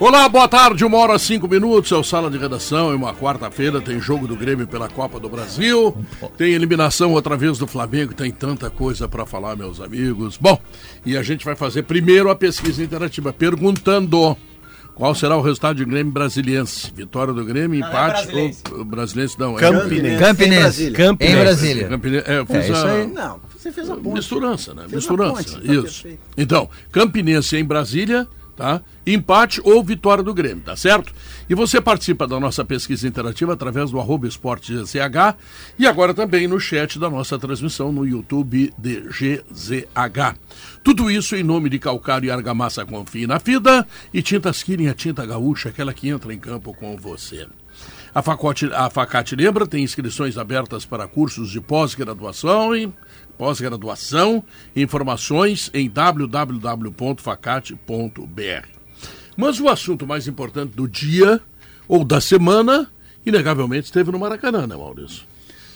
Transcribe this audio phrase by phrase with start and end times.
[0.00, 3.82] Olá, boa tarde, uma hora cinco minutos, é o Sala de Redação, é uma quarta-feira,
[3.82, 5.94] tem jogo do Grêmio pela Copa do Brasil,
[6.38, 10.38] tem eliminação outra vez do Flamengo, tem tanta coisa para falar, meus amigos.
[10.38, 10.58] Bom,
[11.04, 14.34] e a gente vai fazer primeiro a pesquisa interativa, perguntando
[14.94, 16.90] qual será o resultado de Grêmio Brasiliense.
[16.96, 19.58] Vitória do Grêmio, empate ou Brasiliense não.
[19.58, 20.18] É Campinense.
[20.18, 20.90] Campinense.
[20.92, 21.36] Campinense.
[21.36, 21.88] Em Brasília.
[21.88, 22.24] Campinense.
[22.26, 22.90] É, eu fiz é, isso a...
[22.90, 23.06] aí.
[23.06, 24.14] Não, você fez a ponte.
[24.14, 24.82] Misturança, né?
[24.84, 26.08] Fez Misturança, ponte, tá isso.
[26.08, 28.26] Tá então, Campinense em Brasília,
[28.60, 28.82] tá?
[29.06, 31.14] Empate ou vitória do Grêmio, tá certo?
[31.48, 34.94] E você participa da nossa pesquisa interativa através do arroba esportegzh
[35.78, 40.36] e agora também no chat da nossa transmissão no YouTube de GZH.
[40.84, 44.94] Tudo isso em nome de Calcário e Argamassa Confie na Fida e Tintas Kirin, a
[44.94, 47.46] tinta gaúcha, aquela que entra em campo com você.
[48.14, 48.20] A,
[48.84, 52.92] a Facate lembra, tem inscrições abertas para cursos de pós-graduação e
[53.40, 54.44] pós-graduação.
[54.76, 58.68] Informações em www.facate.br.
[59.34, 61.40] Mas o assunto mais importante do dia
[61.88, 62.92] ou da semana,
[63.24, 65.22] inegavelmente, esteve no Maracanã, né, Maurício?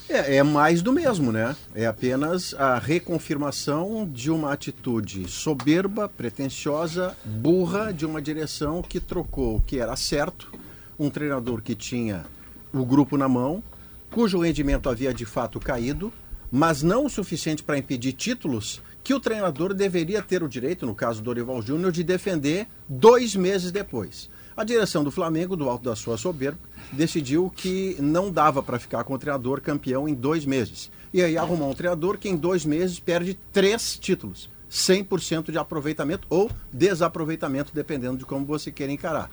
[0.06, 1.56] É, é, mais do mesmo, né?
[1.74, 9.56] É apenas a reconfirmação de uma atitude soberba, pretensiosa, burra de uma direção que trocou
[9.56, 10.52] o que era certo,
[10.98, 12.26] um treinador que tinha
[12.74, 13.62] o grupo na mão,
[14.10, 16.12] cujo rendimento havia de fato caído,
[16.54, 20.94] mas não o suficiente para impedir títulos que o treinador deveria ter o direito, no
[20.94, 24.30] caso do Dorival Júnior, de defender dois meses depois.
[24.56, 26.60] A direção do Flamengo, do alto da sua soberba,
[26.92, 30.92] decidiu que não dava para ficar com o treinador campeão em dois meses.
[31.12, 34.48] E aí arrumou um treinador que em dois meses perde três títulos.
[34.70, 39.28] 100% de aproveitamento ou desaproveitamento, dependendo de como você quer encarar.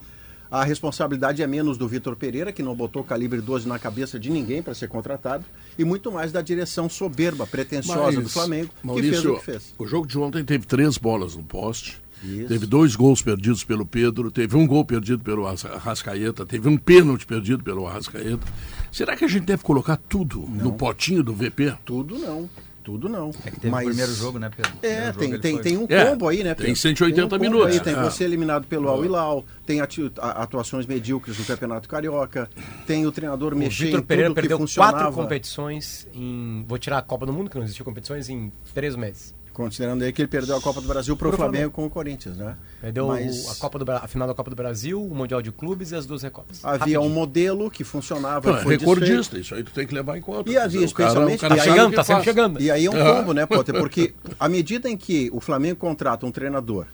[0.52, 4.30] A responsabilidade é menos do Vitor Pereira, que não botou calibre 12 na cabeça de
[4.30, 5.46] ninguém para ser contratado,
[5.80, 9.46] e muito mais da direção soberba, pretensiosa Mas, do Flamengo, Maurício, que fez o que
[9.46, 9.74] fez.
[9.80, 12.02] O jogo de ontem teve três bolas no poste.
[12.22, 12.50] Isso.
[12.50, 17.26] Teve dois gols perdidos pelo Pedro, teve um gol perdido pelo Arrascaeta, teve um pênalti
[17.26, 18.46] perdido pelo Arrascaeta.
[18.92, 20.66] Será que a gente deve colocar tudo não.
[20.66, 21.74] no potinho do VP?
[21.86, 22.50] Tudo não.
[22.84, 23.30] Tudo não.
[23.46, 23.84] É que teve Mas...
[23.84, 24.72] o primeiro jogo, né, Pedro?
[24.82, 26.66] É, tem, tem, tem um é, combo aí, né, Pedro?
[26.66, 27.74] Tem 180 um minutos.
[27.74, 28.02] Aí, tem é.
[28.02, 32.50] você eliminado pelo Al Hilal, tem atuações medíocres no Campeonato Carioca,
[32.88, 36.66] tem o treinador o mexer Vitor Pereira perdeu quatro competições em...
[36.68, 39.34] Vou tirar a Copa do Mundo, que não existiu competições, em três meses.
[39.62, 41.90] Considerando aí que ele perdeu a Copa do Brasil para o Flamengo, Flamengo com o
[41.90, 42.58] Corinthians, né?
[42.82, 43.48] Perdeu Mas...
[43.48, 46.08] a, Copa do, a final da Copa do Brasil, o Mundial de Clubes e as
[46.08, 46.66] duas Recopas.
[46.66, 47.02] Havia Rapidinho.
[47.02, 48.52] um modelo que funcionava.
[48.52, 50.50] Não, é recordista, isso aí tu tem que levar em conta.
[50.50, 51.42] E havia especialmente.
[51.42, 52.60] Cara, cara tá chegando, tá sempre chegando.
[52.60, 53.76] E aí é um combo, né, Potter?
[53.78, 56.88] Porque à medida em que o Flamengo contrata um treinador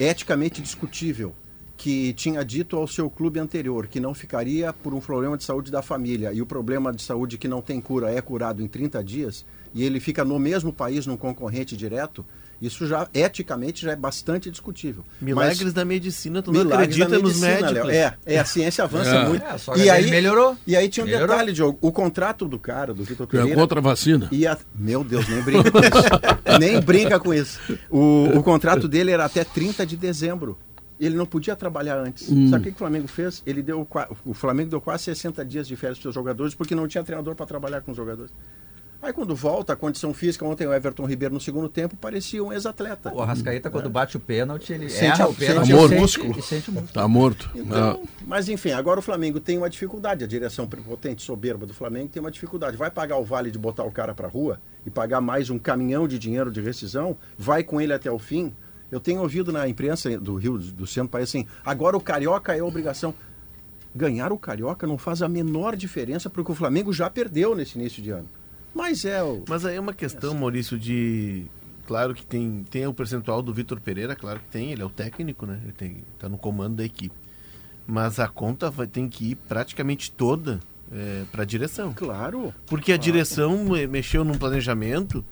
[0.00, 1.34] eticamente discutível,
[1.78, 5.70] que tinha dito ao seu clube anterior que não ficaria por um problema de saúde
[5.70, 9.02] da família e o problema de saúde que não tem cura é curado em 30
[9.04, 12.26] dias, e ele fica no mesmo país, num concorrente direto,
[12.60, 15.04] isso já, eticamente, já é bastante discutível.
[15.20, 17.88] Milagres Mas, da medicina, tu não acredita nos médicos.
[17.90, 19.28] É, é, a ciência avança é.
[19.28, 19.44] muito.
[19.44, 20.56] É, e aí melhorou.
[20.66, 21.28] E aí tinha um melhorou.
[21.28, 21.78] detalhe, Diogo.
[21.80, 23.52] O contrato do cara, do Vitor Pereira...
[23.52, 24.28] É contra a vacina.
[24.32, 26.58] Ia, meu Deus, nem brinca com isso.
[26.58, 27.60] nem brinca com isso.
[27.88, 30.58] O, o contrato dele era até 30 de dezembro.
[31.00, 32.30] Ele não podia trabalhar antes.
[32.30, 32.50] Hum.
[32.50, 33.42] Sabe o que, que o Flamengo fez?
[33.46, 33.86] Ele deu,
[34.24, 37.34] o Flamengo deu quase 60 dias de férias para os jogadores porque não tinha treinador
[37.34, 38.32] para trabalhar com os jogadores.
[39.00, 42.52] Aí quando volta, a condição física, ontem o Everton Ribeiro no segundo tempo parecia um
[42.52, 43.14] ex-atleta.
[43.14, 43.88] O Arrascaeta, quando é.
[43.88, 45.70] bate o pênalti, ele sente erra o pênalti.
[45.70, 45.94] Tá morto.
[45.94, 46.42] Músculo.
[46.42, 46.92] Sente, músculo.
[46.92, 47.48] Tá morto.
[47.54, 50.24] Então, mas enfim, agora o Flamengo tem uma dificuldade.
[50.24, 52.76] A direção prepotente, soberba do Flamengo tem uma dificuldade.
[52.76, 56.08] Vai pagar o vale de botar o cara pra rua e pagar mais um caminhão
[56.08, 57.16] de dinheiro de rescisão?
[57.38, 58.52] Vai com ele até o fim?
[58.90, 62.62] Eu tenho ouvido na imprensa do Rio do Centro, parece assim, agora o Carioca é
[62.62, 63.14] obrigação.
[63.94, 68.02] Ganhar o Carioca não faz a menor diferença porque o Flamengo já perdeu nesse início
[68.02, 68.28] de ano.
[68.74, 69.42] Mas é o.
[69.48, 71.46] Mas aí é uma questão, Maurício, de.
[71.86, 74.90] Claro que tem, tem o percentual do Vitor Pereira, claro que tem, ele é o
[74.90, 75.58] técnico, né?
[75.62, 77.14] Ele tem, tá no comando da equipe.
[77.86, 80.60] Mas a conta vai, tem que ir praticamente toda
[80.92, 81.94] é, para a direção.
[81.94, 82.52] Claro.
[82.66, 83.00] Porque claro.
[83.00, 85.24] a direção mexeu num planejamento,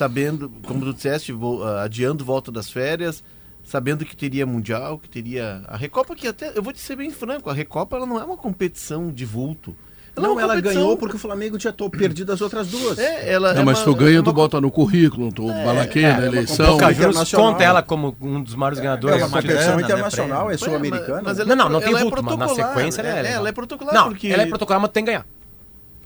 [0.00, 3.22] sabendo, como tu disseste, vou, adiando volta das férias,
[3.62, 5.62] sabendo que teria Mundial, que teria.
[5.66, 6.56] A Recopa, que até.
[6.56, 9.76] Eu vou te ser bem franco, a Recopa ela não é uma competição de vulto.
[10.16, 12.98] Ela não, é ela ganhou porque o Flamengo tinha perdido as outras duas.
[12.98, 14.24] É, ela não, é mas uma, tu ganha, é uma...
[14.24, 16.76] tu bota no currículo, tu é, balaqueia é, na eleição.
[16.76, 19.20] O conta ela como um dos maiores ganhadores.
[19.20, 21.34] É uma competição internacional, né, é sul-americana.
[21.44, 23.32] Não, não, não tem vulto, mas na sequência ela é.
[23.32, 23.94] Ela é protocolar.
[23.94, 24.28] Não, porque...
[24.28, 25.26] ela é protocolar, mas tem que ganhar.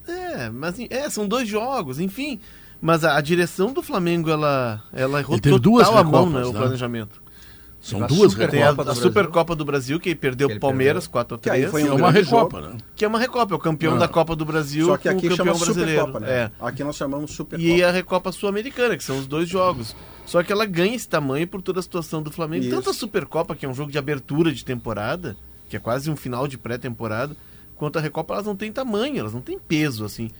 [0.06, 2.40] É, mas é, são dois jogos, enfim.
[2.84, 6.52] Mas a, a direção do Flamengo, ela, ela errou total duas a mão, né, o
[6.52, 6.58] né?
[6.58, 7.22] planejamento.
[7.80, 11.06] São duas Super Tem a, a do Supercopa do Brasil, que perdeu Que o Palmeiras
[11.06, 11.38] perdeu.
[11.38, 11.40] 4x3.
[11.40, 12.76] Que aí foi É um uma grande recopa, né?
[12.94, 13.98] Que é uma Recopa, é o campeão Ah.
[14.00, 16.00] da Copa do Brasil Só que com aqui o campeão chama brasileiro.
[16.02, 16.32] Supercopa, né?
[16.32, 16.50] É.
[16.60, 17.70] Aqui nós chamamos Supercopa.
[17.70, 19.96] E a Recopa Sul-Americana, que são os dois jogos.
[20.26, 22.64] Só que ela ganha esse tamanho por toda a situação do Flamengo.
[22.66, 22.74] Isso.
[22.76, 25.34] Tanto a Supercopa, que é um jogo de abertura de temporada,
[25.70, 27.34] que é quase um final de pré-temporada,
[27.76, 30.30] quanto a Recopa, elas não têm tamanho, elas não têm peso, assim.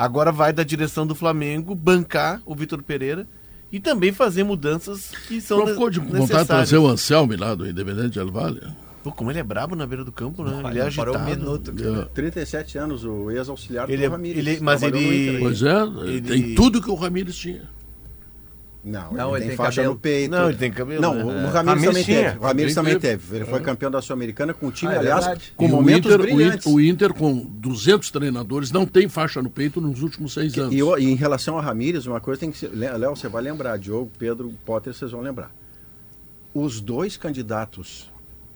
[0.00, 3.26] Agora vai da direção do Flamengo bancar o Vitor Pereira
[3.70, 7.54] e também fazer mudanças que são Não ficou de vontade de trazer o Anselme lá
[7.54, 8.62] do Independente Del Vale?
[9.04, 10.52] Pô, como ele é brabo na beira do campo, né?
[10.70, 11.12] ele é Não agitado.
[11.12, 11.70] parou um minuto.
[12.02, 12.04] É.
[12.14, 14.38] 37 anos, o ex-auxiliar do é- Ramires.
[14.38, 15.38] ele- mas ele-.
[15.38, 17.68] Pois é, Ele- tem tudo que o Ramires tinha.
[18.82, 19.94] Não, Não, ele, ele tem tem faixa cabelo.
[19.94, 20.30] no peito.
[20.30, 21.22] Não, ele tem cabelo, Não, né?
[21.22, 22.22] o, o Ramires também tinha.
[22.30, 22.38] teve.
[22.38, 23.22] O Ramires Também teve.
[23.26, 23.36] teve.
[23.36, 25.52] Ele foi campeão da Sul-Americana com um time, Ah, é aliás, verdade.
[25.54, 26.66] com E o momentos Inter, o brilhantes.
[26.66, 30.74] Inter, o Inter, com 200 treinadores, não tem faixa no peito nos últimos seis anos.
[30.74, 33.76] E, o- e em relação ao Ramires, uma coisa tem que Léo, você vai lembrar,
[33.76, 35.50] Diogo, Pedro, Potter, vocês vão lembrar.
[36.54, 38.10] Os dois candidatos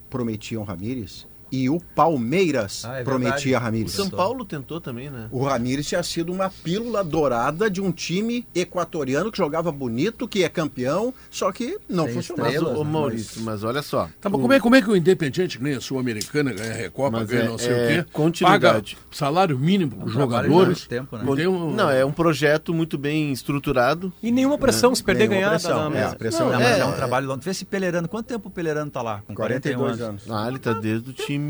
[0.09, 1.27] prometiam Ramires
[1.63, 3.55] e o Palmeiras Ah, é prometia verdade.
[3.57, 3.93] O Ramires.
[3.93, 5.29] São Paulo tentou também, né?
[5.31, 10.43] O Ramires tinha sido uma pílula dourada de um time equatoriano que jogava bonito, que
[10.43, 12.45] é campeão, só que não Sem funcionou.
[12.45, 12.91] Mas, estrelas, ô, né?
[12.91, 14.09] Maurício, mas olha só.
[14.21, 17.19] Tá, mas como é, como é que o Independiente ganha a Sul-Americana, ganha a Recopa,
[17.19, 18.11] Mas ganha é- não sei é o quê?
[18.13, 18.95] continuidade.
[18.97, 20.87] Paga salário mínimo para os jogadores.
[20.87, 21.25] tempo, né?
[21.25, 24.13] Não tem um- Não, é um projeto muito bem estruturado.
[24.23, 25.51] E nenhuma pressão, se perder, Nenhuma ganhar.
[25.61, 27.41] pressão, na é, pressão Não, é, mas é- é um trabalho longo.
[27.43, 28.09] Vê se Pelerano.
[28.09, 29.23] Quanto tempo o Pelerano tá lá?
[29.27, 30.29] Com 41 42 anos.
[30.29, 30.45] anos.
[30.45, 31.44] Ah, ele tá desde o time.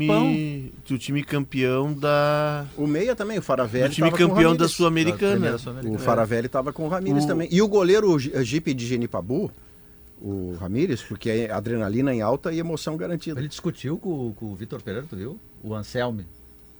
[0.87, 2.65] Do time campeão da.
[2.77, 3.89] O meia também, o Faravelli.
[3.89, 4.67] Do time tava com o campeão da.
[4.67, 5.57] Sul-Americana.
[5.57, 5.95] Sul-Americana.
[5.95, 7.47] O Faravelli estava com o Ramires O- também.
[7.51, 9.51] E o goleiro o Gi- Gipe de Genipabu,
[10.21, 13.39] o Ramires, porque é adrenalina em alta e emoção garantida.
[13.39, 15.39] Ele discutiu com, com o Vitor Pereira, tu viu?
[15.63, 16.25] O Anselme.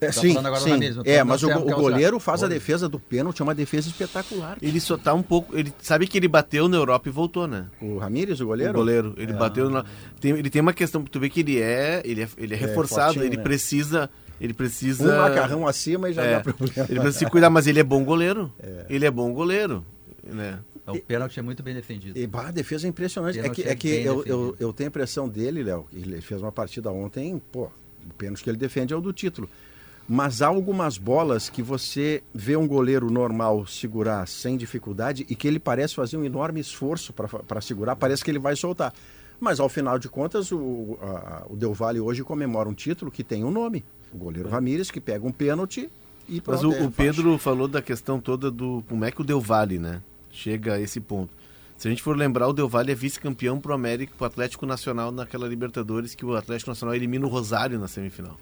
[0.02, 0.42] É, Tá sim, sim.
[0.42, 2.54] Ramires, mas é, tô mas o, é o goleiro faz a Olha.
[2.56, 4.58] defesa do pênalti, é uma defesa espetacular.
[4.62, 5.58] Ele só tá um pouco.
[5.58, 7.68] Ele sabe que ele bateu na Europa e voltou, né?
[7.82, 8.72] O Ramires, o goleiro?
[8.74, 9.14] O goleiro.
[9.18, 9.86] Ele bateu na.
[10.20, 12.02] Tem, ele tem uma questão, tu vê que ele é.
[12.04, 13.44] Ele é, ele é reforçado, fortinho, ele né?
[13.44, 14.10] precisa.
[14.40, 15.16] Ele precisa.
[15.16, 16.88] Um macarrão acima e já É, dá problema.
[16.90, 18.52] ele precisa se cuidar, mas ele é bom goleiro.
[18.90, 19.84] Ele é bom goleiro.
[20.24, 20.60] Né?
[20.88, 22.20] O pênalti é muito bem defendido.
[22.20, 23.40] E, bah, a defesa é impressionante.
[23.40, 26.22] É que, é é que eu, eu, eu tenho a impressão dele, Léo, que ele
[26.22, 27.72] fez uma partida ontem, pô,
[28.08, 29.50] o pênalti que ele defende é o do título.
[30.08, 35.48] Mas há algumas bolas que você vê um goleiro normal segurar sem dificuldade e que
[35.48, 38.94] ele parece fazer um enorme esforço para segurar, parece que ele vai soltar.
[39.40, 43.24] Mas ao final de contas, o, a- o Del Valle hoje comemora um título que
[43.24, 43.84] tem um nome.
[44.14, 45.90] O goleiro Ramírez, que pega um pênalti
[46.30, 46.92] e Mas o, é o.
[46.92, 50.02] Pedro falou da questão toda do como é que o Del Valle, né?
[50.32, 51.34] Chega a esse ponto.
[51.78, 55.12] Se a gente for lembrar, o Del Valle é vice-campeão pro América, pro Atlético Nacional
[55.12, 58.38] naquela Libertadores que o Atlético Nacional elimina o Rosário na semifinal.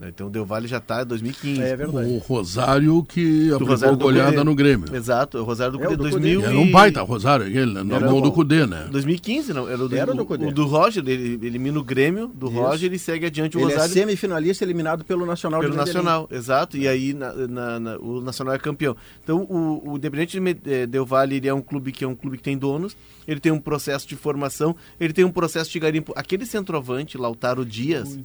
[0.00, 0.08] Né?
[0.08, 1.60] Então o Del Valle já tá em 2015.
[1.60, 2.08] É verdade.
[2.10, 4.44] O Rosário que aplicou Rosário do goleada Cudê.
[4.44, 4.96] no Grêmio.
[4.96, 6.46] Exato, o Rosário do É, Cudê do 2000 Cudê.
[6.52, 7.82] Era e- um baita Rosário, aquele, né?
[7.82, 8.32] na Era mão do.
[8.32, 8.88] Cudê, né?
[8.90, 10.46] 2015, não, era o do, Era do Cudê.
[10.46, 12.56] o do Roger, ele elimina o Grêmio do Isso.
[12.58, 15.74] Roger e segue adiante o Ele é Rosário semifinalista eliminado pelo Nacional pelo.
[15.74, 18.96] Nacional, exato, e aí na- na- na- o Nacional é campeão.
[19.22, 22.38] Então o, o Independente eh, Del Valle ele é um clube que é um clube
[22.38, 22.96] que tem donos,
[23.30, 26.12] ele tem um processo de formação, ele tem um processo de garimpo.
[26.16, 28.18] Aquele centroavante, Lautaro Dias,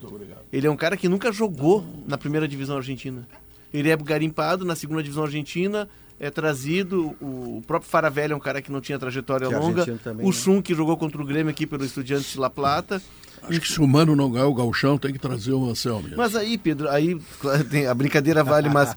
[0.51, 3.27] ele é um cara que nunca jogou na primeira divisão argentina.
[3.71, 5.87] Ele é garimpado na segunda divisão argentina,
[6.19, 7.15] é trazido.
[7.21, 9.85] O, próprio Faravelli é um cara que não tinha trajetória Que longa.
[9.99, 10.35] também, o né?
[10.35, 12.99] Chum, que jogou contra o Grêmio aqui pelo Estudiantes de La Plata.
[13.49, 16.09] Acho que se o Mano não ganhar o galchão, tem que trazer o Anselmo.
[16.15, 17.19] Mas aí, Pedro, aí
[17.89, 18.95] a brincadeira vale, mas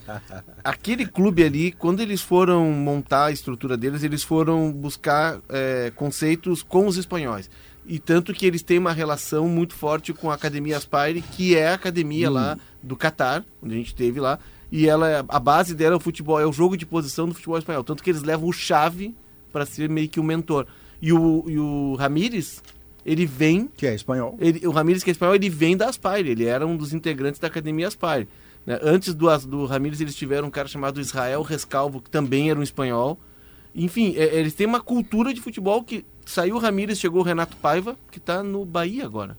[0.63, 6.63] aquele clube ali, quando eles foram montar a estrutura deles, eles foram buscar é, conceitos
[6.63, 7.51] com os espanhóis.
[7.87, 11.69] E tanto que eles têm uma relação muito forte com a Academia Aspire, que é
[11.69, 14.39] a academia lá do Catar, onde a gente teve lá.
[14.71, 17.57] E ela, a base dela é o futebol, é o jogo de posição do futebol
[17.57, 17.83] espanhol.
[17.83, 19.15] Tanto que eles levam o chave
[19.51, 20.67] para ser meio que o mentor.
[21.01, 22.63] E o, e o Ramírez,
[23.11, 24.37] ele vem Que é espanhol.
[24.41, 27.41] ele- o Ramírez, que é espanhol, ele vem da Aspire, ele era um dos integrantes
[27.41, 28.29] da Academia Aspire.
[28.67, 28.79] né?
[28.83, 32.63] Antes do, do Ramírez, eles tiveram um cara chamado Israel Rescalvo, que também era um
[32.63, 33.19] espanhol.
[33.75, 37.57] Enfim, é- eles têm uma cultura de futebol que saiu o Ramírez, chegou o Renato
[37.57, 39.39] Paiva, que está no Bahia agora.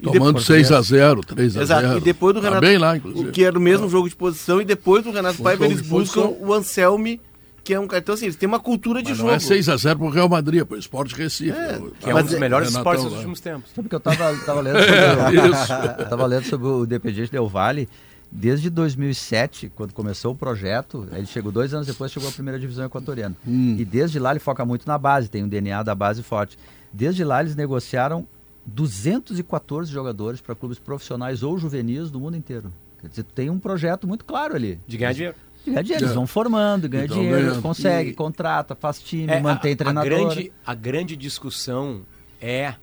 [0.00, 1.62] E Tomando depois- 6x0, 3x0.
[1.62, 3.30] Exato, e depois do Tá Renato, bem lá, o inclusive.
[3.32, 6.48] que era o mesmo jogo de posição, e depois do Renato Paiva, eles buscam posição.
[6.48, 7.20] o Anselme,
[7.68, 8.00] que é um cara.
[8.00, 9.28] Então, assim, eles têm uma cultura de Mas jogo.
[9.28, 11.50] não é 6x0 pro Real Madrid, é pro Esporte Recife.
[11.50, 13.70] É, Que é um dos é- melhores Renatão esportes dos últimos tempos.
[13.76, 15.72] Sabe que eu tava, tava lendo sobre o, Isso.
[15.98, 17.86] eu tava lendo sobre o Independiente Del Valle.
[18.32, 22.86] Desde 2007, quando começou o projeto, ele chegou dois anos depois, chegou à primeira divisão
[22.86, 23.36] equatoriana.
[23.46, 26.58] E desde lá ele foca muito na base, tem um DNA da base forte.
[26.90, 28.26] Desde lá eles negociaram
[28.66, 32.72] 214 jogadores para clubes profissionais ou juvenis do mundo inteiro.
[33.00, 34.80] Quer dizer, tem um projeto muito claro ali.
[34.86, 35.36] De ganhar dinheiro.
[35.68, 36.04] De ganhar dinheiro.
[36.04, 37.60] Eles vão formando, ganha Então, dinheiro, ganha.
[37.62, 40.12] consegue, E- contrata, faz time, É, mantém a, treinador.
[40.12, 42.02] A grande, a grande discussão
[42.40, 42.74] é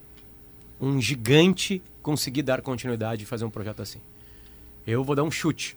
[0.79, 3.99] um gigante conseguir dar continuidade e fazer um projeto assim.
[4.85, 5.75] Eu vou dar um chute.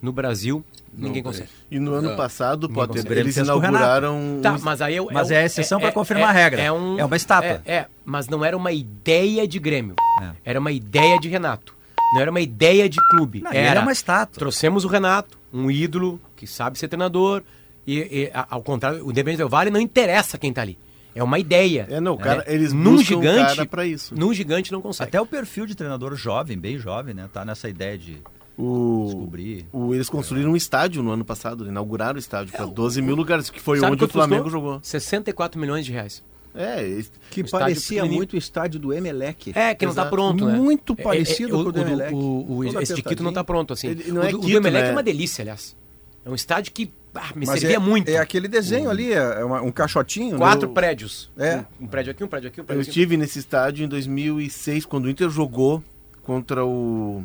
[0.00, 1.22] No Brasil, ninguém tem.
[1.22, 1.48] consegue.
[1.70, 2.16] E no ano É.
[2.16, 4.40] passado, Potter, eles inauguraram.
[4.42, 6.60] Tá, um- mas aí eu, Mas um- é a exceção pra confirmar a regra.
[6.60, 7.62] É uma estátua.
[7.64, 9.94] É, é, mas não era uma ideia de Grêmio.
[10.22, 10.30] É.
[10.44, 11.74] Era uma ideia de Renato.
[12.14, 13.40] Não era uma ideia de clube.
[13.42, 14.38] Não, era é uma estátua.
[14.38, 17.42] Trouxemos o Renato, um ídolo que sabe ser treinador.
[17.86, 20.78] E, e, ao contrário, o Independente Del Vale não interessa quem tá ali.
[21.14, 21.86] É uma ideia.
[21.90, 24.14] É, não, o cara, eles num o gigante, cara pra isso.
[24.14, 25.08] Num gigante não consegue.
[25.08, 27.28] Até o perfil de treinador jovem, bem jovem, né?
[27.32, 28.18] Tá nessa ideia de
[28.58, 29.66] O, descobrir.
[29.72, 33.48] o- eles construíram um estádio no ano passado, inauguraram o estádio para 12 mil lugares,
[33.50, 34.60] que foi onde o Flamengo custou?
[34.60, 34.80] jogou.
[34.82, 36.22] 64 milhões de reais.
[36.56, 39.52] É, esse- Que O parecia muito o estádio do Emelec.
[39.54, 40.16] É, que não tá Exato.
[40.16, 40.54] pronto, né?
[40.54, 42.14] Muito É, é, parecido é, com o do Emelec.
[42.14, 42.18] O,
[42.58, 43.44] o, Todo esse de Quito não tá apertadinho.
[43.44, 43.88] pronto, assim.
[43.88, 44.88] Ele não o é do, o do Quito, Emelec né?
[44.88, 45.76] é uma delícia, aliás.
[46.24, 48.08] É um estádio que ah, me Mas servia é, muito.
[48.08, 50.36] É aquele desenho ali, é uma- um caixotinho.
[50.36, 50.74] Quatro né?
[50.74, 51.30] prédios.
[51.38, 51.64] É.
[51.80, 52.90] Um, um prédio aqui, um prédio aqui, um eu prédio aqui.
[52.90, 55.82] estive nesse estádio em 2006, quando o Inter jogou
[56.22, 57.24] contra o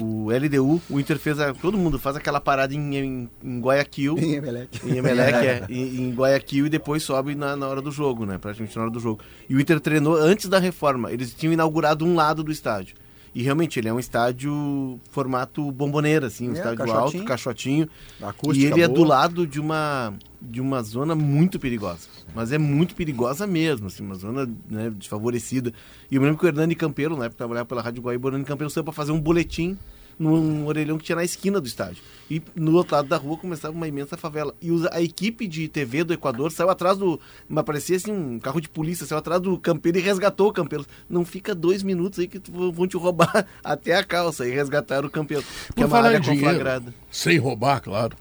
[0.00, 0.80] o LDU.
[0.88, 4.18] O Inter fez a, todo mundo faz aquela parada em, em, em Guayaquil.
[4.18, 4.80] Em Emelec.
[4.88, 8.38] Em Emelec, é, em, em Guayaquil e depois sobe na, na hora do jogo, né?
[8.38, 9.22] Praticamente na hora do jogo.
[9.48, 11.12] E o Inter treinou antes da reforma.
[11.12, 12.94] Eles tinham inaugurado um lado do estádio.
[13.34, 17.02] E realmente ele é um estádio formato bomboneira, assim, um É, estádio caixotinho.
[17.20, 17.88] alto, caixotinho.
[18.20, 18.98] Acústica E ele é boa.
[18.98, 22.08] do lado de uma, de uma zona muito perigosa.
[22.34, 25.72] Mas é muito perigosa mesmo, assim, uma zona né, desfavorecida.
[26.10, 28.28] E eu me lembro que o Hernani Campeiro, na época trabalhava pela Rádio Guaíba, o
[28.30, 29.78] Hernani Campeiro saiu para fazer um boletim
[30.18, 32.02] num orelhão que tinha na esquina do estádio.
[32.30, 34.54] E no outro lado da rua começava uma imensa favela.
[34.62, 37.20] E a equipe de TV do Equador saiu atrás do.
[37.48, 40.86] Mas parecia assim um carro de polícia, saiu atrás do campeiro e resgatou o campeiro.
[41.10, 45.08] Não fica dois minutos aí que tu- vão te roubar até a calça e resgataram
[45.08, 45.42] o campeiro.
[45.68, 48.16] Que Por é uma falar área em dinheiro, sem roubar, claro.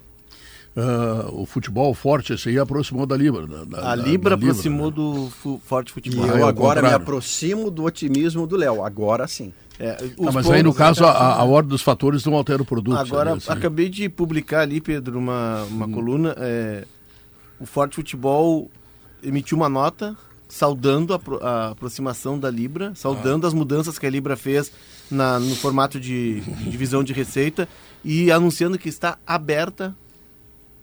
[0.76, 3.46] ah, o futebol forte, esse aí aproximou da Libra.
[3.48, 4.96] da- da- A Libra da aproximou né?
[4.96, 6.26] do fu- forte E futebol.
[6.26, 8.84] É eu agora me aproximo do otimismo do Léo.
[8.84, 9.54] Agora sim.
[9.84, 12.66] É, Ah, os mas aí, no caso, a, a ordem dos fatores não altera o
[12.66, 12.98] produto.
[12.98, 13.52] Agora, sabe, assim.
[13.52, 15.92] acabei de publicar ali, Pedro, uma, uma Hum.
[15.92, 16.36] coluna.
[16.38, 16.86] é,
[17.60, 18.70] o Forte Futebol
[19.24, 20.16] emitiu uma nota
[20.48, 22.96] saudando a, a aproximação da Libra, Ah.
[22.96, 24.72] saudando as mudanças que a Libra fez
[25.10, 27.68] na- no formato de divisão de receita
[28.04, 29.96] e anunciando que está aberta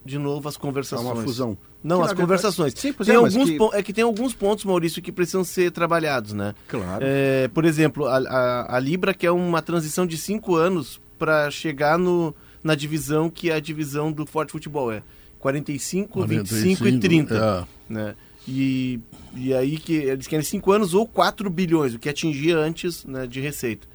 [0.08, 1.06] de novo as É conversações.
[1.06, 1.56] uma fusão.
[1.84, 2.74] Não, Que, as na verdade- conversações.
[2.76, 5.44] Sim, pois tem é, alguns que- pon- é que tem alguns pontos, Maurício, que precisam
[5.44, 6.54] ser trabalhados, né?
[6.66, 7.04] Claro.
[7.06, 11.98] É, por exemplo, a, a- a Libra quer uma transição de cinco anos para chegar
[11.98, 12.34] no,
[12.64, 14.90] na divisão que é a divisão do Forte Futebol.
[14.90, 15.02] É
[15.38, 17.66] 45, 25 e 30.
[17.88, 17.92] é.
[17.92, 18.14] Né?
[18.46, 18.98] E,
[19.36, 23.26] e aí que eles querem cinco anos ou 4 bilhões, o que atingia antes né,
[23.26, 23.86] de receita.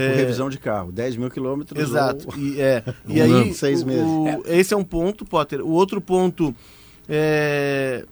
[0.00, 0.90] Tipo É, revisão de carro.
[0.92, 1.80] 10 mil quilômetros.
[1.82, 2.26] Exato.
[2.28, 3.54] ou- E, é, e Um aí.
[3.54, 4.02] Seis o- meses.
[4.04, 5.60] o- esse é um ponto, Potter.
[5.60, 6.54] O outro ponto
[7.08, 8.04] é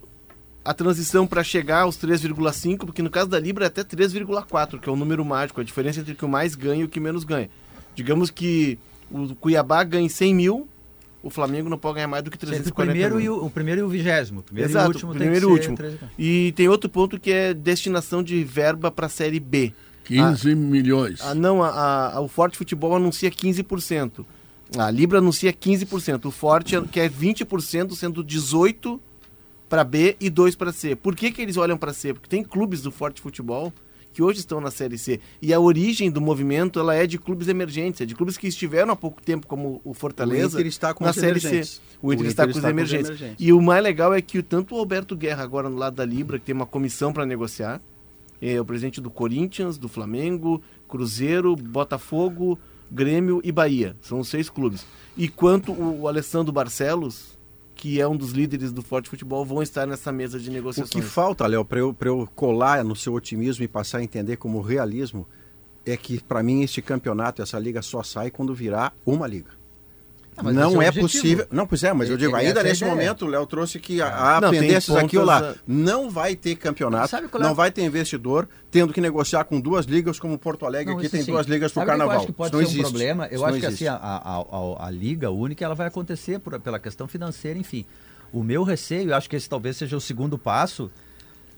[0.64, 4.88] a transição para chegar aos 3,5, porque no caso da Libra é até 3,4, que
[4.88, 7.22] é o número mágico, a diferença entre o que mais ganha e o que menos
[7.24, 7.50] ganha.
[7.94, 8.78] Digamos que
[9.10, 10.66] o Cuiabá ganha 100 mil,
[11.22, 13.42] o Flamengo não pode ganhar mais do que Entre 340 o primeiro, e mil.
[13.42, 14.40] o, o primeiro e o vigésimo.
[14.40, 15.76] O Primeiro Exato, e o último tem primeiro que e ser último.
[15.76, 19.72] três- E tem outro ponto que é destinação de verba para a Série B.
[20.04, 21.20] 15 milhões.
[21.22, 24.24] Ah, não, a, a- o Forte Futebol anuncia 15%.
[24.76, 26.24] A Libra anuncia 15%.
[26.26, 28.98] O Forte quer 20%, sendo 18%
[29.68, 30.94] para B e 2% para C.
[30.96, 32.12] Por que, que eles olham para C?
[32.12, 33.72] Porque tem clubes do Forte Futebol
[34.12, 35.18] que hoje estão na Série C.
[35.42, 38.92] E a origem do movimento ela é de clubes emergentes, é de clubes que estiveram
[38.92, 41.68] há pouco tempo, como o Fortaleza, O Inter está com na os Série emergentes.
[41.70, 41.80] C.
[42.00, 43.10] O Inter, está, com os emergentes.
[43.36, 46.38] E o mais legal é que tanto o Alberto Guerra, agora no lado da Libra,
[46.38, 47.80] que tem uma comissão para negociar,
[48.52, 52.58] é o presidente do Corinthians, do Flamengo, Cruzeiro, Botafogo,
[52.90, 53.96] Grêmio e Bahia.
[54.02, 54.86] São os seis clubes.
[55.16, 57.38] E quanto o, o Alessandro Barcelos,
[57.74, 60.90] que é um dos líderes do Forte Futebol, vão estar nessa mesa de O negociações.
[60.90, 64.36] que falta, Léo, para eu, pra eu colar no seu otimismo e passar a entender
[64.36, 65.26] como realismo,
[65.86, 69.50] é que, para mim, este campeonato, essa liga só sai quando virar uma liga.
[70.36, 71.46] Ah, esse não é é possível.
[71.50, 72.90] Não, pois é, mas eu digo, ainda é nesse ideia.
[72.94, 75.40] momento, o Léo trouxe que há Não, pendências aqui ou lá.
[75.40, 79.44] pontas, Não vai ter campeonato, Sabe qual é não vai ter investidor tendo que negociar
[79.44, 81.30] com duas ligas, como Porto Alegre Não, aqui isso tem sim.
[81.30, 82.14] duas ligas pro Sabe o que carnaval.
[82.14, 82.90] Eu acho que pode Isso não ser um existe.
[82.90, 83.26] problema.
[83.26, 83.88] Eu Isso acho não que existe.
[83.88, 87.84] assim, a, a, a- a liga única ela vai acontecer por, pela questão financeira, enfim.
[88.32, 90.90] O meu receio, eu acho que esse talvez seja o segundo passo,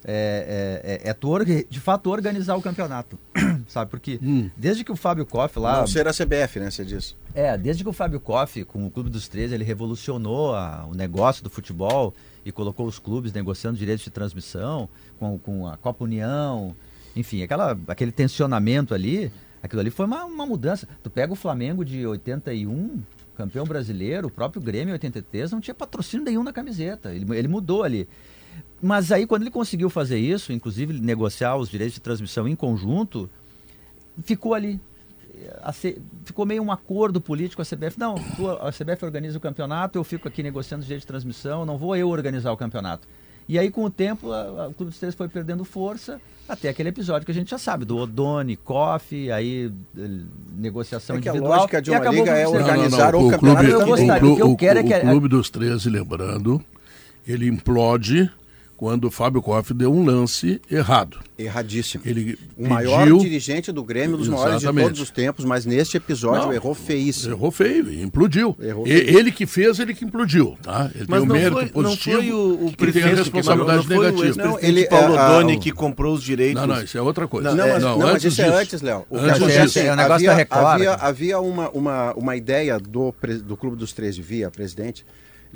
[0.09, 1.37] é, é, é, é tu
[1.69, 3.19] de fato organizar o campeonato.
[3.69, 3.91] Sabe?
[3.91, 4.49] Porque Hum.
[4.57, 5.81] desde que o Fábio Koff lá.
[5.81, 7.17] Não ser a CBF, né, você diz.
[7.35, 10.95] É, desde que o Fábio Koff, com o Clube dos 13, ele revolucionou a- o
[10.95, 16.05] negócio do futebol e colocou os clubes negociando direitos de transmissão com, com a Copa
[16.05, 16.75] União,
[17.17, 19.31] enfim, aquela, aquele tensionamento ali,
[19.63, 20.87] Aquilo ali foi uma, uma mudança.
[21.03, 23.01] Tu pega o Flamengo de 81,
[23.37, 27.13] campeão brasileiro, o próprio Grêmio 83, não tinha patrocínio nenhum na camiseta.
[27.13, 28.09] Ele, ele mudou ali.
[28.83, 33.29] Mas aí, quando ele conseguiu fazer isso, inclusive negociar os direitos de transmissão em conjunto,
[34.23, 34.81] ficou ali.
[35.63, 37.99] A C- ficou meio um acordo político com a CBF.
[37.99, 41.65] Não, tu- a CBF organiza o campeonato, eu fico aqui negociando os direitos de transmissão,
[41.67, 43.07] não vou eu organizar o campeonato.
[43.49, 46.69] E aí, com o tempo, a, a- o Clube dos Três foi perdendo força, até
[46.69, 50.09] aquele episódio que a gente já sabe, do Odone, Koff, aí eh,
[50.57, 51.59] negociação É que a individual.
[51.61, 52.77] lógica de e uma acabou liga é o Clube Três.
[52.79, 54.21] organizar o campeonato que eu o, gostaria.
[54.21, 56.65] clu- O que eu o- quero é que- o Clube dos 13, lembrando,
[57.27, 58.31] ele implode
[58.77, 61.19] quando o Fábio Koff deu um lance errado.
[61.39, 62.03] Erradíssimo.
[62.07, 64.85] Ele O maior pediu- dirigente do Grêmio, dos maiores de Exatamente.
[64.87, 67.33] todos os tempos, mas neste episódio Não, errou feíssimo.
[67.35, 68.57] Errou feio, implodiu.
[68.61, 69.19] Errou E- feio.
[69.19, 70.91] ele que fez, ele que implodiu, tá?
[70.95, 72.77] Ele Mas tem um não mérito foi, não positivo foi o, o que tem a
[72.77, 74.45] prefeito que responsabilidade não foi o negativa.
[74.47, 76.61] Não, ele- Paulo é, a- Doni o- que comprou os direitos.
[76.61, 77.55] Não, não, isso é outra coisa.
[77.55, 78.57] Não, mas, não, mas antes isso é disso.
[78.59, 79.07] antes, Léo.
[79.11, 79.79] O que Antes acontece disso.
[79.79, 83.15] é o negócio havia, da Record, havia, havia uma, uma, uma ideia do,
[83.45, 85.05] do Clube dos 13 via presidente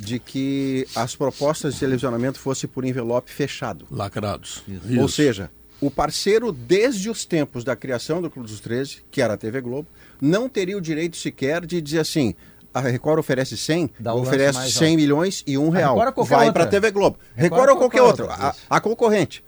[0.00, 3.86] de que as propostas de televisionamento fossem por envelope fechado.
[3.90, 4.62] Lacrados.
[4.98, 5.08] Ou Isso.
[5.16, 9.36] seja, o parceiro desde os tempos da criação do Clube dos 13, que era a
[9.36, 9.88] TV Globo,
[10.20, 12.34] não teria o direito sequer de dizer assim,
[12.72, 14.96] a Record oferece 100, Dá oferece mais 100 alto.
[14.96, 15.98] milhões e um real.
[16.16, 17.18] Ou Vai para a TV Globo.
[17.34, 18.44] Record Record, ou ou qualquer qualquer outra.
[18.46, 19.44] outra, A, a concorrente.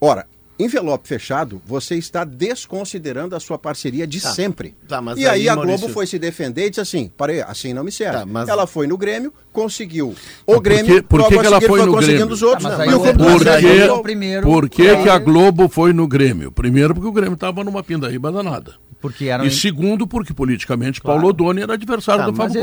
[0.00, 0.26] Ora,
[0.62, 4.74] envelope fechado, você está desconsiderando a sua parceria de sempre.
[4.88, 7.40] tá, mas e aí, aí, a Maurício- Globo foi se defender e disse assim, parei,
[7.42, 8.18] assim não me serve.
[8.18, 10.14] Tá, mas- Ela foi no Grêmio, conseguiu
[10.46, 12.34] o Por Grêmio, que- por que a que ela seguir foi no conseguindo Grêmio?
[12.34, 12.62] os outros.
[12.70, 13.98] Tá, mas e mas Por que, ganhou.
[13.98, 15.02] o primeiro- por que, é.
[15.02, 16.50] que a Globo foi no Grêmio?
[16.52, 18.74] Primeiro, porque o Grêmio estava numa pindaíba danada.
[19.00, 22.60] Porque era um E segundo, porque politicamente Paulo Odoni era adversário Tá, do Fábio.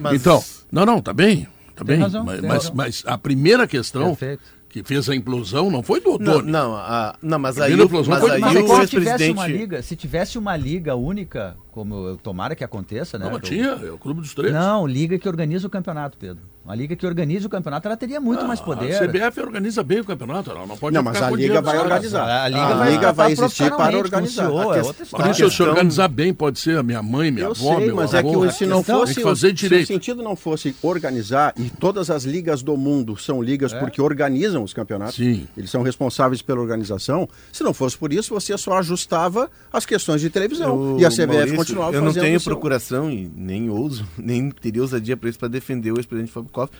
[0.00, 0.42] Mas- Então,
[0.72, 1.46] não, não, tá bem.
[1.76, 2.00] Tá Tem bem.
[2.02, 4.42] razão, mas, mas, mas a primeira questão Perfeito.
[4.82, 6.50] Que fez a implosão não foi do Não, Odoni.
[6.50, 8.86] não, a- não, mas A aí, o- Explosão mas foi- aí Mas que o se
[8.88, 9.52] tivesse uma ex-presidente...
[9.58, 13.26] liga, se tivesse uma liga única, como eu tomara que aconteça, né?
[13.26, 14.52] Não, mas tinha, é o Clube dos Três.
[14.52, 16.42] Não, liga que organiza o campeonato, Pedro.
[16.64, 18.94] Uma liga que organiza o campeonato, ela teria muito mais poder.
[18.94, 22.44] A CBF organiza bem o campeonato, ela não pode Não, mas a Liga vai organizar.
[22.44, 24.44] A Liga A vai, Liga vai existir para organizar.
[24.48, 27.30] CEO, A é outra Por isso, se questão- organizar bem, pode ser a minha mãe,
[27.30, 28.42] minha Eu avó, sei, meu mas é avô.
[28.42, 29.86] que se não fosse que fazer se o direito.
[29.86, 34.74] sentido não fosse organizar e todas as ligas do mundo são ligas porque organizam os
[34.74, 35.46] campeonatos, Sim.
[35.56, 37.26] eles são responsáveis pela organização.
[37.50, 41.10] Se não fosse por isso, você só ajustava as questões de televisão Eu- e a
[41.10, 42.52] CBF Maurício, continuava Eu não tenho o seu.
[42.52, 46.72] procuração e nem ouso, nem teria ousadia para isso para defender o ex-presidente Fábio Koff.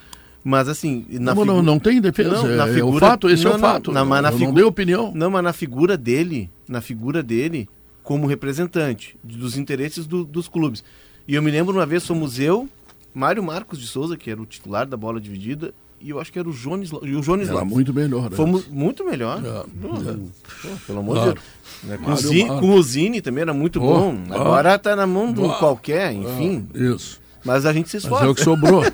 [0.45, 2.31] Mas assim, na Não, não, figu- não tem defesa.
[2.31, 3.93] Não, é, na é o figura- fato, esse é não, o não, fato.
[3.93, 5.13] na- mas na eu não figu- dei opinião.
[5.15, 7.69] Não, mas na figura dele, na figura dele,
[8.03, 10.83] como representante dos interesses do- dos clubes.
[11.27, 12.69] E eu me lembro uma vez fomos eu,
[13.13, 16.39] Mário Marcos de Souza, que era o titular da bola dividida, e eu acho que
[16.39, 17.73] era o Jones, e o Jones Era Lopes.
[17.75, 18.31] muito melhor.
[18.31, 18.37] né?
[18.37, 19.41] Fomos muito melhor.
[19.45, 19.63] É, é.
[19.83, 21.33] pô, pelo amor Claro.
[21.35, 21.49] de Deus.
[21.85, 24.19] Né, Com, Mário com o Zini também era muito Oh, bom.
[24.31, 24.35] ah.
[24.35, 25.55] Agora tá na mão de um Ah.
[25.59, 26.67] qualquer, enfim.
[26.75, 27.21] Ah, isso.
[27.49, 28.25] Mas a gente se Mas esforça.
[28.25, 28.85] é o que sobrou.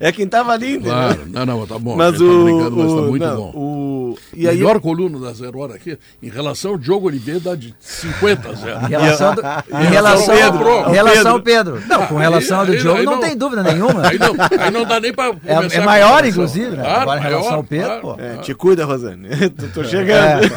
[0.00, 0.92] É quem tava ali, entendeu?
[0.92, 1.20] claro.
[1.26, 1.96] Não, não, tá bom.
[1.96, 3.52] Mas tá o, brincando, mas tá o- muito não, bom.
[3.54, 7.54] o- e aí Melhor coluna da Zero Hora aqui, em relação ao Diogo Oliveira, dá
[7.54, 8.78] de 50 a 0.
[8.86, 11.82] Em relação, do, em relação, Pedro, em relação ao Pedro.
[11.86, 14.08] Não, com relação ao Diogo, não, não- tem dúvida nenhuma.
[14.08, 16.82] Aí não, aí não dá nem pra É, é maior, inclusive, né?
[16.82, 18.00] Claro, Agora, em relação maior, ao Pedro, claro.
[18.02, 18.16] pô.
[18.18, 19.28] É, te cuida, Rosane.
[19.74, 20.48] tô, tô chegando.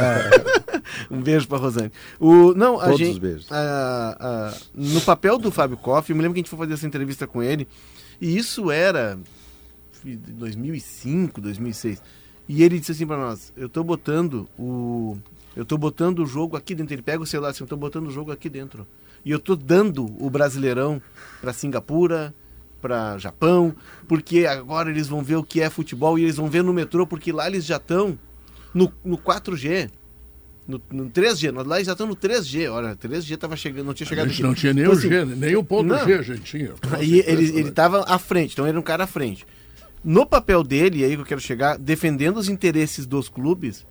[1.09, 1.91] um beijo pra Rosane.
[2.19, 3.51] O, não, a Todos gente, os beijos.
[3.51, 6.73] a- a- no papel do Fábio Koff, eu me lembro que a gente foi fazer
[6.73, 7.67] essa entrevista com ele,
[8.21, 9.17] e isso era
[10.05, 12.01] em 2005, 2006.
[12.47, 15.17] E ele disse assim pra nós: Eu tô botando o.
[15.55, 16.93] Eu tô botando o jogo aqui dentro.
[16.93, 18.87] Ele pega o celular assim, eu tô botando o jogo aqui dentro.
[19.25, 21.01] E eu tô dando o Brasileirão
[21.41, 22.33] pra Singapura,
[22.81, 23.75] pra Japão,
[24.07, 27.05] porque agora eles vão ver o que é futebol e eles vão ver no metrô,
[27.05, 28.17] porque lá eles já estão
[28.73, 29.89] no, no 4G.
[30.69, 32.71] No, no 3G, nós lá já estão no 3G.
[32.71, 34.43] Olha, 3G tava chegando, não tinha A chegado gente aqui.
[34.43, 36.05] não tinha nem Então, o assim, G, nem o ponto não.
[36.05, 36.73] G a gente tinha.
[36.93, 39.47] Aí ele, ele tava à frente, então ele era um cara à frente.
[40.03, 43.85] No papel dele, e aí que eu quero chegar, defendendo os interesses dos clubes,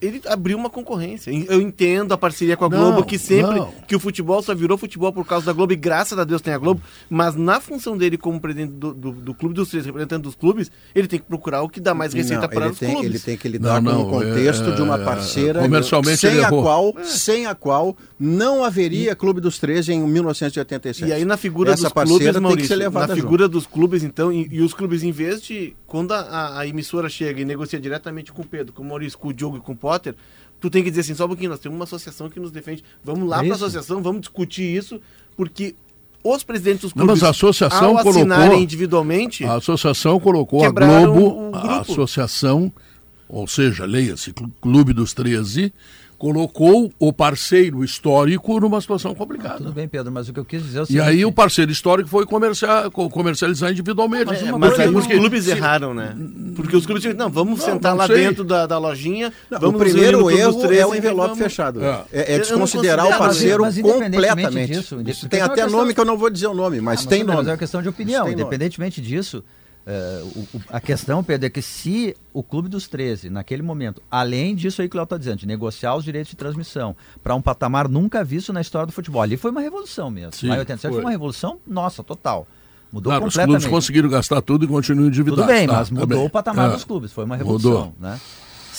[0.00, 1.30] ele abriu uma concorrência.
[1.30, 3.72] Eu entendo a parceria com a Não, Globo, que sempre não.
[3.86, 6.54] que o futebol só virou futebol por causa da Globo, e graças a Deus tem
[6.54, 10.22] a Globo, mas na função dele como presidente do, do, do Clube dos Três, representante
[10.22, 12.90] dos clubes, ele tem que procurar o que dá mais receita Não, para os tem,
[12.92, 13.10] clubes.
[13.10, 16.30] ele tem que lidar Não, com o contexto é, de uma é, parceira comercialmente sem
[16.30, 16.62] ele a errou.
[16.62, 21.04] qual sem a qual não haveria Clube dos 13 em 1987.
[21.06, 23.48] E aí na figura Essa dos parceira clubes, tem que Maurício, ser levada na figura
[23.48, 27.40] dos clubes, então, e, e os clubes, em vez de, quando a, a- emissora chega
[27.40, 29.76] e negocia diretamente com o Pedro, com o Maurício, com o Diogo e com o
[29.76, 30.14] Potter,
[30.60, 32.84] tu tem que dizer assim, só um pouquinho, nós temos uma associação que nos defende,
[33.02, 35.00] vamos lá É para a associação, vamos discutir isso,
[35.36, 35.74] porque
[36.22, 40.62] os presidentes dos Não, clubes, mas a associação ao assinarem colocou- individualmente, A associação colocou
[40.64, 42.70] a Globo, a associação,
[43.28, 45.72] ou seja, leia-se, Cl- Clube dos 13,
[46.18, 49.58] colocou o parceiro histórico numa situação complicada.
[49.58, 51.02] Tudo bem, Pedro, mas o que eu quis dizer é o E seguinte...
[51.06, 54.26] aí o parceiro histórico foi comerciar, comercializar individualmente.
[54.26, 56.16] Mas É, mas aí os não- clubes se- erraram, né?
[56.56, 58.16] Porque os clubes disseram, não, vamos Não, sentar não lá sei.
[58.16, 61.38] dentro da, da lojinha, Não, vamos o primeiro erro 13 é o e envelope vamos-
[61.38, 61.84] fechado.
[61.84, 62.04] É.
[62.12, 64.72] É, é desconsiderar o parceiro Mas independentemente completamente.
[64.72, 66.80] disso, Isso tem é uma até questão- nome que eu não vou dizer o nome,
[66.80, 67.38] mas Ah, tem tudo bem, nome.
[67.38, 68.24] Mas é uma questão de opinião.
[68.24, 68.42] tem nome.
[68.42, 69.44] Independentemente disso,
[70.36, 74.54] o- o- a questão, Pedro, é que se o Clube dos 13, naquele momento, além
[74.54, 77.40] disso aí que o Léo está dizendo, de negociar os direitos de transmissão para um
[77.40, 80.34] patamar nunca visto na história do futebol, ali foi uma revolução mesmo.
[80.34, 80.92] Sim, em 87 foi.
[80.92, 81.04] foi.
[81.04, 82.46] uma revolução, nossa, total.
[82.92, 83.60] Mudou Claro, os completamente.
[83.62, 85.44] clubes conseguiram gastar tudo e continuam endividados.
[85.44, 86.26] Tudo bem, tá, mas mudou também.
[86.26, 86.72] o patamar É.
[86.72, 88.18] dos clubes, foi uma revolução, né?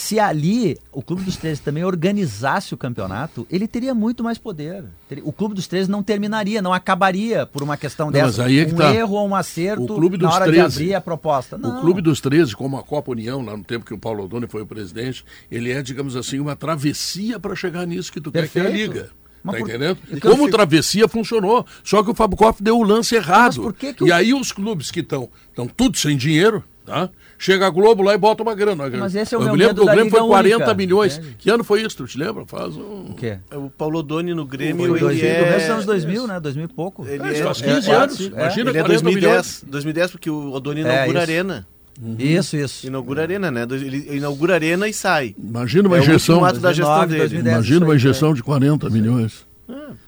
[0.02, 4.86] Se ali o Clube dos 13 também organizasse o campeonato, ele teria muito mais poder.
[5.24, 8.26] O Clube dos 13 não terminaria, não acabaria por uma questão Não, dessa.
[8.28, 8.96] mas aí é que um tá.
[8.96, 11.58] erro ou um acerto O Clube na dos hora de 13, abrir a proposta.
[11.58, 11.78] Não.
[11.78, 14.48] O Clube dos 13, como a Copa União, lá no tempo que o Paulo Odoni
[14.48, 18.48] foi o presidente, ele é, digamos assim, uma travessia para chegar nisso que tu quer
[18.48, 18.92] que é a Perfeito.
[18.94, 19.10] Liga.
[19.44, 19.98] Mas tá por- entendendo?
[20.22, 21.66] Como fico- travessia funcionou.
[21.84, 23.74] Só que o Fábio Koff deu o lance errado.
[23.74, 25.30] que que E aí os clubes que estão
[25.76, 27.10] tudo sem dinheiro, tá?
[27.42, 28.90] Chega a Globo lá e bota uma grana.
[29.00, 30.56] Mas esse é o Eu meu me lembro medo que o Grêmio foi Liga 40
[30.58, 31.18] Única, milhões.
[31.18, 31.36] entende?
[31.40, 31.96] Que ano foi isso?
[31.96, 32.46] Tu te lembra?
[32.46, 33.06] Faz um...
[33.12, 33.38] O quê?
[33.56, 35.40] O Paulo Doni no Grêmio, Foi ele 2000, é...
[35.46, 36.40] começo dos anos 2000, né?
[36.42, 37.08] 2000 e pouco.
[37.08, 38.20] Ele É, é, faz é, 15 é, anos.
[38.20, 38.24] é.
[38.26, 39.64] Imagina, Ele é 40 milhões.
[39.64, 41.68] 2010, 2010, porque o Odoni É, inaugura a arena.
[42.18, 42.88] Isso, isso.
[42.88, 43.66] Inaugura a arena, né?
[43.70, 45.36] Ele inaugura a arena e sai.
[45.42, 46.36] Imagina uma É injeção.
[46.36, 47.20] último ato da gestão 19, dele.
[47.22, 47.56] 2010.
[47.56, 49.46] Imagina uma injeção de 40 milhões.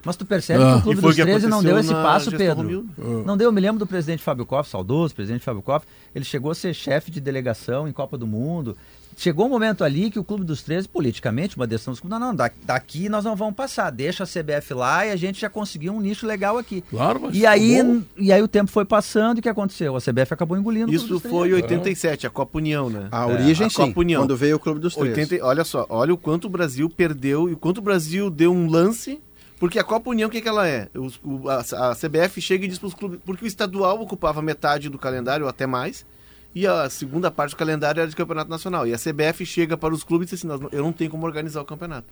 [0.04, 0.72] Mas tu percebe Ah.
[0.74, 2.56] que o Clube dos o que 13 não deu esse passo, Pedro.
[2.62, 3.24] Romildo.
[3.24, 3.48] Não deu.
[3.48, 5.86] Eu me lembro do presidente Fábio Koff, saudoso presidente Fábio Koff.
[6.14, 8.76] Ele chegou a ser chefe de delegação em Copa do Mundo.
[9.14, 12.28] Chegou um momento ali que o Clube dos 13, politicamente, uma decisão dos clubes, não,
[12.28, 13.90] não, da- daqui nós não vamos passar.
[13.90, 16.80] Deixa a CBF lá e a gente já conseguiu um nicho legal aqui.
[16.88, 18.00] Claro, mas E aí, bom.
[18.16, 19.94] e aí o tempo foi passando e o que aconteceu?
[19.94, 21.36] A CBF acabou engolindo o Clube Isso dos 13.
[21.36, 23.08] foi em 87, a Copa União, né?
[23.10, 24.22] A origem, a sim, Copa União.
[24.22, 25.10] quando veio o Clube dos 13.
[25.34, 28.50] 80, olha só, olha o quanto o Brasil perdeu e o quanto o Brasil deu
[28.50, 29.20] um lance.
[29.62, 30.88] Porque a Copa União, o que, que ela é?
[31.22, 33.20] O- a, a CBF chega e diz para os clubes.
[33.24, 36.04] Porque o estadual ocupava metade do calendário, ou até mais.
[36.52, 38.88] E a segunda parte do calendário era de campeonato nacional.
[38.88, 41.08] E a CBF chega para os clubes e diz assim: "Nós não- eu não tenho
[41.12, 42.08] como organizar o campeonato.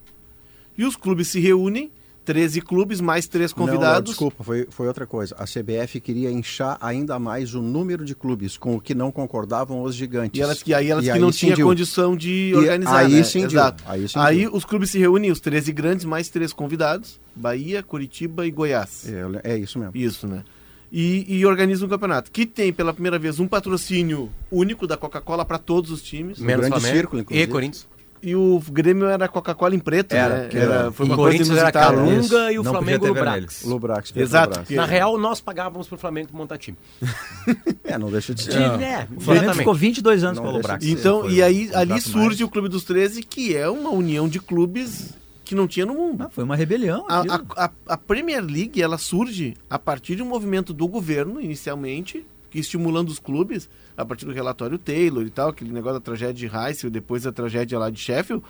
[0.78, 1.90] E os clubes se reúnem,
[2.30, 4.10] 13 clubes, mais três Não, não, convidados.
[4.10, 5.34] desculpa, foi, foi outra coisa.
[5.36, 9.82] A CBF queria inchar ainda mais o número de clubes, com o que não concordavam
[9.82, 10.38] os gigantes.
[10.38, 13.22] E elas, e aí elas E que não tinham condição de E organizar, aí né?
[13.24, 13.82] cindiu, Exato.
[13.84, 14.06] aí.
[14.14, 17.18] Aí os clubes se reúnem, os 13 grandes, mais três convidados.
[17.34, 19.08] Bahia, Curitiba e Goiás.
[19.42, 19.90] É, é isso mesmo.
[19.96, 20.44] Isso, né?
[20.92, 25.44] E, e organiza um campeonato que tem pela primeira vez um patrocínio único da Coca-Cola
[25.44, 26.38] para todos os times.
[26.38, 27.46] Menos grande Flamengo círculo, e inclusive.
[27.48, 27.88] Corinthians.
[28.22, 30.48] E o Grêmio era Coca-Cola em preto, Era, né?
[30.48, 31.72] que era- foi uma o coisa Corinthians era.
[31.72, 33.64] Calunga e o Não Flamengo podia no ter Brax.
[33.64, 34.48] Lubrax, Exato.
[34.60, 34.76] Petrobras.
[34.76, 36.76] Na real, nós pagávamos pro Flamengo montar time.
[37.82, 38.52] É, não deixa de ser.
[38.52, 39.08] De, né?
[39.16, 40.84] O Flamengo ficou 22 anos Não com o Lubrax.
[40.86, 42.40] Então, Foi e aí um ali surge mais.
[42.42, 45.12] o Clube dos 13, que é uma união de clubes
[45.44, 46.22] que não tinha no mundo.
[46.22, 47.04] Ah, foi uma rebelião.
[47.08, 47.20] A,
[47.56, 52.24] a- a- a Premier League ela surge a partir de um movimento do governo, inicialmente,
[52.58, 56.46] estimulando os clubes, a partir do relatório Taylor e tal, aquele negócio da tragédia de
[56.56, 58.44] Heysel, depois da tragédia lá de Sheffield,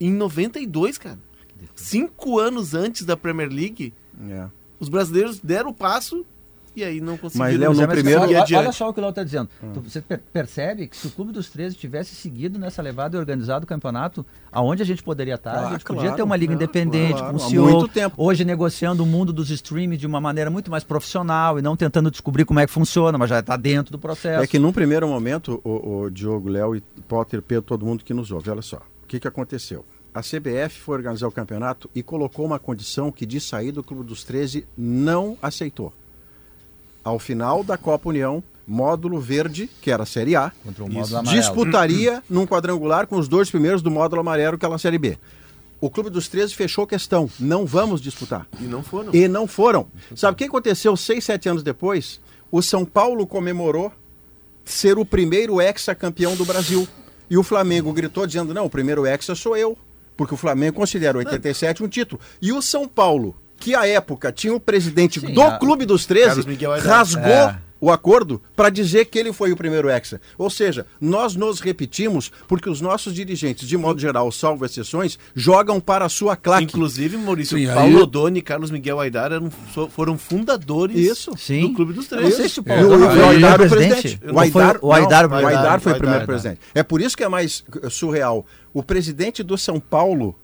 [0.00, 1.18] em 92, cara.
[1.74, 3.92] Cinco anos antes da Premier League,
[4.28, 4.46] É.
[4.78, 6.24] os brasileiros deram o passo
[6.76, 9.02] e aí não conseguiram Mas, Léo, no é, primeiro- olha, olha só o que o
[9.02, 9.48] Léo está dizendo.
[9.74, 13.20] Tu- Você per- percebe que se o Clube dos 13 tivesse seguido nessa levada e
[13.20, 15.52] organizado o campeonato, aonde a gente poderia estar?
[15.52, 17.88] Ah, a gente podia claro, ter uma liga é, independente, claro, com um CEO, muito
[17.88, 18.14] tempo.
[18.18, 22.10] hoje negociando o mundo dos streams de uma maneira muito mais profissional e não tentando
[22.10, 24.42] descobrir como é que funciona, mas já está dentro do processo.
[24.42, 28.14] É que num primeiro momento, o, o Diogo, Léo e Potter, Pedro, todo mundo que
[28.14, 28.76] nos ouve, olha só.
[29.02, 29.84] O que, que aconteceu?
[30.12, 34.02] A CBF foi organizar o campeonato e colocou uma condição que de sair do Clube
[34.04, 35.92] dos 13 não aceitou.
[37.02, 41.16] Ao final da Copa União, módulo verde, que era a Série A, Contra o módulo
[41.18, 41.42] amarelo.
[41.42, 45.18] disputaria num quadrangular com os dois primeiros do módulo amarelo, que era a Série B.
[45.80, 47.28] O Clube dos 13 fechou questão.
[47.40, 48.46] Não vamos disputar.
[48.60, 49.14] E não foram.
[49.14, 49.86] E não foram.
[50.14, 52.20] Sabe o que aconteceu seis, sete anos depois?
[52.52, 53.90] O São Paulo comemorou
[54.62, 56.86] ser o primeiro hexacampeão do Brasil.
[57.30, 59.76] E o Flamengo gritou dizendo: não, o primeiro hexa sou eu.
[60.18, 62.20] Porque o Flamengo considera o 87 um título.
[62.42, 66.04] E o São Paulo, que à época tinha o presidente Sim, do a- Clube dos
[66.06, 66.88] 13, Carlos Miguel Aidar.
[66.96, 67.58] rasgou É.
[67.82, 70.20] o acordo para dizer que ele foi o primeiro hexa.
[70.36, 75.80] Ou seja, nós nos repetimos porque os nossos dirigentes, de modo geral, salvo exceções, jogam
[75.80, 76.64] para a sua claque.
[76.64, 79.50] Inclusive, Maurício, Sim, aí- Paulo Odoni e Carlos Miguel Aidar eram,
[79.90, 81.32] foram fundadores Isso.
[81.38, 81.68] Sim.
[81.68, 82.48] do Clube dos Eu não sei 13.
[82.54, 84.20] se o E Paulo o, não o foi Aidar foi presidente.
[84.30, 85.98] O Aidar, foi- o Aidar, não, o Aidar foi o Aidar.
[85.98, 86.60] primeiro presidente.
[86.74, 88.44] É por isso que é mais surreal.
[88.74, 90.34] O presidente do São Paulo,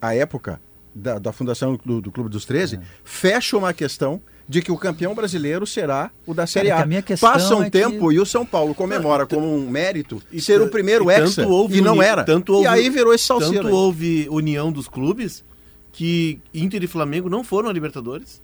[0.00, 0.60] à época
[0.98, 5.14] da, da fundação do, do Clube dos 13, fecha uma questão de que o campeão
[5.14, 6.82] brasileiro será o da Série Cara, A.
[6.82, 9.46] que a minha questão Passa um é que- tempo e o São Paulo comemora como
[9.54, 12.24] um mérito E ser o primeiro e tanto hexa houve e não uni- era.
[12.24, 13.54] tanto e houve- aí virou esse salseiro.
[13.56, 13.72] Tanto aí.
[13.74, 15.44] houve união dos clubes
[15.92, 18.40] que Inter e Flamengo não foram a Libertadores.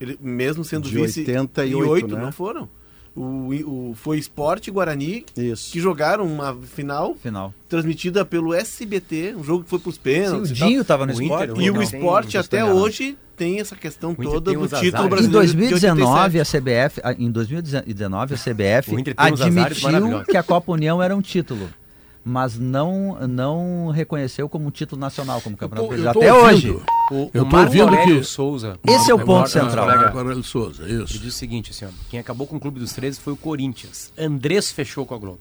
[0.00, 2.22] Ele, mesmo sendo De vice 88, né?
[2.22, 2.68] não foram.
[3.16, 5.70] O, o, foi Esporte Guarani Isso.
[5.72, 7.54] que jogaram uma final Final.
[7.68, 10.50] transmitida pelo SBT, um jogo que foi para os Sim, pênaltis.
[10.50, 10.68] o e tal.
[10.68, 11.50] Dinho estava no O esporte.
[11.52, 12.80] Inter, E Não, o esporte não até enganado.
[12.80, 15.06] hoje tem essa questão toda do título.
[15.06, 15.46] Em brasileiro.
[15.46, 16.40] de 2019, 87.
[16.40, 21.68] a CBF, em 2019, a CBF O admitiu que a Copa União era um título,
[22.24, 26.18] mas não, não reconheceu como um título nacional, como campeonato brasileiro.
[26.18, 26.74] Até ouvindo.
[26.76, 26.82] hoje.
[27.12, 28.78] O, Eu Marco ouvindo Aurélio que- Souza.
[28.88, 29.88] Esse é o Marco ponto central.
[29.90, 31.18] Aurélio Souza, Ele isso.
[31.18, 34.10] diz o seguinte, assim, ó, quem acabou com o Clube dos 13 foi o Corinthians.
[34.18, 35.38] Andrés fechou com a Globo.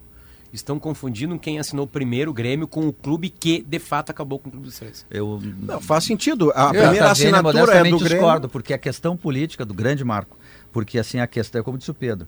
[0.51, 4.49] Estão confundindo quem assinou primeiro o Grêmio com o clube que, de fato, acabou com
[4.49, 5.03] o Clube dos 13.
[5.09, 6.51] Eu, Não, faz sentido.
[6.53, 7.97] A Eu, primeira assinatura é do Grêmio.
[7.99, 10.37] discordo, porque a questão política do grande marco,
[10.71, 12.27] porque assim a questão é como disse o Pedro,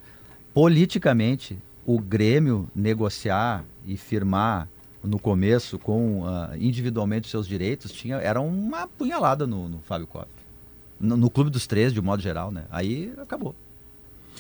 [0.53, 4.67] politicamente o Grêmio negociar e firmar
[5.03, 10.07] no começo com ah, individualmente os seus direitos tinha era uma punhalada no, no Fábio
[10.07, 10.27] Kopp.
[10.99, 12.65] No, no clube dos três, de modo geral, né?
[12.71, 13.53] Aí acabou.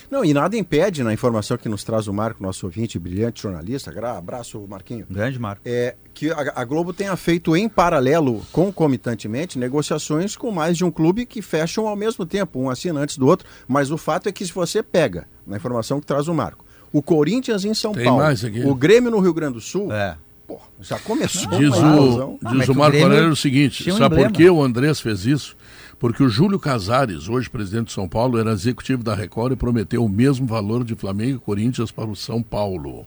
[0.09, 3.91] Não, e nada impede, na informação que nos traz o Marco, nosso ouvinte, brilhante jornalista,
[4.09, 5.61] abraço, Marquinho, grande marco.
[5.65, 10.91] é que a, a Globo tenha feito em paralelo, concomitantemente, negociações com mais de um
[10.91, 13.47] clube que fecham ao mesmo tempo, um assina antes do outro.
[13.67, 16.64] Mas o fato é que se você pega, na informação que traz o Marco,
[16.97, 18.61] o Corinthians em São Tem Paulo, mais aqui.
[18.65, 20.17] o Grêmio no Rio Grande do Sul, É.
[20.47, 22.39] pô, já começou Diz uma o.
[22.43, 24.31] Ah, diz o o Marco Grêmio Aurélio o seguinte: um sabe por emblema.
[24.35, 25.55] que o Andrés fez isso?
[25.99, 30.03] Porque o Júlio Casares, hoje presidente de São Paulo, era executivo da Record e prometeu
[30.03, 33.05] o mesmo valor de Flamengo e Corinthians para o São Paulo.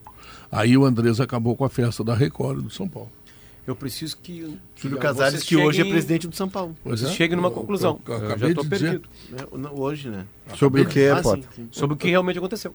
[0.50, 3.10] Aí o Andrés acabou com a festa da Record e do São Paulo.
[3.66, 4.56] Eu preciso que...
[4.74, 6.74] Júlio que Casares, que hoje é cheguem- presidente do São Paulo.
[6.82, 7.14] Pois Vocês é.
[7.14, 8.00] cheguem numa Eu- conclusão.
[8.08, 8.64] eu- eu Eu já dizer.
[8.68, 9.02] perdido.
[9.28, 9.68] né?
[9.74, 10.24] Hoje, né?
[10.56, 11.68] Sobre o que, Ah, sim, sim.
[11.70, 12.74] Sobre o que realmente aconteceu.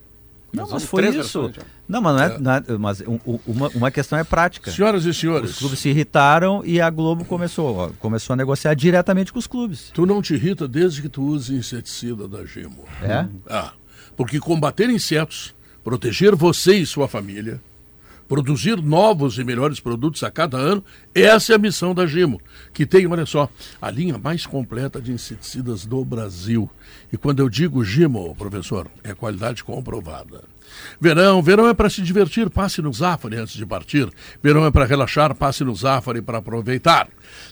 [0.53, 1.51] Não, mas foi isso.
[1.87, 4.69] Não, mas, não é, não é- mas um- um- uma, uma questão é prática.
[4.71, 8.73] Senhoras e senhores, Os clubes se irritaram e a Globo começou, ó, começou a negociar
[8.75, 9.89] diretamente com os clubes.
[9.93, 12.85] tu não te irrita desde que tu use inseticida da Gimo.
[13.01, 13.25] É?
[13.49, 13.73] Ah,
[14.15, 17.59] porque combater insetos, proteger você e sua família,
[18.27, 20.83] produzir novos e melhores produtos a cada ano,
[21.13, 22.41] essa é a missão da Gimo,
[22.73, 23.49] que tem, olha só,
[23.81, 26.69] a linha mais completa de inseticidas do Brasil.
[27.11, 30.52] E quando eu digo Gimo, professor, é qualidade comprovada.
[30.99, 34.09] Verão, verão é para se divertir, passe no Zafari antes de partir.
[34.41, 37.07] Verão é para relaxar, passe no Zafari para aproveitar.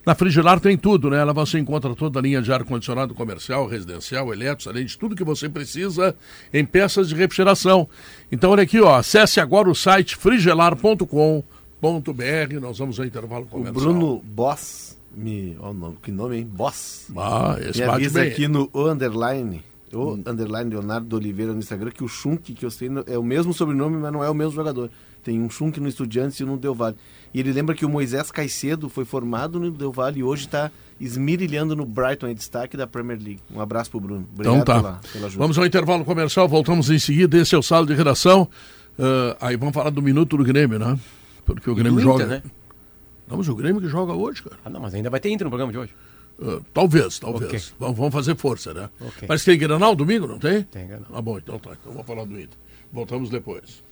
[0.06, 1.24] Na Frigelar tem tudo, né?
[1.24, 5.24] Lá você encontra toda a linha de ar-condicionado comercial, residencial, elétrico, além de tudo que
[5.24, 6.16] você precisa
[6.54, 7.88] em peças de refrigeração.
[8.32, 12.60] Então, olha aqui, ó, acesse agora o site frigelar.com.br.
[12.62, 13.74] Nós vamos ao intervalo O comercial.
[13.94, 16.50] Bruno Boss, me, ó, o nome- que nome, hein?
[16.52, 17.08] Boss.
[17.18, 18.32] Ah, esse Me avisa bem.
[18.32, 22.72] aqui no o underline, o underline Leonardo Oliveira no Instagram, que o Schunk que eu
[22.72, 24.90] sei é o mesmo sobrenome, mas não é o mesmo jogador.
[25.24, 26.96] Tem um Schunk no Estudiantes e um no Del Valle.
[27.34, 30.72] E ele lembra que o Moisés Caicedo foi formado no Del Valle e hoje está
[31.00, 33.40] esmirilhando no Brighton, em destaque da Premier League.
[33.54, 34.28] Um abraço pro Bruno.
[34.34, 34.82] Obrigado Então tá.
[34.82, 35.44] pela, pela ajuda.
[35.44, 37.38] Vamos ao intervalo comercial, voltamos em seguida.
[37.38, 38.48] Esse é o sala de redação.
[38.98, 40.98] Ah, aí vamos falar do minuto do Grêmio, né?
[41.46, 42.24] Porque o Grêmio joga.
[42.24, 42.44] Inter, né?
[43.28, 44.58] Não, mas o Grêmio que joga hoje, cara.
[44.64, 45.94] Ah, não, mas ainda vai ter Inter no programa de hoje.
[46.42, 47.50] Ah, talvez, talvez.
[47.50, 47.62] Ok.
[47.80, 48.90] Vamos, vamos fazer força, né?
[49.00, 49.28] Ok.
[49.28, 50.64] Mas tem Granal domingo, não tem?
[50.64, 51.08] Tem Grenal.
[51.14, 51.72] Ah, bom, então tá.
[51.80, 52.58] Então vamos falar do Inter.
[52.92, 53.84] Voltamos depois.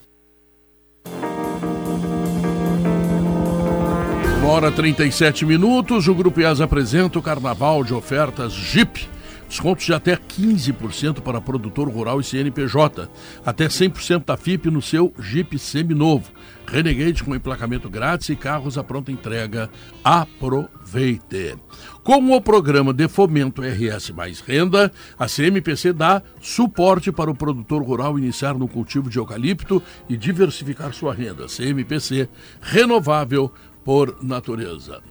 [4.39, 9.07] Uma hora 37 minutos, o Grupo IAS apresenta o Carnaval de ofertas Jeep.
[9.47, 13.09] Descontos de até 15% para produtor rural e CNPJ.
[13.45, 16.31] Até 100% da FIP no seu Jeep seminovo.
[16.71, 19.69] Renegade com emplacamento grátis e carros à pronta entrega.
[20.03, 21.55] Aproveite!
[22.03, 27.81] Com o programa de fomento RS Mais Renda, a CMPC dá suporte para o produtor
[27.83, 31.47] rural iniciar no cultivo de eucalipto e diversificar sua renda.
[31.47, 32.29] CMPC,
[32.61, 33.51] renovável
[33.83, 35.01] por natureza.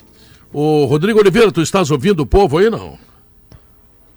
[0.53, 3.08] Ô, Rodrigo Oliveira, tu estás ouvindo o povo aí, não?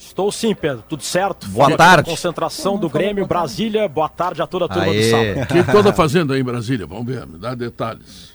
[0.04, 0.84] Estou sim, Pedro.
[0.90, 1.48] Tudo certo?
[1.48, 2.10] Boa Fui tarde.
[2.10, 3.88] Concentração do Grêmio Brasília.
[3.88, 5.10] Boa tarde a toda a turma do Aê.
[5.10, 5.42] sábado.
[5.44, 6.86] O que anda fazendo aí em Brasília?
[6.88, 8.32] Vamos ver, me dá detalhes.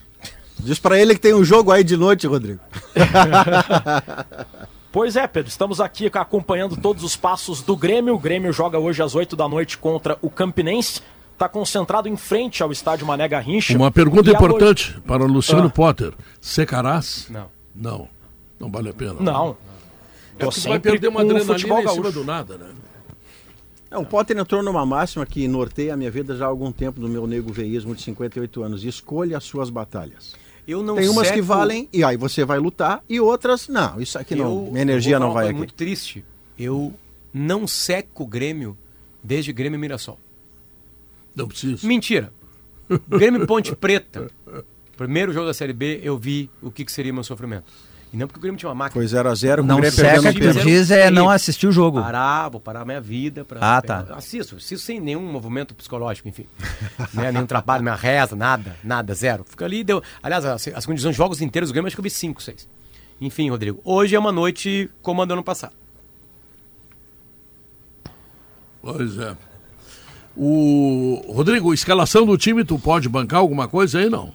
[0.59, 2.61] Diz pra ele que tem um jogo aí de noite, Rodrigo.
[4.93, 5.51] Pois é, Pedro.
[5.51, 8.15] Estamos aqui acompanhando todos os passos do Grêmio.
[8.15, 11.03] O Grêmio joga hoje às 8 da noite contra o Campinense.
[11.35, 13.77] Está concentrado em frente ao estádio Mané Garrincha.
[13.77, 15.71] Uma pergunta E importante para o Luciano Ah.
[15.71, 16.15] Potter.
[16.41, 17.27] Secarás?
[17.29, 17.47] Não.
[17.75, 18.09] Não.
[18.59, 19.13] Não vale a pena.
[19.13, 19.57] noite- Não.
[20.39, 22.13] É Tô porque tu vai sempre perder uma adrenalina futebol em cima gaúcho.
[22.13, 22.67] do nada, né?
[23.91, 27.01] É, o Potter entrou numa máxima que norteia a minha vida já há algum tempo
[27.01, 28.85] do meu nego veísmo de 58 anos.
[28.85, 30.35] Escolha as suas batalhas.
[30.67, 34.01] Eu não Tem umas seco- que valem e aí você vai lutar e outras não.
[34.01, 34.45] Isso aqui não.
[34.67, 35.57] Eu- Minha energia não vai aqui.
[35.57, 36.25] muito triste.
[36.59, 36.93] Eu
[37.33, 38.77] não seca o Grêmio
[39.23, 40.19] desde Grêmio Mirassol.
[41.35, 41.87] Não precisa.
[41.87, 42.33] Mentira.
[43.09, 44.29] Grêmio e Ponte Preta.
[44.97, 47.65] Primeiro jogo da Série B, eu vi o que, que seria meu sofrimento.
[48.13, 49.05] E não porque o Grêmio tinha uma máquina.
[49.05, 52.01] Foi 0x0 Não Grêmio seca perdendo que tu diz é não assistir o jogo.
[52.01, 53.45] Parar, vou parar minha vida.
[53.45, 54.07] Pra, Ah, tá.
[54.11, 56.47] Assisto, assisto sem nenhum movimento psicológico, enfim.
[57.13, 57.33] né?
[57.33, 59.45] Nenhum trabalho, minha reza, nada, nada, zero.
[59.49, 60.03] Fica ali, deu.
[60.23, 62.69] Aliás, as, as condições de jogos inteiros do Grêmio, acho que eu vi 5, 6.
[63.21, 65.75] Enfim, Rodrigo, hoje é uma noite como a do ano passado.
[68.81, 69.37] Pois é.
[70.37, 74.33] O Rodrigo, escalação do time, tu pode bancar alguma coisa aí, não?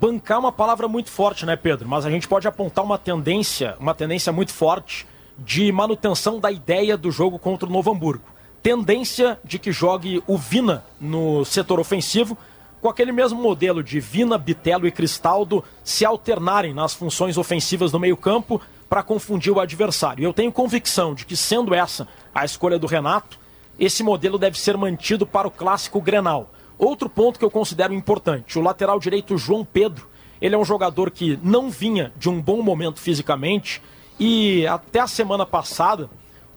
[0.00, 1.86] Bancar uma palavra muito forte, né, Pedro?
[1.86, 5.06] Mas a gente pode apontar uma tendência, uma tendência muito forte
[5.38, 8.24] de manutenção da ideia do jogo contra o Novo Hamburgo.
[8.62, 12.38] Tendência de que jogue o Vina no setor ofensivo,
[12.80, 18.00] com aquele mesmo modelo de Vina, Bitelo e Cristaldo se alternarem nas funções ofensivas no
[18.00, 20.24] meio-campo para confundir o adversário.
[20.24, 23.38] Eu tenho convicção de que, sendo essa a escolha do Renato,
[23.78, 26.50] esse modelo deve ser mantido para o clássico Grenal.
[26.82, 30.08] Outro ponto que eu considero importante, o lateral direito João Pedro,
[30.40, 33.80] ele é um jogador que não vinha de um bom momento fisicamente
[34.18, 36.10] e até a semana passada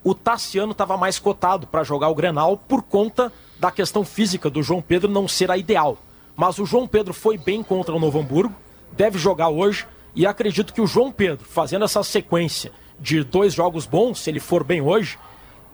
[0.04, 4.64] o Tassiano estava mais cotado para jogar o Grenal por conta da questão física do
[4.64, 5.96] João Pedro não ser a ideal.
[6.36, 8.56] Mas o João Pedro foi bem contra o Novo Hamburgo,
[8.94, 9.86] deve jogar hoje
[10.16, 14.40] e acredito que o João Pedro, fazendo essa sequência de dois jogos bons, se ele
[14.40, 15.20] for bem hoje,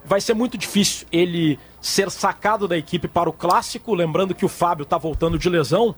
[0.03, 4.49] vai ser muito difícil ele ser sacado da equipe para o clássico, lembrando que o
[4.49, 5.95] Fábio está voltando de lesão.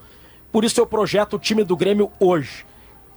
[0.52, 2.66] Por isso eu projeto o time do Grêmio hoje,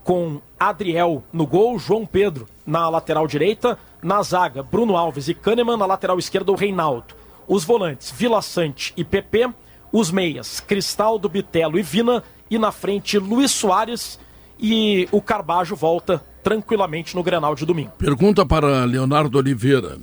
[0.02, 5.76] com Adriel no gol, João Pedro na lateral direita, na zaga Bruno Alves e Kahneman,
[5.76, 7.14] na lateral esquerda o Reinaldo.
[7.46, 9.50] Os volantes Vila Sante e PP,
[9.92, 14.18] os meias Cristaldo, Bitelo e Vina e na frente Luiz Soares
[14.58, 17.92] e o Carbajo volta tranquilamente no Grenal de domingo.
[17.98, 19.98] Pergunta para Leonardo Oliveira.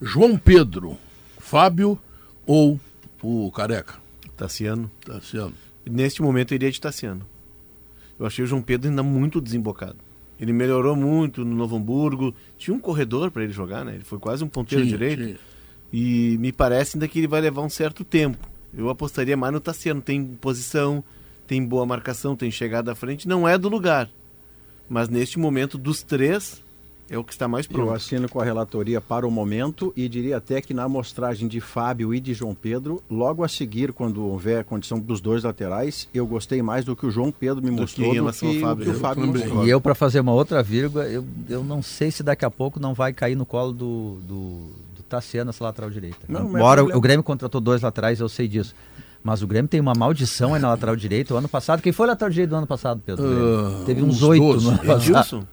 [0.00, 0.98] João Pedro,
[1.54, 1.96] Fábio
[2.44, 2.80] ou
[3.22, 3.94] o Careca?
[4.36, 4.90] Tassiano.
[5.06, 5.54] Tassiano.
[5.88, 7.24] Neste momento eu iria de Tassiano.
[8.18, 9.98] Eu achei o João Pedro ainda muito desembocado.
[10.40, 12.34] Ele melhorou muito no Novo Hamburgo.
[12.58, 13.94] Tinha um corredor para ele jogar, né?
[13.94, 15.22] Ele foi quase um ponteiro Tinha, direito.
[15.22, 15.38] tinha.
[15.92, 18.50] E me parece ainda que ele vai levar um certo tempo.
[18.76, 20.02] Eu apostaria mais no Tassiano.
[20.02, 21.04] Tem posição,
[21.46, 23.28] tem boa marcação, tem chegada à frente.
[23.28, 24.10] Não é do lugar.
[24.88, 26.63] Mas neste momento, dos três,
[27.08, 27.92] é o que está mais Eu pronto.
[27.92, 32.14] assino com a relatoria para o momento e diria até que na amostragem de Fábio
[32.14, 36.26] e de João Pedro, logo a seguir, quando houver a condição dos dois laterais, eu
[36.26, 38.82] gostei mais do que o João Pedro me Do mostrou que do que Fábio.
[38.82, 39.66] o que o Eu Fábio mostrou.
[39.66, 42.80] E eu, para fazer uma outra vírgula, eu, eu não sei se daqui a pouco
[42.80, 44.36] não vai cair no colo do, do,
[44.96, 46.18] do Tassiano essa lateral direita.
[46.28, 48.74] Não, não é Embora o, Grêmio contratou dois laterais, eu sei disso.
[49.22, 51.32] Mas o Grêmio tem uma maldição aí na lateral direita.
[51.34, 53.24] O ano passado, quem foi lateral direito do ano passado, Pedro?
[53.26, 54.64] Ah, Teve uns oito 12.
[54.64, 55.00] no ano passado.
[55.02, 55.44] Edilson?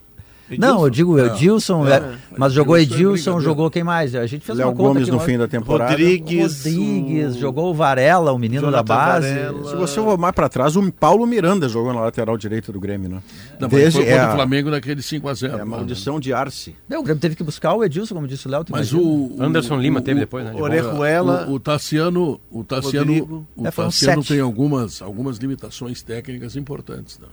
[0.57, 1.27] Não, eu digo É.
[1.27, 4.15] Edilson, é, mas jogou Edilson é jogou quem mais?
[4.15, 5.91] A gente fez Léo uma conta Gomes no fim da temporada.
[5.91, 6.57] Rodrigues.
[6.65, 9.27] Rodrigues, o- jogou o Varela, o menino Jonathan da base.
[9.33, 9.69] Varela.
[9.69, 13.09] Se você for mais para trás, o Paulo Miranda jogou na lateral direita do Grêmio,
[13.09, 13.21] né?
[13.59, 15.57] Não, Desde, foi é, contra o a, Flamengo naquele 5x0.
[15.57, 16.75] é a maldição de Arce.
[16.87, 18.65] Não, o Grêmio teve que buscar o Edilson, como disse o Léo.
[18.69, 20.51] Mas o, o- Anderson Lima o- teve o- depois, né?
[20.53, 20.61] de.
[20.61, 21.47] Orejuela.
[21.49, 23.47] O, o Tassiano, o Tassiano, Rodrigo.
[23.55, 27.17] o É, Tassiano tem algumas, algumas limitações técnicas importantes.
[27.19, 27.27] Né?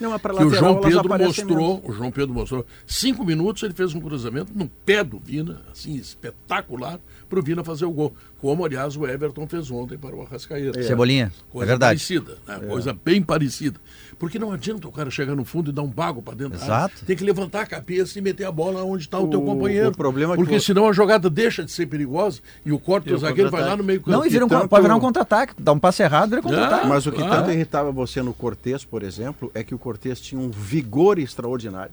[0.00, 1.82] Não, é Que o João Pedro mostrou, mesmo.
[1.84, 5.96] o João Pedro mostrou, cinco minutos ele fez um cruzamento no pé do Vina, assim,
[5.96, 8.14] espetacular, para o Vina fazer o gol.
[8.38, 10.80] Como, aliás, o Everton fez ontem para o Arrascaeta.
[10.82, 11.98] Cebolinha, Coisa é verdade.
[11.98, 12.58] parecida, né?
[12.68, 13.80] coisa bem parecida.
[14.18, 16.64] Porque não adianta o cara chegar no fundo e dar um bago para dentro da
[16.64, 16.74] área.
[16.92, 17.04] Exato.
[17.06, 19.90] Tem que levantar a cabeça e meter a bola onde está o, teu O- companheiro.
[19.90, 22.78] o problema é que Porque o- senão a jogada deixa de ser perigosa e o
[22.80, 24.10] corte E do zagueiro vai lá no meio campo.
[24.10, 25.54] Não, e vira um, tanto- pode virar um contra-ataque.
[25.58, 26.84] Dá um passe errado, vira contra-ataque.
[26.84, 27.28] Ah, Mas o que Ah.
[27.28, 31.92] tanto irritava você no Cortez, por exemplo, é que o Cortez tinha um vigor extraordinário.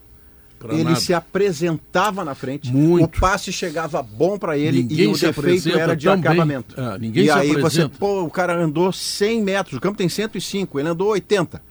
[0.58, 0.96] Pra ele nada.
[0.96, 3.18] se apresentava na frente, Muito.
[3.18, 6.74] o passe chegava bom para ele Ninguém e o defeito era de acabamento.
[6.80, 7.90] Ah, ninguém e se aí apresenta.
[7.90, 11.62] você, pô, o cara andou 100 metros, o campo tem 105, ele andou 80.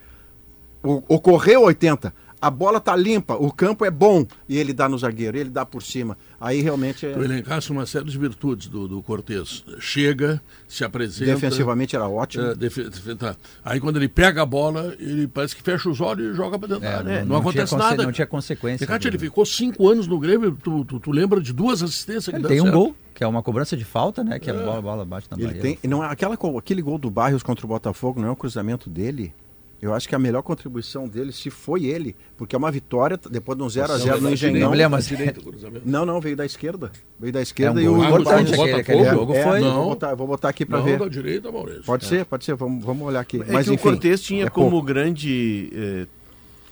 [0.85, 2.12] O, ocorreu 80.
[2.42, 5.64] A bola tá limpa, o campo é bom e ele dá no zagueiro, ele dá
[5.64, 6.14] por cima.
[6.38, 9.64] Aí realmente é, Tu elencasse uma série de virtudes do, do Cortez.
[9.81, 11.33] Chega, se apresenta.
[11.33, 12.44] defensivamente era ótimo.
[12.44, 13.35] é, defe- tá.
[13.64, 16.68] Aí quando ele pega a bola, ele parece que fecha os olhos e joga pra
[16.68, 17.11] dentro da área.
[17.12, 18.03] É, não, acontece tinha conse- nada.
[18.03, 18.85] Não tinha consequência.
[18.85, 22.37] Recate, ele ficou cinco anos no Grêmio, tu, tu, tu lembra de duas assistências que
[22.37, 22.75] Ele tem um certo?
[22.77, 24.38] gol, que é uma cobrança de falta, né?
[24.38, 25.63] Que a bola, a bola bate na Ele barreira.
[25.81, 28.90] tem, não é aquela, aquele gol do Barrios contra o Botafogo, não é o cruzamento
[28.90, 29.33] dele.
[29.85, 33.59] Eu acho que a melhor contribuição dele, se foi ele, porque é uma vitória, depois
[33.59, 34.61] de um 0 a 0 no Engenhão.
[34.61, 35.83] Não me lembro, mas- Direito, o cruzamento.
[35.85, 36.91] Não, não, veio da esquerda.
[37.21, 39.61] Veio da esquerda É um e o Ah, importante aquele, aquele jogo É, foi.
[39.61, 39.75] Não.
[39.75, 40.99] Vou botar, vou botar aqui para ver.
[40.99, 41.83] da direita, Maurício.
[41.85, 42.55] Pode ser, pode ser.
[42.55, 43.43] Vamos, vamos olhar aqui.
[43.43, 44.87] É Mas que enfim, o Cortez tinha é como pouco.
[44.87, 46.07] grande eh,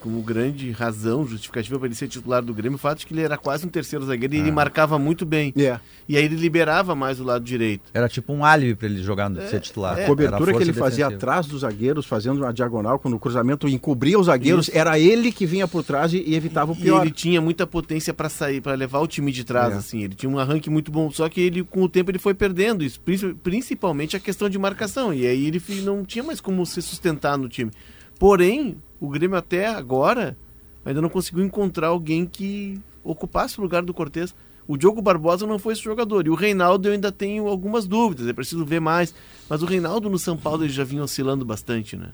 [0.03, 3.23] como grande razão, justificativa para ele ser titular do Grêmio, o fato de que ele
[3.23, 4.53] era quase um terceiro zagueiro e ele Ah.
[4.53, 5.53] marcava muito bem.
[5.57, 5.79] É.
[6.09, 7.91] E aí ele liberava mais o lado direito.
[7.95, 9.95] Era tipo um álibi para ele jogar no ser titular.
[9.97, 11.31] A Era cobertura que força ele fazia defensiva.
[11.33, 15.47] atrás dos zagueiros, fazendo uma diagonal, quando o cruzamento encobria os zagueiros, era ele que
[15.47, 17.03] vinha por trás e, e evitava o E pior.
[17.03, 19.77] ele tinha muita potência para sair, para levar o time de trás, É.
[19.77, 20.03] assim.
[20.03, 22.83] Ele tinha um arranque muito bom, só que ele com o tempo ele foi perdendo
[22.85, 25.15] isso, princi- principalmente a questão de marcação.
[25.15, 27.71] E aí ele não tinha mais como se sustentar no time.
[28.19, 30.37] Porém, o Grêmio até agora
[30.85, 34.35] ainda não conseguiu encontrar alguém que ocupasse o lugar do Cortez.
[34.67, 36.27] O Diogo Barbosa não foi esse jogador.
[36.27, 39.13] E o Reinaldo eu ainda tenho algumas dúvidas, é preciso ver mais.
[39.49, 42.11] Mas o Reinaldo no São Paulo ele já vinha oscilando bastante, né?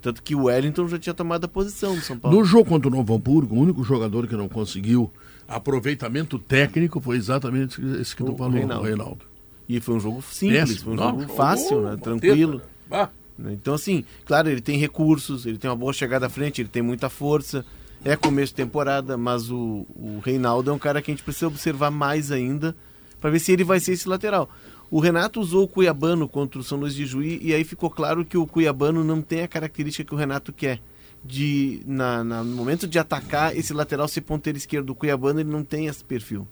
[0.00, 2.36] Tanto que o Wellington já tinha tomado a posição no São Paulo.
[2.36, 5.08] No jogo contra o Novo Hamburgo, o único jogador que não conseguiu
[5.46, 8.82] aproveitamento técnico foi exatamente esse que tu O falou, Reinaldo.
[8.82, 9.24] o Reinaldo.
[9.68, 10.84] E foi um jogo simples, Péssimo.
[10.84, 11.96] foi um jogo fácil, né?
[11.96, 12.60] Tranquilo.
[12.90, 13.08] Ah,
[13.50, 16.82] Então, assim, claro, ele tem recursos, ele tem uma boa chegada à frente, ele tem
[16.82, 17.64] muita força.
[18.04, 21.46] É começo de temporada, mas o, o Reinaldo é um cara que a gente precisa
[21.46, 22.74] observar mais ainda
[23.20, 24.50] para ver se ele vai ser esse lateral.
[24.90, 28.24] O Renato usou o Cuiabano contra o São Luís de Juí e aí ficou claro
[28.24, 30.80] que o Cuiabano não tem a característica que o Renato quer.
[31.24, 34.90] De, na, na- no momento de atacar, esse lateral ser ponteiro esquerdo.
[34.90, 36.48] O Cuiabano ele não tem esse perfil.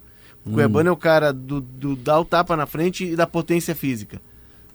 [0.46, 3.74] O Cuiabano é o cara do, do dar o tapa na frente e da potência
[3.74, 4.20] física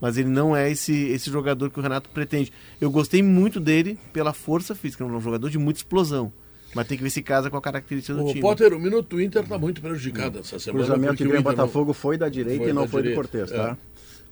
[0.02, 2.52] mas ele não é esse, esse jogador que o Renato pretende.
[2.80, 6.32] Eu gostei muito dele pela força física, é um jogador de muita explosão.
[6.74, 8.42] Mas tem que ver se casa com a característica do o time.
[8.42, 10.84] Potter, o minuto do Inter está muito prejudicado essa O semana.
[10.84, 13.02] cruzamento porque de o Grêmio Inter não- Botafogo foi da direita Foi e não foi
[13.02, 13.56] direita, do Cortez, é.
[13.56, 13.78] tá?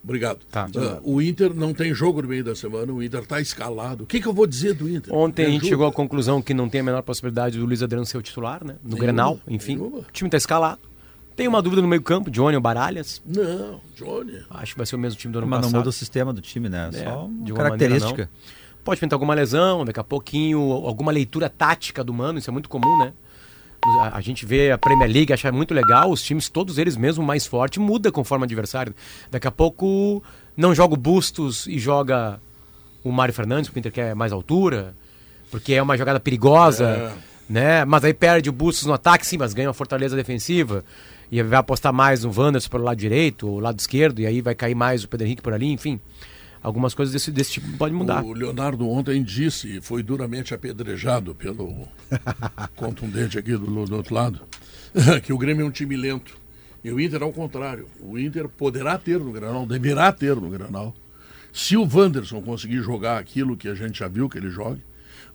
[0.04, 0.40] Obrigado.
[0.52, 0.68] Tá.
[0.76, 4.04] Ah, o Inter não tem jogo no meio da semana, o Inter está escalado.
[4.04, 5.14] O que, que eu vou dizer do Inter?
[5.14, 8.06] Ontem a gente chegou à conclusão que não tem a menor possibilidade do Luiz Adriano
[8.06, 8.74] ser o titular, né?
[8.84, 9.78] No Nenhuma, Grenal, enfim.
[9.78, 10.00] nenhuma.
[10.00, 10.82] O time está escalado.
[11.36, 13.22] Tem uma dúvida no meio-campo, Johnny ou Baralhas.
[13.26, 14.40] Não, Johnny.
[14.50, 15.80] Acho que vai ser o mesmo time do ano Mas não passado.
[15.80, 16.90] muda o sistema do time, né?
[16.94, 18.10] É, Só de uma característica.
[18.12, 18.30] maneira,
[18.84, 22.68] Pode pintar alguma lesão, daqui a pouquinho, alguma leitura tática do mano, isso é muito
[22.68, 23.14] comum, né?
[24.02, 27.24] A, a gente vê a Premier League, acha muito legal, os times, todos eles mesmo
[27.24, 28.94] mais forte, muda conforme o adversário.
[29.32, 30.22] Daqui a pouco
[30.56, 32.40] não joga o Bustos e joga
[33.04, 34.96] o Mário Fernandes, porque o Inter quer mais altura,
[35.50, 37.14] porque é uma jogada perigosa, É.
[37.50, 37.86] né?
[37.86, 40.84] Mas aí perde o Bustos no ataque, sim, mas ganha uma fortaleza defensiva.
[41.32, 44.54] E vai apostar mais no Wanderson pelo lado direito, ou lado esquerdo, e aí vai
[44.54, 46.00] cair mais o Pedro Henrique por ali, enfim.
[46.62, 48.24] Algumas coisas desse, desse tipo podem mudar.
[48.24, 51.88] O Leonardo ontem disse, e foi duramente apedrejado pelo
[52.76, 54.42] contundente aqui do, do outro lado,
[55.24, 56.38] que o Grêmio é um time lento.
[56.84, 60.94] E o Inter, ao contrário, o Inter poderá ter no Granal, deverá ter no Granal,
[61.54, 64.80] se o Wanderson conseguir jogar aquilo que a gente já viu que ele joga,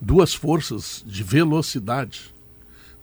[0.01, 2.33] duas forças de velocidade,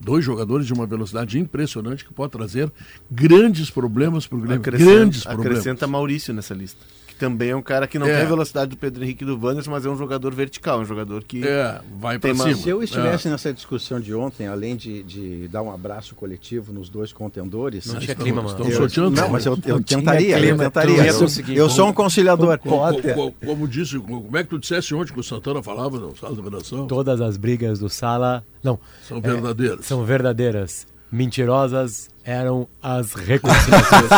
[0.00, 2.70] dois jogadores de uma velocidade impressionante que pode trazer
[3.10, 4.60] grandes problemas para o Grêmio.
[4.60, 5.46] grandes problemas.
[5.46, 6.84] acrescenta Maurício nessa lista.
[7.18, 8.14] Também é um cara que não É.
[8.14, 11.24] tem a velocidade do Pedro Henrique do Wanderson, mas é um jogador vertical, um jogador
[11.24, 11.46] que.
[11.46, 12.44] É, vai para cima.
[12.44, 13.30] mais- Se eu estivesse É.
[13.30, 17.86] nessa discussão de ontem, além de, de dar um abraço coletivo nos dois contendores.
[17.86, 18.54] Não tinha Estão- clima, mano.
[18.54, 19.10] estão eu- sorteando.
[19.20, 20.94] não, mas eu, eu Não tinha tentaria, eu clima, tentaria.
[20.94, 22.58] tu ia Eu, eu sou um conciliador.
[22.58, 22.78] Co-
[23.14, 26.34] co- como disse, como é que tu dissesse ontem que o Santana falava no sala
[26.36, 26.86] da redação?
[26.86, 29.86] Todas as brigas do Sala, não, São verdadeiras.
[29.86, 30.86] são verdadeiras.
[31.16, 34.10] Mentirosas eram as reconciliações.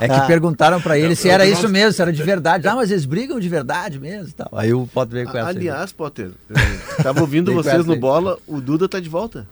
[0.00, 2.22] É que perguntaram pra ele se é era que isso nós- mesmo, se era de
[2.22, 2.68] verdade.
[2.68, 4.48] Ah, mas eles brigam de verdade mesmo e tal.
[4.52, 5.48] Aí o Potter veio com essa.
[5.50, 5.56] aí.
[5.56, 7.98] Aliás, Potter, eu tava ouvindo vocês no aí.
[7.98, 9.46] bola, o Duda tá de volta.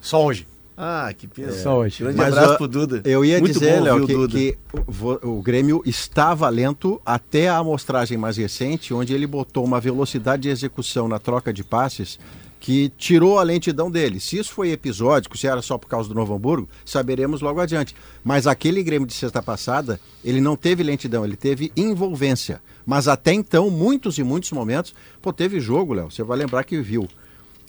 [0.00, 0.46] Só hoje.
[0.82, 1.52] Ah, que pena.
[1.52, 2.02] Só hoje.
[2.02, 3.02] Grande Mas, abraço ó, pro Duda.
[3.04, 4.58] Eu ia Muito dizer, Léo, que, que
[5.22, 10.44] o, o Grêmio estava lento até a amostragem mais recente, onde ele botou uma velocidade
[10.44, 12.18] de execução na troca de passes
[12.60, 14.20] que tirou a lentidão dele.
[14.20, 17.96] Se isso foi episódico, se era só por causa do Novo Hamburgo, saberemos logo adiante.
[18.22, 22.60] Mas aquele Grêmio de sexta passada, ele não teve lentidão, ele teve envolvência.
[22.84, 26.78] Mas até então, muitos e muitos momentos, pô, teve jogo, Léo, você vai lembrar que
[26.82, 27.08] viu.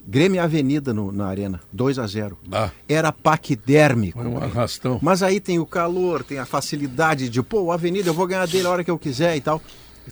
[0.06, 2.72] Grêmio Avenida no- na arena, 2 a 0 Ah.
[2.89, 4.20] Era paquidérmico.
[4.20, 5.00] Foi um arrastão.
[5.02, 8.66] Mas aí tem o calor, tem a facilidade de, pô, Avenida, eu vou ganhar dele
[8.66, 9.62] a hora que eu quiser e tal.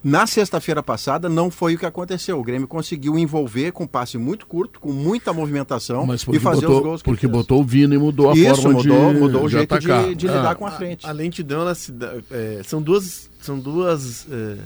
[0.04, 2.40] Na sexta-feira passada não foi o que aconteceu.
[2.40, 6.62] O Grêmio conseguiu envolver com um passe muito curto, com muita movimentação Mas e fazer
[6.68, 7.32] botou, os gols que porque fez.
[7.32, 10.08] botou o Vina e mudou a Isso, forma mudou, de, mudou o de jeito atacar.
[10.08, 11.06] de, de Ah, lidar com a frente.
[11.06, 14.58] A lentidão ela se dá- é, são duas, são duas é,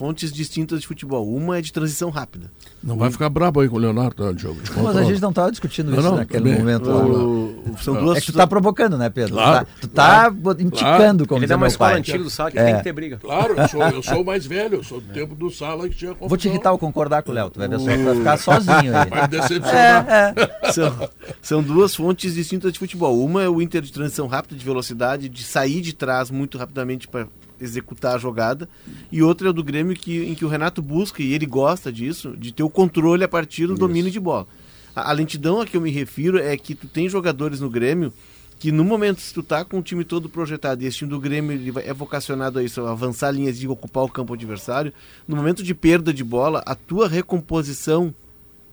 [0.00, 1.30] fontes distintas de futebol.
[1.30, 2.50] Uma é de transição rápida.
[2.82, 4.58] Não vai ficar brabo aí com o Leonardo, tá, Diogo?
[4.82, 6.58] Mas a gente não estava discutindo isso não, naquele também.
[6.58, 7.04] momento lá.
[7.04, 9.34] O- são duas É que tu tá provocando, né, Pedro?
[9.34, 11.98] Claro, tu tá, tu tá indicando como Ele dá uma escola pai.
[12.00, 12.64] antiga do Sala que É.
[12.64, 13.18] tem que ter briga.
[13.18, 15.94] Claro, eu sou, eu sou o mais velho, eu sou do tempo do sala que
[15.96, 16.28] tinha confusão.
[16.30, 17.50] Vou te irritar ou concordar com o Léo.
[17.50, 19.10] Tu vai ver só que vai ficar sozinho aí.
[19.10, 20.06] Vai me decepcionar.
[20.08, 20.34] É,
[20.66, 20.72] é.
[20.72, 21.08] são,
[21.42, 23.22] são duas fontes distintas de futebol.
[23.22, 27.06] Uma é o Inter de transição rápida, de velocidade, de sair de trás muito rapidamente
[27.06, 27.26] para
[27.60, 28.68] executar a jogada.
[29.12, 31.92] E outra é o do Grêmio que, em que o Renato busca, e ele gosta
[31.92, 34.46] disso, de ter o controle a partir do domínio de bola.
[34.94, 38.12] A, a lentidão a que eu me refiro é que tu tem jogadores no Grêmio
[38.60, 41.18] que no momento, se tu tá com o time todo projetado e esse time do
[41.18, 44.92] Grêmio ele é vocacionado a isso, a avançar linhas e ocupar o campo adversário,
[45.26, 48.14] no momento de perda de bola, a tua recomposição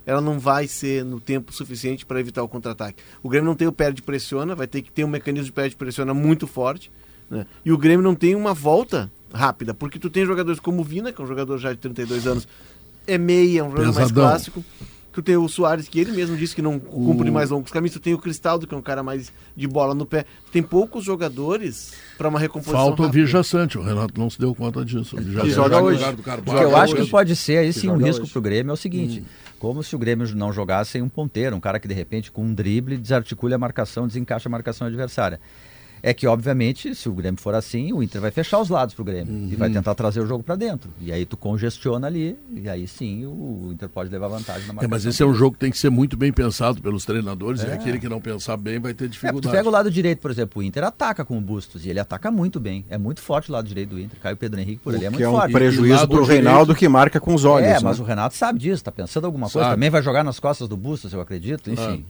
[0.06, 3.02] ela não vai ser no tempo suficiente para evitar o contra-ataque.
[3.24, 6.46] O Grêmio não tem o perde-pressiona, vai ter que ter um mecanismo de perde-pressiona muito
[6.48, 6.92] forte,
[7.30, 7.46] né?
[7.66, 11.12] E o Grêmio não tem uma volta rápida, porque tu tem jogadores como o Vina,
[11.12, 12.48] que é um jogador já de 32 anos,
[13.06, 14.24] é meia, é um jogador mais Pesadão.
[14.30, 14.66] clássico.
[15.12, 17.94] Tu tem o Soares, que ele mesmo disse que não cumpre mais longos caminhos.
[17.94, 20.26] Tu tem o Cristaldo, que é um cara mais de bola no pé.
[20.46, 23.26] Tu tem poucos jogadores para uma recomposição Falta o rápida.
[23.26, 25.18] Vija Sante, o Renato não se deu conta disso.
[25.18, 26.04] O Vija Que joga hoje.
[26.46, 28.32] O que eu acho que pode ser aí sim um risco hoje.
[28.32, 29.26] pro Grêmio é o seguinte:
[29.58, 32.44] como se o Grêmio não jogasse sem um ponteiro, um cara que de repente com
[32.44, 35.40] um drible desarticule a marcação, desencaixa a marcação adversária.
[36.10, 39.04] É que, obviamente, se o Grêmio for assim, o Inter vai fechar os lados pro
[39.04, 40.90] Grêmio e vai tentar trazer o jogo para dentro.
[41.02, 44.74] E aí tu congestiona ali, e aí sim o Inter pode levar vantagem na É,
[44.74, 44.90] marcação.
[44.90, 47.66] mas esse é um jogo que tem que ser muito bem pensado pelos treinadores e
[47.66, 49.54] aquele que não pensar bem vai ter É, tu dificuldade.
[49.54, 52.32] pega o lado direito, por exemplo, o Inter ataca com o Bustos e ele ataca
[52.32, 52.86] muito bem.
[52.90, 54.18] É muito forte o lado direito do Inter.
[54.22, 55.50] Caiu o Pedro Henrique por ali, é que muito é um forte.
[55.50, 57.68] E prejuízo pro direito- Reinaldo que marca com os olhos.
[57.68, 58.04] É, mas né?
[58.06, 59.60] o Renato sabe disso, tá pensando alguma coisa.
[59.66, 59.76] Sabe.
[59.76, 62.06] Também vai jogar nas costas do Bustos, eu acredito, enfim.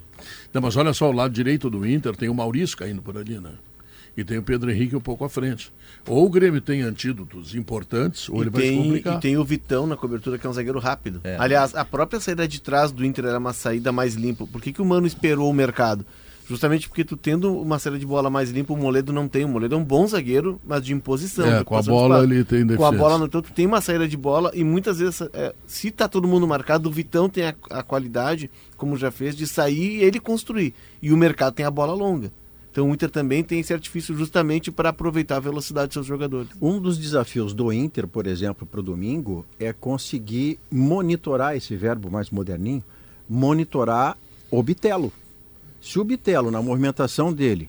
[0.53, 3.39] Não, mas olha só, o lado direito do Inter tem o Maurício caindo por ali,
[3.39, 3.51] né?
[4.17, 5.71] E tem o Pedro Henrique um pouco à frente.
[6.07, 9.17] Ou o Grêmio tem antídotos importantes, ou E ele vai se tem, complicar.
[9.17, 11.21] e tem o Vitão na cobertura, que é um zagueiro rápido.
[11.23, 11.37] É.
[11.39, 14.47] Aliás, a própria saída de trás do Inter era uma saída mais limpa.
[14.47, 16.03] Por que, que o Mano esperou o mercado?
[16.49, 19.43] Justamente porque tu tendo uma saída de bola mais limpa, o Moledo não tem.
[19.43, 21.45] O Moledo é um bom zagueiro, mas de imposição.
[21.45, 22.91] É, com a bola ele tem Com a defesa.
[23.03, 26.07] bola no então tu tem uma saída de bola e muitas vezes, é, se tá
[26.07, 30.03] todo mundo marcado, o Vitão tem a, a qualidade, como já fez, de sair e
[30.03, 30.73] ele construir.
[31.01, 32.31] E o mercado tem a bola longa.
[32.77, 36.49] Então o Inter também tem esse artifício justamente para aproveitar a velocidade dos seus jogadores.
[36.61, 42.11] Um dos desafios do Inter, por exemplo, para o domingo, é conseguir monitorar esse verbo
[42.11, 42.83] mais moderninho,
[43.27, 44.15] monitorar
[44.51, 45.11] o Bitelo.
[45.81, 47.67] Se o Bitelo, na movimentação dele,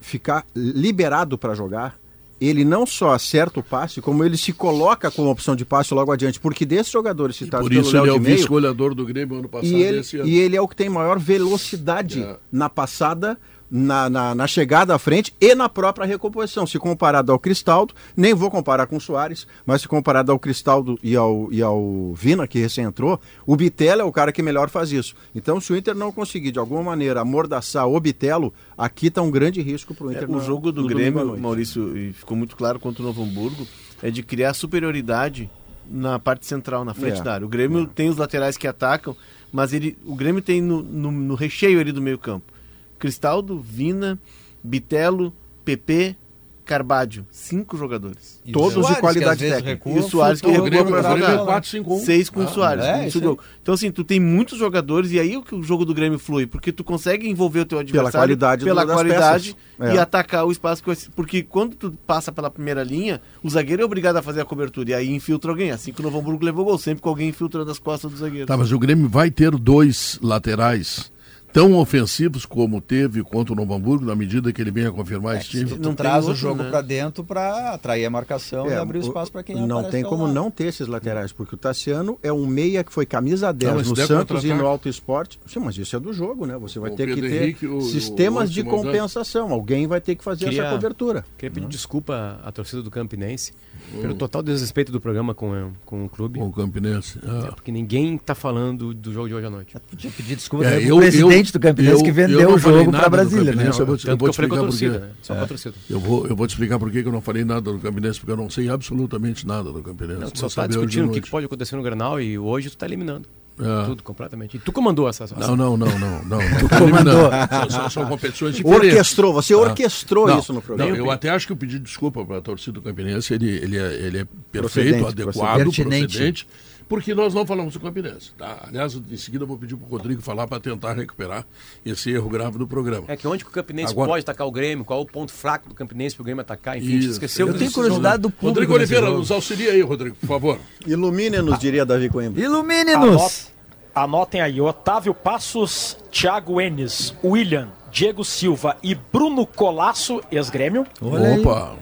[0.00, 1.98] ficar liberado para jogar,
[2.40, 6.10] ele não só acerta o passe, como ele se coloca como opção de passe logo
[6.10, 9.36] adiante, porque desses jogadores citados Por isso pelo ele é Léo o vice-goleador do Grêmio
[9.36, 10.26] ano passado e ele, esse ano.
[10.26, 12.38] e ele é o que tem maior velocidade É.
[12.50, 13.38] na passada,
[13.70, 16.66] na, na, na chegada à frente e na própria recomposição.
[16.66, 20.98] Se comparado ao Cristaldo, nem vou comparar com o Soares, mas se comparado ao Cristaldo
[21.02, 24.68] e ao, e ao Vina, que recém entrou, o Bitelo é o cara que melhor
[24.70, 25.14] faz isso.
[25.34, 29.30] Então, se o Inter não conseguir, de alguma maneira, amordaçar o Bitelo, aqui está um
[29.30, 30.28] grande risco para o É, Inter.
[30.28, 31.38] o no- jogo do Grêmio.
[31.38, 33.66] Maurício, e ficou muito claro contra o Novo Hamburgo,
[34.02, 35.48] é de criar superioridade
[35.88, 37.22] na parte central, na frente É.
[37.22, 37.46] da área.
[37.46, 39.14] O Grêmio tem os laterais que atacam,
[39.52, 42.52] mas ele, o Grêmio tem no, no- no recheio ali do meio campo.
[43.00, 44.16] Cristaldo, Vina,
[44.62, 45.32] Bitelo,
[45.64, 46.14] PP,
[46.62, 47.26] Carbádio.
[47.32, 48.40] Cinco jogadores.
[48.46, 49.68] E o Todos de Soares, qualidade técnica.
[49.70, 51.38] recua, E o Soares que o recua o é jogar.
[51.60, 51.98] 4-5-1.
[52.04, 52.84] Seis com o Ah, Soares.
[52.84, 53.40] é, jogo.
[53.60, 56.46] Então, assim, tu tem muitos jogadores e aí o que o jogo do Grêmio flui,
[56.46, 59.94] porque tu consegue envolver o teu adversário qualidade pela do- das qualidade peças.
[59.94, 60.00] e É.
[60.00, 60.84] atacar o espaço.
[60.84, 64.44] que Porque quando tu passa pela primeira linha, o zagueiro é obrigado a fazer a
[64.44, 65.72] cobertura e aí infiltra alguém.
[65.72, 68.46] Assim que o Novo Hamburgo levou gol, sempre com alguém infiltrando as costas do zagueiro.
[68.46, 71.10] Tá, mas o Grêmio vai ter dois laterais
[71.52, 75.48] tão ofensivos como teve contra o Novo Hamburgo, na medida que ele venha confirmar esse
[75.50, 75.76] time.
[75.78, 76.70] não traz o outro, jogo né?
[76.70, 79.84] pra dentro pra atrair a marcação e É, abrir o o- espaço pra quem Não
[79.84, 80.34] tem como lado.
[80.34, 83.88] não ter esses laterais, porque o Tassiano é um meia que foi camisa 10 mas
[83.88, 85.38] no Santos e no Alto Esporte.
[85.46, 86.56] Sim, mas isso é do jogo, né?
[86.58, 89.50] Você vai O ter que Pedro ter Henrique, o- sistemas o de compensação.
[89.52, 91.24] Alguém vai ter que fazer Queria- essa cobertura.
[91.36, 93.52] Queria pedir desculpa à torcida do Campinense
[94.00, 96.38] pelo total desrespeito do programa com, com o clube.
[96.38, 97.18] Com o Campinense.
[97.24, 97.48] Ah.
[97.48, 99.74] É, porque ninguém tá falando do jogo de hoje à noite.
[99.90, 102.58] Podia pedir desculpa É, eu- pro presidente eu- do Campinense eu- que eu vendeu o
[102.58, 103.70] jogo do Brasília, né?
[103.76, 104.88] Eu vou te- eu com a explicar por quê.
[104.88, 105.08] né?
[105.22, 105.74] Só torcida.
[105.88, 108.32] Eu vou, eu vou te explicar por que eu não falei nada do Campinense, porque
[108.32, 110.20] eu não sei absolutamente nada do Campinense.
[110.20, 112.38] Não, tu Vou só tá hoje discutindo o que, que pode acontecer no Granal e
[112.38, 113.28] hoje tu tá eliminando.
[113.60, 113.84] É.
[113.86, 114.56] Tudo completamente.
[114.56, 116.38] E tu comandou essa Não, não, não, não, não.
[116.60, 117.30] Tu comandou.
[117.30, 118.88] São, são, são competições diferentes.
[118.88, 120.90] Orquestrou, você orquestrou Não, isso no programa.
[120.90, 123.48] Não, eu até acho que o pedido de desculpa para a torcida do Campinense, ele,
[123.48, 126.06] ele, é, ele é perfeito, Procedente, adequado, pertinente.
[126.06, 126.46] procedente,
[126.90, 128.32] porque nós não falamos do Campinense.
[128.36, 128.64] Tá?
[128.66, 131.46] Aliás, em seguida eu vou pedir para o Rodrigo falar para tentar recuperar
[131.86, 133.04] esse erro grave do programa.
[133.08, 134.84] É que onde que o Campinense Agora- pode atacar o Grêmio?
[134.84, 136.76] Qual é o ponto fraco do Campinense pro Grêmio atacar?
[136.76, 137.10] Enfim, Isso.
[137.12, 138.46] esqueceu Eu tenho curiosidade do público.
[138.48, 139.18] Rodrigo Oliveira, jogo.
[139.20, 140.58] nos auxilia aí, Rodrigo, por favor.
[140.86, 142.42] Ilumine-nos, diria Davi Coimbra.
[142.42, 143.14] Ilumine-nos!
[143.14, 143.50] Anot-
[143.94, 150.86] Anotem aí, Otávio Passos, Thiago Enes, William, Diego Silva e Bruno Colasso, ex-grêmio.
[151.00, 151.76] Opa!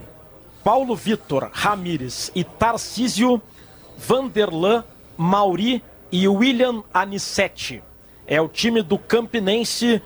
[0.65, 3.41] Paulo Vitor, Ramires e Tarcísio,
[3.97, 4.85] Vanderlan,
[5.19, 7.83] Mauri e William Anicete.
[8.25, 10.01] É o time do Campinense,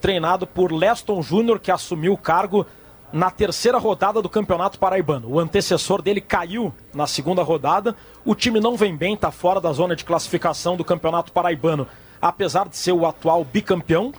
[0.00, 2.66] treinado por Leston Júnior, que assumiu o cargo
[3.12, 5.28] na terceira rodada do Campeonato Paraibano.
[5.30, 7.94] O antecessor dele caiu na segunda rodada.
[8.24, 11.86] O time não vem bem, está fora da zona de classificação do Campeonato Paraibano.
[12.20, 14.10] apesar de ser o atual bicampeão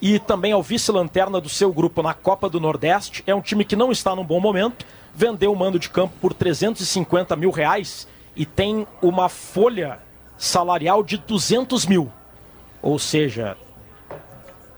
[0.00, 3.24] e também é o vice-lanterna do seu grupo na Copa do Nordeste.
[3.26, 4.84] É um time que não está num bom momento,
[5.14, 8.06] vendeu o mando de campo por 350 mil reais
[8.36, 9.98] e tem uma folha
[10.36, 12.10] salarial de 200 mil.
[12.82, 13.56] Ou seja,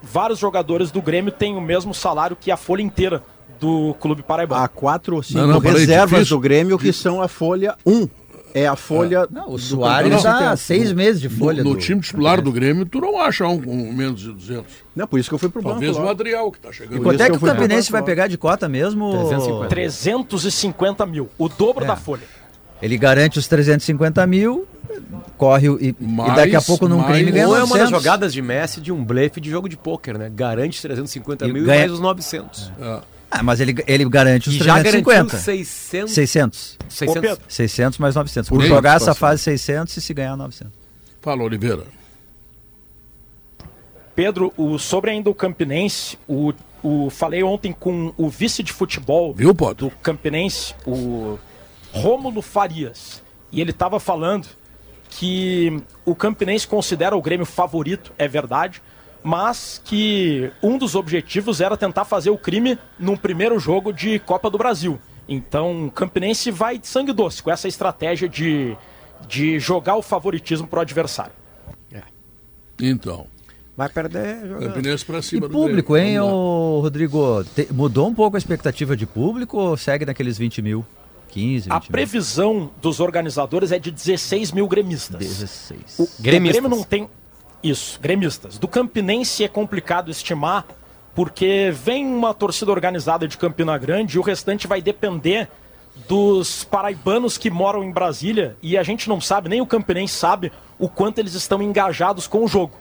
[0.02, 3.22] vários jogadores do Grêmio têm o mesmo salário que a folha inteira
[3.60, 4.62] do Clube Paraibano.
[4.62, 6.36] Há quatro ou cinco Não, não, reservas difícil.
[6.36, 8.08] do Grêmio que são a folha 1.
[8.54, 9.28] É a folha.
[9.30, 10.56] Não, o Soares dá inteiro.
[10.56, 11.62] seis meses de folha.
[11.62, 14.72] no do- time titular do Grêmio, tu não acha um com menos de 200.
[14.96, 15.74] Não, por isso que eu fui pro banco.
[15.74, 16.96] Talvez o Adriel, que tá chegando.
[16.98, 19.10] E quanto é que o Campinense vai pegar de cota mesmo?
[19.10, 19.66] 350.
[19.68, 21.88] 350 mil, o dobro É.
[21.88, 22.22] da folha.
[22.80, 24.66] Ele garante os 350 mil,
[25.36, 27.66] corre o- e, e Mais- daqui a pouco num mais- crime ganha Ou é uma
[27.76, 28.02] das 900.
[28.02, 30.30] jogadas de Messi de um blefe de jogo de pôquer, né?
[30.34, 32.70] Garante 350 E mil ganha- e mais os 900.
[32.80, 33.00] É.
[33.30, 35.36] Ah, mas ele, ele garante os E já garantiu 350.
[35.38, 36.14] 600.
[36.14, 36.78] 600.
[36.88, 37.20] 600.
[37.20, 37.44] Pedro.
[37.48, 38.48] 600 mais 900.
[38.48, 40.72] Por Por jogar essa fase 600 e se ganhar 900.
[41.20, 41.82] Fala, Oliveira.
[44.14, 46.52] Pedro, o, sobre ainda o Campinense, o,
[46.82, 51.38] o, falei ontem com o vice de futebol Viu, do Campinense, o
[52.00, 53.22] Rômulo Farias,
[53.52, 54.46] e ele estava falando
[55.10, 58.82] que o Campinense considera o Grêmio favorito, é verdade,
[59.22, 64.48] mas que um dos objetivos era tentar fazer o crime num primeiro jogo de Copa
[64.50, 64.98] do Brasil.
[65.28, 68.76] Então, o Campinense vai de sangue doce com essa estratégia de,
[69.26, 71.32] de jogar o favoritismo para o adversário.
[72.80, 73.26] Então.
[73.76, 74.68] Vai perder jogando.
[74.72, 76.10] Campinense pra E cima do público, Grêmio.
[76.10, 77.44] hein, ô, Rodrigo?
[77.44, 80.84] Te- mudou um pouco a expectativa de público ou segue naqueles 20 mil?
[81.28, 81.90] 15, 20 A mil?
[81.90, 85.18] previsão dos organizadores é de 16 mil gremistas.
[85.18, 85.98] 16.
[85.98, 86.60] O, o Gremistas.
[86.60, 87.08] Grêmio não tem.
[87.62, 88.58] Isso, gremistas.
[88.58, 90.64] Do Campinense é complicado estimar,
[91.14, 95.48] porque vem uma torcida organizada de Campina Grande e o restante vai depender
[96.08, 100.52] dos paraibanos que moram em Brasília e a gente não sabe, nem o Campinense sabe
[100.78, 102.74] o quanto eles estão engajados com o jogo.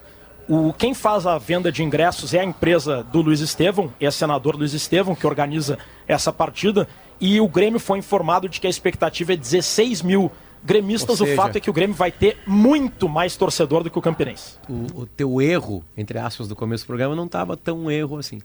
[0.48, 4.56] O, quem faz a venda de ingressos é a empresa do Luiz Estevão, é senador
[4.56, 5.76] Luiz Estevão, que organiza
[6.06, 6.88] essa partida.
[7.20, 10.30] E o Grêmio foi informado de que a expectativa é 16 mil
[10.64, 11.18] gremistas.
[11.18, 14.02] Seja- O fato é que o Grêmio vai ter muito mais torcedor do que o
[14.02, 14.54] Campinense.
[14.68, 18.40] O, o teu erro, entre aspas, do começo do programa não estava tão erro assim.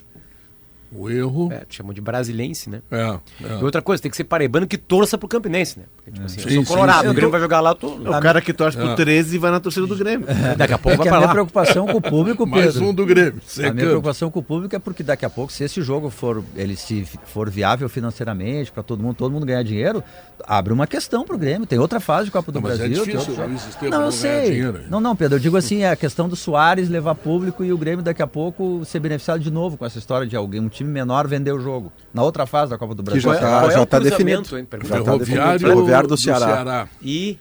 [0.95, 1.51] O erro.
[1.51, 2.81] É, te chamou de brasilense, né?
[2.91, 3.17] É.
[3.43, 3.59] é.
[3.59, 5.85] E outra coisa, tem que ser paraibano que torça pro Campinense, né?
[5.95, 7.09] Porque, tipo assim, eu Sim, sou sim, colorado, sim.
[7.09, 7.87] o Grêmio vai jogar lá, eu tô...
[8.05, 10.27] É o cara que torce pro 13 e vai na torcida do Grêmio.
[10.57, 11.31] Daqui a É pouco que vai a pra minha lá.
[11.33, 12.89] preocupação com o público, Mais Pedro.
[12.89, 13.31] um do Grêmio.
[13.31, 13.77] A minha Secando.
[13.77, 17.05] preocupação com o público é porque daqui a pouco, se esse jogo for, ele se
[17.25, 20.03] for viável financeiramente para todo mundo, todo mundo ganhar dinheiro,
[20.45, 21.65] abre uma questão pro Grêmio.
[21.65, 23.05] Tem outra fase de Copa do Não, mas é Brasil.
[23.05, 24.51] tem difícil não, eu não ganhar sei.
[24.51, 24.79] dinheiro.
[24.89, 25.35] Não, não, Pedro.
[25.37, 28.27] Eu digo assim, é a questão do Soares levar público e o Grêmio daqui a
[28.27, 31.59] pouco ser beneficiado de novo com essa história de alguém, um time menor vender o
[31.59, 31.91] jogo.
[32.13, 33.21] Na outra fase da Copa do Brasil.
[33.21, 34.57] já tá- Qual é já tá cruzamento, definido.
[34.59, 34.65] hein?
[34.65, 34.89] Pergunta.
[34.93, 35.75] Já tá Ferroviário, definido.
[35.75, 36.87] Ferroviário do Ceará.
[37.01, 37.37] E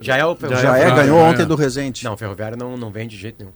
[0.00, 0.82] já é o Já, Ferroviário.
[0.84, 1.22] é, Já ganhou é.
[1.22, 2.04] ontem do Resende.
[2.04, 3.52] Não, o Ferroviário não, não vem de jeito nenhum.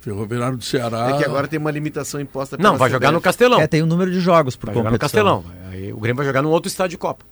[0.00, 1.10] Ferroviário do Ceará.
[1.10, 3.20] É que agora tem uma limitação imposta Não, pela vai jogar no.
[3.20, 3.60] Castelão.
[3.60, 5.40] É, tem um número de jogos por Vai jogar no competição.
[5.42, 5.70] Castelão.
[5.70, 7.24] Aí o Grêmio vai jogar num outro estádio de Copa.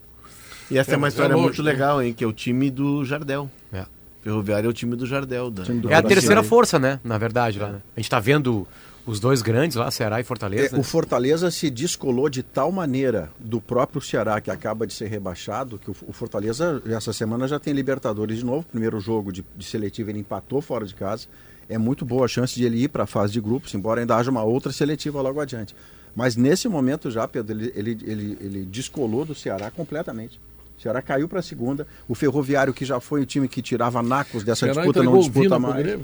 [0.71, 1.73] E essa é, É, uma é história longe, muito né?
[1.73, 2.13] legal, hein?
[2.15, 3.51] Que é o time do Jardel.
[3.73, 3.85] É.
[4.23, 5.51] Ferroviário é o time do Jardel.
[5.51, 6.09] Da, Time do É a Brasil.
[6.17, 7.01] terceira força, né?
[7.03, 7.71] Na verdade, lá.
[7.71, 7.79] Né?
[7.97, 8.69] A gente tá vendo
[9.11, 10.69] os dois grandes lá, Ceará e Fortaleza.
[10.69, 10.79] É, né?
[10.79, 15.79] o Fortaleza se descolou de tal maneira do próprio Ceará, que acaba de ser rebaixado,
[15.79, 18.65] que o, o Fortaleza, essa semana, já tem Libertadores de novo.
[18.71, 21.27] Primeiro jogo de, de seletivo, ele empatou fora de casa.
[21.69, 24.17] É muito boa a chance de ele ir para a fase de grupos, embora ainda
[24.17, 25.75] haja uma outra seletiva logo adiante.
[26.15, 30.41] Mas nesse momento já, Pedro, ele, ele, ele, ele descolou do Ceará completamente.
[30.79, 31.87] O Ceará caiu para a segunda.
[32.09, 35.59] O Ferroviário, que já foi o time que tirava nacos dessa Ceará disputa, não disputa
[35.59, 36.01] mais.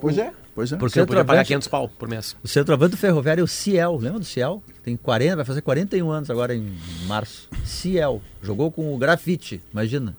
[0.00, 0.76] Pois é, pois é.
[0.76, 2.36] Porque Você podia pagar centroavante- 500 pau por mês.
[2.42, 3.96] O centroavante do Ferroviário é o Ciel.
[3.96, 4.62] Lembra do Ciel?
[4.82, 6.74] Tem 40, vai fazer 41 anos agora em
[7.06, 7.48] março.
[7.64, 8.20] Ciel.
[8.42, 10.14] Jogou com o Grafite, imagina.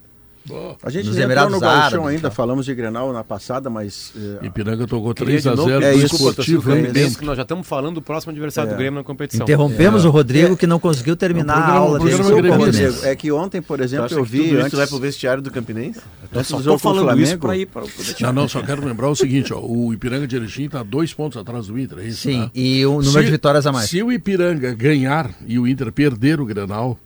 [0.50, 2.32] Ó, A gente Nos entrou no Emirados Árabes, ainda, tá.
[2.32, 5.84] falamos de Grenal na passada, mas eh, Ipiranga tocou Queria de 3 a novo 0
[5.86, 8.74] é isso, Esportivo penso que nós já estamos falando do próximo adversário É.
[8.74, 9.44] do Grêmio na competição.
[9.44, 12.22] Interrompemos o Rodrigo que não conseguiu terminar É programa- a aula dele.
[12.22, 12.58] o.
[12.58, 16.00] Rodrigo, é que ontem, por exemplo, eu vi antes, isso vai pro vestiário do Campinense?
[16.32, 17.90] Eu só o falando isso pra ir para o
[18.22, 21.38] Não, não, só quero lembrar o seguinte, ó, o Ipiranga de Erechim está dois pontos
[21.38, 22.22] atrás do Inter, é isso?
[22.22, 22.52] Sim, né?
[22.54, 23.90] e o número Se- de vitórias a mais.
[23.90, 26.98] Se o Ipiranga ganhar e o Inter perder o Grenal,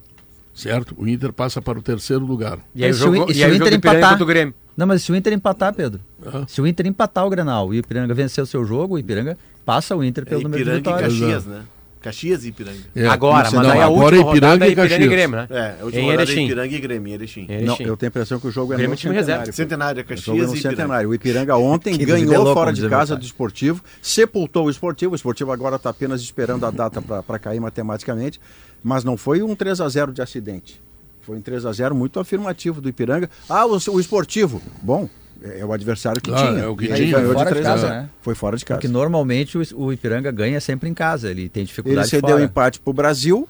[0.53, 0.95] certo?
[0.97, 2.59] O Inter passa para o terceiro lugar.
[2.75, 4.09] E aí o se o e e se aí o Inter do empatar?
[4.11, 4.53] contra o Grêmio.
[4.75, 5.99] Não, mas se o Inter empatar, Pedro.
[6.25, 6.45] Aham.
[6.47, 9.37] Se o Inter empatar o Grenal e o Ipiranga vencer o seu jogo, o Ipiranga
[9.65, 11.19] passa o Inter É pelo número de Ipiranga e vitórias.
[11.19, 11.63] Caxias, né?
[12.03, 12.77] Caxias e Ipiranga.
[12.95, 15.09] É, agora, mas não, aí a agora última Ipiranga rodada é e Ipiranga e Caxias.
[15.09, 15.47] Grêmio, né?
[15.49, 16.45] É, a última Em rodada é Erechim.
[16.45, 17.41] Ipiranga e Grêmio, em Erechim.
[17.41, 17.83] Em Não, Erechim.
[17.85, 19.45] eu tenho a impressão que o jogo é Grêmio no é time reserva.
[19.51, 19.53] centenário.
[19.55, 20.75] Centenário, é O jogo é Caxias no e Ipiranga.
[20.77, 21.09] centenário.
[21.09, 25.13] O Ipiranga ontem Que ganhou desvelou, fora de casa do esportivo, sepultou o esportivo.
[25.13, 28.39] O esportivo agora está apenas esperando a data para cair matematicamente,
[28.83, 30.81] mas não foi um 3 a 0 de acidente.
[31.21, 33.29] Foi um 3 a 0 muito afirmativo do Ipiranga.
[33.49, 34.61] Ah, o, o esportivo.
[34.81, 35.09] Bom,
[35.43, 36.59] é o adversário que Ah, tinha.
[36.61, 37.11] é o que E tinha.
[37.17, 37.93] ganhou Foi fora de 3 a casa, 0.
[38.01, 38.09] né?
[38.21, 38.77] Foi fora de casa.
[38.79, 42.43] Porque normalmente o, o Ipiranga ganha sempre em casa, ele tem Ele dificuldade cedeu fora.
[42.43, 43.47] empate pro Brasil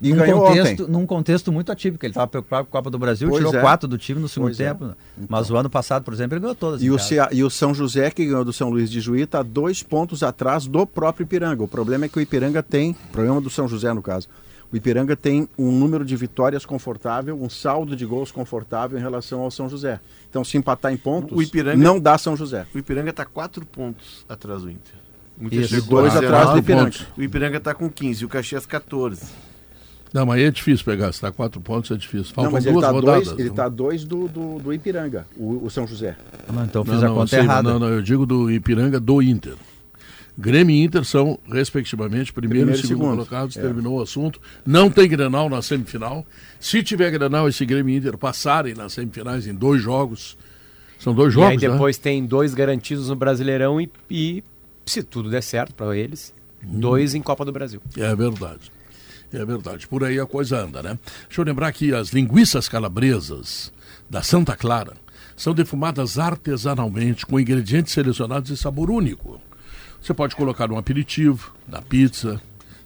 [0.00, 0.92] e num ganhou contexto, ontem.
[0.92, 3.60] num contexto muito atípico, ele estava preocupado com a Copa do Brasil, Pois tirou é.
[3.60, 4.68] quatro do time no segundo Pois é.
[4.68, 4.96] tempo.
[5.28, 6.82] Mas o ano passado, por exemplo, ele ganhou todas.
[6.82, 6.98] E o.
[6.98, 10.22] Cea- e o São José, que ganhou do São Luís de Juí, está dois pontos
[10.24, 11.62] atrás do próprio Ipiranga.
[11.62, 14.26] O problema é que o Ipiranga tem, problema do São José no caso,
[14.72, 19.40] o Ipiranga tem um número de vitórias confortável, um saldo de gols confortável em relação
[19.40, 20.00] ao São José.
[20.30, 22.66] Então, se empatar em pontos, O Ipiranga- não dá São José.
[22.74, 24.94] O Ipiranga está 4 pontos atrás do Inter.
[25.40, 26.84] O Inter Isso, chegou dois 19 atrás do Ipiranga.
[26.84, 27.06] pontos.
[27.18, 29.22] O Ipiranga está com 15 e o Caxias 14.
[30.14, 31.10] Não, mas aí é difícil pegar.
[31.12, 32.34] Se tá quatro pontos, é difícil.
[32.34, 33.24] Faltam não, mas ele duas está rodadas.
[33.28, 33.56] dois, ele né?
[33.56, 36.16] tá dois do, do, do Ipiranga, o, o São José.
[36.52, 37.62] Não, então eu Não, fiz a não, conta sei, errada.
[37.70, 39.54] Não, não, eu digo do Ipiranga do Inter.
[40.36, 43.16] Grêmio e Inter são, respectivamente, primeiro, Primeiro e segundo, segundo.
[43.16, 43.56] colocados.
[43.56, 43.60] É.
[43.60, 44.40] Terminou o assunto.
[44.64, 46.26] Não tem Grenal na semifinal.
[46.58, 50.36] Se tiver Grenal, esse Grêmio e Inter passarem nas semifinais em dois jogos.
[50.98, 51.68] São dois E aí jogos, né?
[51.68, 54.42] depois tem dois garantidos no Brasileirão e, e,
[54.86, 57.82] se tudo der certo para eles, dois em Copa do Brasil.
[57.96, 58.70] É verdade.
[59.32, 59.88] É verdade.
[59.88, 60.98] Por aí a coisa anda, né?
[61.26, 63.72] Deixa eu lembrar que as linguiças calabresas
[64.08, 64.94] da Santa Clara
[65.36, 69.40] são defumadas artesanalmente com ingredientes selecionados e sabor único.
[70.02, 72.40] Você pode colocar no aperitivo, na pizza,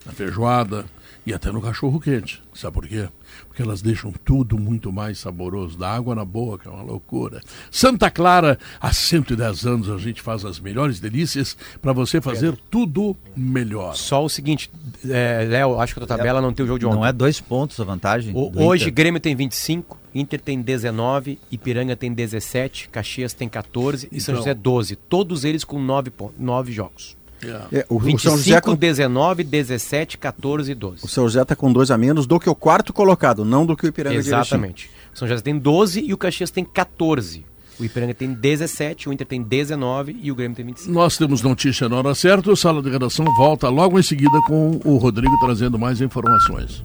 [0.05, 0.85] na feijoada
[1.27, 2.43] e até no cachorro quente.
[2.55, 3.09] Sabe por quê?
[3.49, 5.77] Porque elas deixam tudo muito mais saboroso.
[5.79, 7.41] Dá água na boca, é uma loucura.
[7.71, 13.17] Santa Clara, há 110 anos a gente faz as melhores delícias para você fazer tudo
[13.37, 13.95] melhor.
[13.97, 14.71] Só o seguinte,
[15.09, 16.97] é, Léo, acho que a tua tabela não tem o jogo de ontem.
[16.97, 18.33] Não é dois pontos a vantagem.
[18.35, 18.91] O- hoje.
[18.91, 24.43] Grêmio tem 25, Inter tem 19, Ipiranga tem 17, Caxias tem 14 e São Então.
[24.45, 24.97] José 12.
[24.97, 27.17] Todos eles com 9, pon- 9 jogos.
[27.43, 27.81] É.
[27.81, 31.05] É, o, o 25, São José com 19, 17, 14 e 12.
[31.05, 33.77] O São José está com dois a menos do que o quarto colocado, não do
[33.77, 34.17] que o Ipiranga.
[34.17, 34.89] Exatamente.
[35.15, 37.45] O São José tem 12 e o Caxias tem 14.
[37.79, 40.91] O Ipiranga tem 17, o Inter tem 19 e o Grêmio tem 25.
[40.91, 42.51] Nós temos notícia na hora certa.
[42.51, 46.83] O Sala de Redação volta logo em seguida com o Rodrigo trazendo mais informações.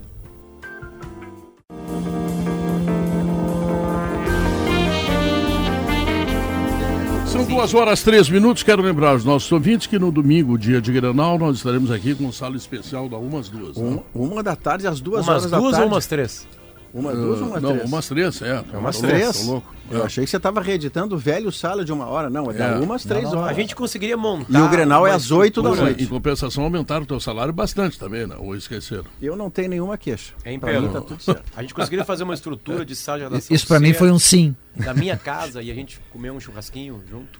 [7.51, 8.63] Duas horas, três minutos.
[8.63, 12.25] Quero lembrar aos nossos ouvintes que no domingo, dia de Granal, nós estaremos aqui com
[12.25, 13.77] um sala especial da Umas Duas.
[13.77, 13.99] né?
[14.15, 15.85] Um- uma da tarde às duas Umas horas da duas tarde.
[15.87, 16.47] ou umas três?
[16.93, 17.87] Uma, duas ou uma não, três?
[17.89, 18.63] umas três, é.
[18.73, 19.23] É umas Tô três?
[19.23, 19.75] louco, tô louco.
[19.91, 22.29] Eu achei que você estava reeditando o velho sala de uma hora.
[22.29, 22.75] Não, é, da É.
[22.79, 23.49] umas três horas.
[23.49, 24.57] A gente conseguiria montar.
[24.59, 26.03] E o Grenal é às oito da estrutura- noite.
[26.03, 28.35] Em compensação, aumentaram o teu salário bastante também, né?
[28.37, 29.05] Ou esqueceram.
[29.21, 30.33] Eu não tenho nenhuma queixa.
[30.43, 30.81] Pedro?
[30.81, 31.43] mim tá tudo certo.
[31.55, 33.55] A gente conseguiria fazer uma estrutura de sala de redação.
[33.55, 34.53] Isso pra mim foi um sim.
[34.75, 37.39] Da minha casa e a gente comer um churrasquinho junto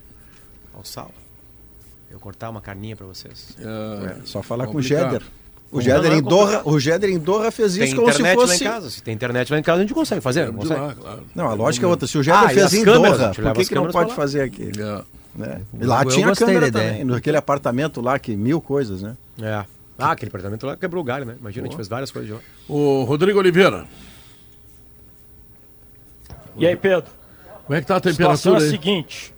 [0.73, 1.11] ao sal.
[2.09, 3.55] Eu cortar uma carninha pra vocês.
[3.59, 4.81] É, só falar com o.
[4.81, 5.21] Jeder.
[5.71, 8.35] O Jeder, é em Doha, o Jeder em Doha fez Tem isso como se internet
[8.35, 8.63] fosse...
[8.65, 8.89] lá em casa.
[8.89, 10.47] Se tem internet lá em casa, a gente consegue fazer.
[10.47, 10.81] Não consegue?
[10.81, 11.23] lá, claro.
[11.33, 12.05] Não, a lógica é outra.
[12.05, 14.69] Se o Jeder Ah, fez em câmeras, Doha, por que, que não pode fazer aqui?
[14.77, 15.01] É.
[15.33, 15.61] Né?
[15.79, 19.15] Lá eu tinha câmera também, naquele apartamento lá, que mil coisas, né?
[19.41, 19.65] É.
[19.97, 21.35] Ah, aquele apartamento lá quebrou o galho, né?
[21.39, 22.41] Imagina, a gente fez várias coisas de lá.
[22.67, 23.85] O Rodrigo Oliveira,
[26.57, 27.09] E aí, Pedro?
[27.65, 29.30] como é que tá a A situação temperatura é a seguinte: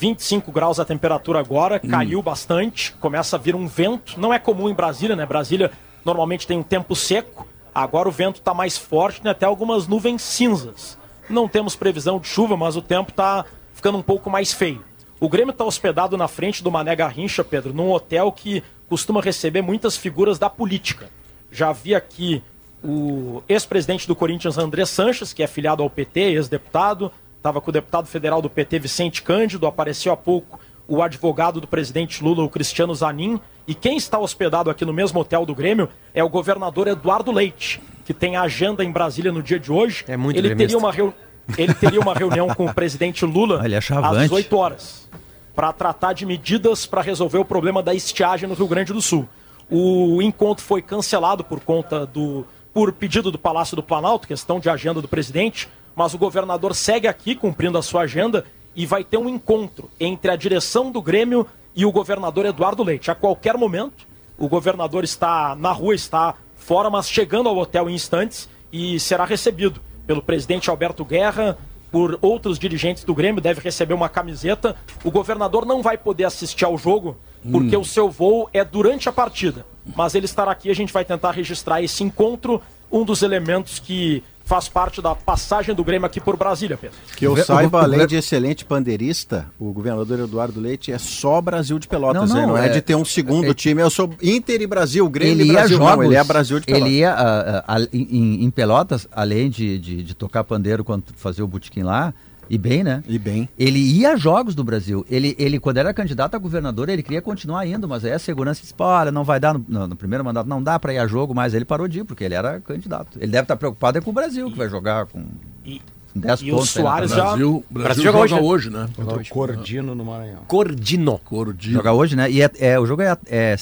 [0.00, 4.18] 25 graus a temperatura agora, caiu bastante, começa a vir um vento.
[4.18, 5.26] Não é comum em Brasília, né?
[5.26, 5.70] Brasília
[6.02, 7.46] normalmente tem um tempo seco.
[7.74, 10.96] Agora o vento está mais forte, tem até algumas nuvens cinzas.
[11.28, 13.44] Não temos previsão de chuva, mas o tempo está
[13.74, 14.82] ficando um pouco mais feio.
[15.20, 19.60] O Grêmio está hospedado na frente do Mané Garrincha, Pedro, num hotel que costuma receber
[19.60, 21.10] muitas figuras da política.
[21.52, 22.42] Já vi aqui
[22.82, 27.72] o ex-presidente do Corinthians, André Sanches, que é filiado ao PT, ex-deputado, estava com o
[27.72, 32.48] deputado federal do PT, Vicente Cândido, apareceu há pouco o advogado do presidente Lula, o
[32.48, 36.88] Cristiano Zanin, e quem está hospedado aqui no mesmo hotel do Grêmio é o governador
[36.88, 40.04] Eduardo Leite, que tem a agenda em Brasília no dia de hoje.
[40.08, 40.66] É muito ele gremista.
[40.66, 41.14] teria uma reu-
[41.56, 44.22] ele teria uma reunião com o presidente Lula é às chavante.
[44.22, 45.08] 18 horas
[45.54, 49.28] para tratar de medidas para resolver o problema da estiagem no Rio Grande do Sul.
[49.70, 54.70] O encontro foi cancelado por conta do por pedido do Palácio do Planalto, questão de
[54.70, 55.68] agenda do presidente,
[56.00, 60.30] mas o governador segue aqui cumprindo a sua agenda e vai ter um encontro entre
[60.30, 61.46] a direção do Grêmio
[61.76, 63.10] e o governador Eduardo Leite.
[63.10, 64.06] A qualquer momento,
[64.38, 69.26] o governador está na rua, está fora, mas chegando ao hotel em instantes e será
[69.26, 71.58] recebido pelo presidente Alberto Guerra,
[71.92, 74.76] por outros dirigentes do Grêmio, deve receber uma camiseta.
[75.04, 77.18] O governador não vai poder assistir ao jogo,
[77.52, 79.66] porque o seu voo é durante a partida.
[79.94, 84.24] Mas ele estará aqui, a gente vai tentar registrar esse encontro, um dos elementos que
[84.50, 86.96] faz parte da passagem do Grêmio aqui por Brasília, Pedro.
[87.16, 91.86] Que eu saiba, além de excelente pandeirista, o governador Eduardo Leite é só Brasil de
[91.86, 92.42] Pelotas, Não, né?
[92.42, 93.80] não, não é, é- de ter um segundo é- time.
[93.80, 95.78] Eu sou Inter e Brasil, Grêmio ele e Brasil.
[95.78, 96.88] jogos, não, ele é Brasil de Pelotas.
[96.88, 101.44] Ele ia ah, ah, em, em Pelotas, além de, de, de tocar pandeiro quando fazia
[101.44, 102.12] o botequim lá,
[102.50, 103.02] E bem, né?
[103.06, 103.48] E bem.
[103.56, 105.06] Ele ia a jogos do Brasil.
[105.08, 108.60] Ele, ele quando era candidato a governador, ele queria continuar indo, mas aí a segurança
[108.60, 110.98] disse, "Pô, olha, não vai dar no, no- no primeiro mandato, não dá para ir
[110.98, 113.16] a jogo, mas ele parou de ir, porque ele era candidato.
[113.20, 115.24] Ele deve estar preocupado é com o Brasil, que vai jogar com
[115.64, 115.80] E,
[116.12, 116.70] 10 e o pontos.
[116.70, 117.30] Soares O tabela.
[117.30, 118.88] já- Brasil, o Brasil, Brasil joga, joga hoje, né?
[118.96, 120.40] Contra o Cordino no Maranhão.
[120.48, 121.20] Cordino.
[121.24, 121.74] Cordino.
[121.74, 122.28] Joga hoje, né?
[122.28, 123.56] E é, é- o jogo é, é,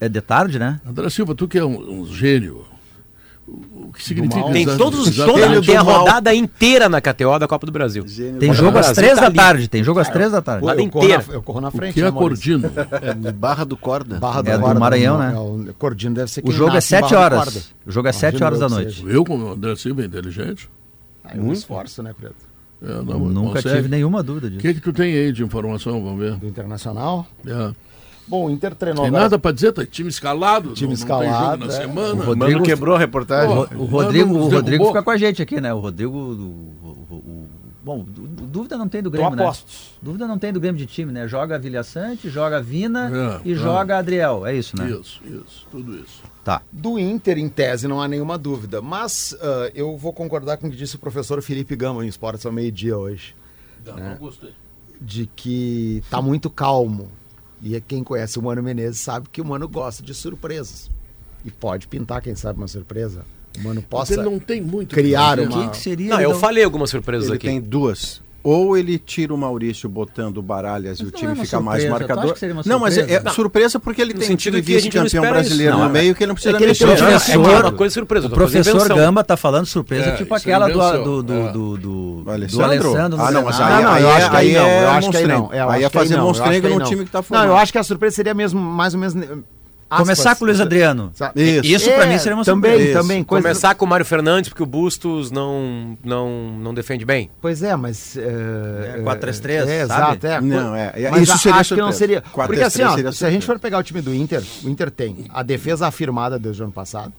[0.00, 0.80] é de tarde, né?
[0.86, 2.64] André Silva, tu que é um, um gênio.
[3.48, 4.52] O o que significa mal.
[4.52, 6.00] Tem todos os toda, tem a do mal.
[6.00, 8.04] rodada inteira na KTO da Copa do Brasil.
[8.38, 9.36] Tem O jogo às Brasil 3 tá da ali.
[9.36, 9.68] tarde.
[9.68, 10.66] Tem jogo às 3 da tarde.
[10.66, 11.24] Eu, corro inteira.
[11.26, 11.94] na, eu corro na O frente.
[11.94, 12.10] que é né?
[12.12, 12.70] Cordino?
[13.24, 14.18] É Barra do Corda.
[14.18, 15.32] Barra É do Corda, Maranhão, né?
[15.34, 17.74] é o Cordino deve ser O quem jogo é nasce em 7 Barra do horas.
[17.86, 19.00] O jogo é 7 Imagino horas da noite.
[19.00, 19.08] seja.
[19.12, 20.68] Eu, como André Silva, é inteligente.
[21.24, 22.34] Ah, eu me esforço, né, Preto?
[22.82, 23.76] É, não, Nunca consegue.
[23.76, 24.60] tive nenhuma dúvida O disso.
[24.62, 26.00] que, que tu tem aí de informação?
[26.02, 26.34] Vamos ver.
[26.36, 27.26] Do Internacional.
[27.46, 27.70] É.
[28.28, 30.72] Bom, o Inter treinou Tem agora- nada pra dizer, tá time escalado.
[30.74, 31.76] Time não, Não escalado, tem jogo na é.
[31.86, 32.12] semana.
[32.12, 33.54] O Mano Rodrigo- quebrou a reportagem.
[33.54, 35.72] Pô, O Rodrigo, Mano, o Rodrigo fica com a gente aqui, né?
[35.72, 36.16] O Rodrigo.
[36.16, 36.74] o-
[37.10, 37.46] o- o-
[37.82, 39.42] bom, dú- dúvida não tem do Grêmio, né?
[39.42, 39.92] apostos.
[40.02, 41.26] Dúvida não tem do Grêmio de time, né?
[41.26, 43.54] Joga Vilha Sante, joga Vina É, e é.
[43.54, 44.46] joga Adriel.
[44.46, 44.90] É isso, né?
[44.90, 46.22] Isso, isso, tudo isso.
[46.44, 46.60] Tá.
[46.70, 48.82] Do Inter, em tese, não há nenhuma dúvida.
[48.82, 52.44] Mas ah, eu vou concordar com o que disse o professor Felipe Gama em Esportes
[52.44, 53.34] ao meio-dia hoje.
[53.86, 54.10] Não, É.
[54.10, 54.50] não gostei.
[55.00, 57.08] De que tá muito calmo.
[57.62, 60.90] E quem conhece o Mano Menezes sabe que o Mano gosta de surpresas.
[61.44, 63.24] E pode pintar, quem sabe, uma surpresa.
[63.58, 66.10] O Mano possa ele não tem muito criar uma- que seria?
[66.10, 66.40] Não, eu então?
[66.40, 67.46] falei algumas surpresas Ele aqui.
[67.46, 68.20] tem duas.
[68.42, 71.60] Ou ele tira o Maurício botando o Baralhas e Mas o não time é fica
[71.60, 71.96] mais surpresa.
[72.04, 72.32] Acha marcador.
[72.34, 73.20] que seria uma Não, mas é, surpresa?
[73.20, 73.32] é Não.
[73.32, 75.32] surpresa porque ele No tem sentido que não vice-campeão isso.
[75.32, 76.84] brasileiro Não, no é- meio que ele não precisa é que ele mexer.
[76.84, 78.26] tem um É professor- uma coisa surpresa.
[78.26, 78.88] O eu professor.
[78.94, 81.52] Gamba tá falando surpresa, É, tipo é aquela do, do, do, é.
[81.52, 82.94] do, do, Do do Alessandro?
[83.20, 84.66] Ah, não, mas aí- não, eu é- acho que aí aí não.
[84.66, 85.38] é Eu acho que aí não.
[85.40, 85.54] monstrengo.
[85.54, 86.86] Eu Aí é aí fazer não, eu monstrengo aí num não.
[86.86, 87.48] time que tá Não, formado.
[87.48, 89.14] eu acho que a surpresa seria mesmo, mais ou menos.
[89.90, 90.06] Aspas.
[90.06, 91.12] Começar com o Luiz Adriano.
[91.34, 91.66] Isso.
[91.66, 93.00] Isso pra mim seria uma também, surpresa.
[93.00, 93.24] também.
[93.24, 93.42] Coisa...
[93.48, 97.30] Começar com o Mário Fernandes, porque o Bustos não, não, não defende bem.
[97.40, 98.16] Pois é, mas.
[98.16, 100.16] É, É, 4-3-3, é, sabe?
[100.16, 100.40] exato, é.
[100.40, 102.22] Não, é, é, Mas isso a- seria acho que não seria.
[102.22, 104.68] 4-3-3 Porque assim, ó, seria se a gente for pegar o time do Inter, o
[104.68, 107.12] Inter tem a defesa afirmada desde o ano passado.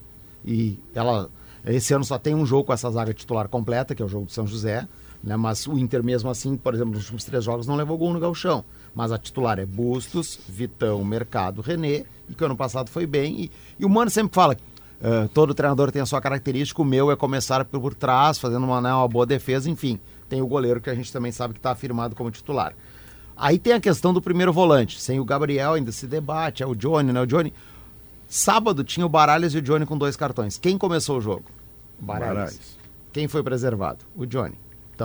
[0.46, 1.30] E ela.
[1.66, 4.26] Esse ano só tem um jogo com essa zaga titular completa, que é o jogo
[4.28, 4.88] do São José.
[5.24, 5.36] Né?
[5.36, 8.20] Mas o Inter, mesmo assim, por exemplo, nos últimos três jogos não levou gol no
[8.20, 8.64] Galchão.
[8.96, 13.42] Mas a titular é Bustos, Vitão, Mercado, René, e que ano passado foi bem.
[13.42, 14.58] E, e o Mano sempre fala.
[15.02, 18.66] eh, todo treinador tem a sua característica, o meu é começar por, por trás, fazendo
[18.66, 20.00] uma, né, uma boa defesa, enfim.
[20.28, 22.76] Tem o goleiro que a gente também sabe que está afirmado como titular.
[23.36, 25.00] Aí tem a questão do primeiro volante.
[25.00, 27.22] Sem o Gabriel ainda se debate, é o Johnny, né?
[27.22, 27.54] O Johnny.
[28.28, 30.58] Sábado tinha o Baralhas e o Johnny com dois cartões.
[30.58, 31.46] Quem começou o jogo?
[32.00, 32.36] Baralhas.
[32.36, 32.78] Baralhas.
[33.14, 34.06] Quem foi preservado?
[34.16, 34.56] O Johnny.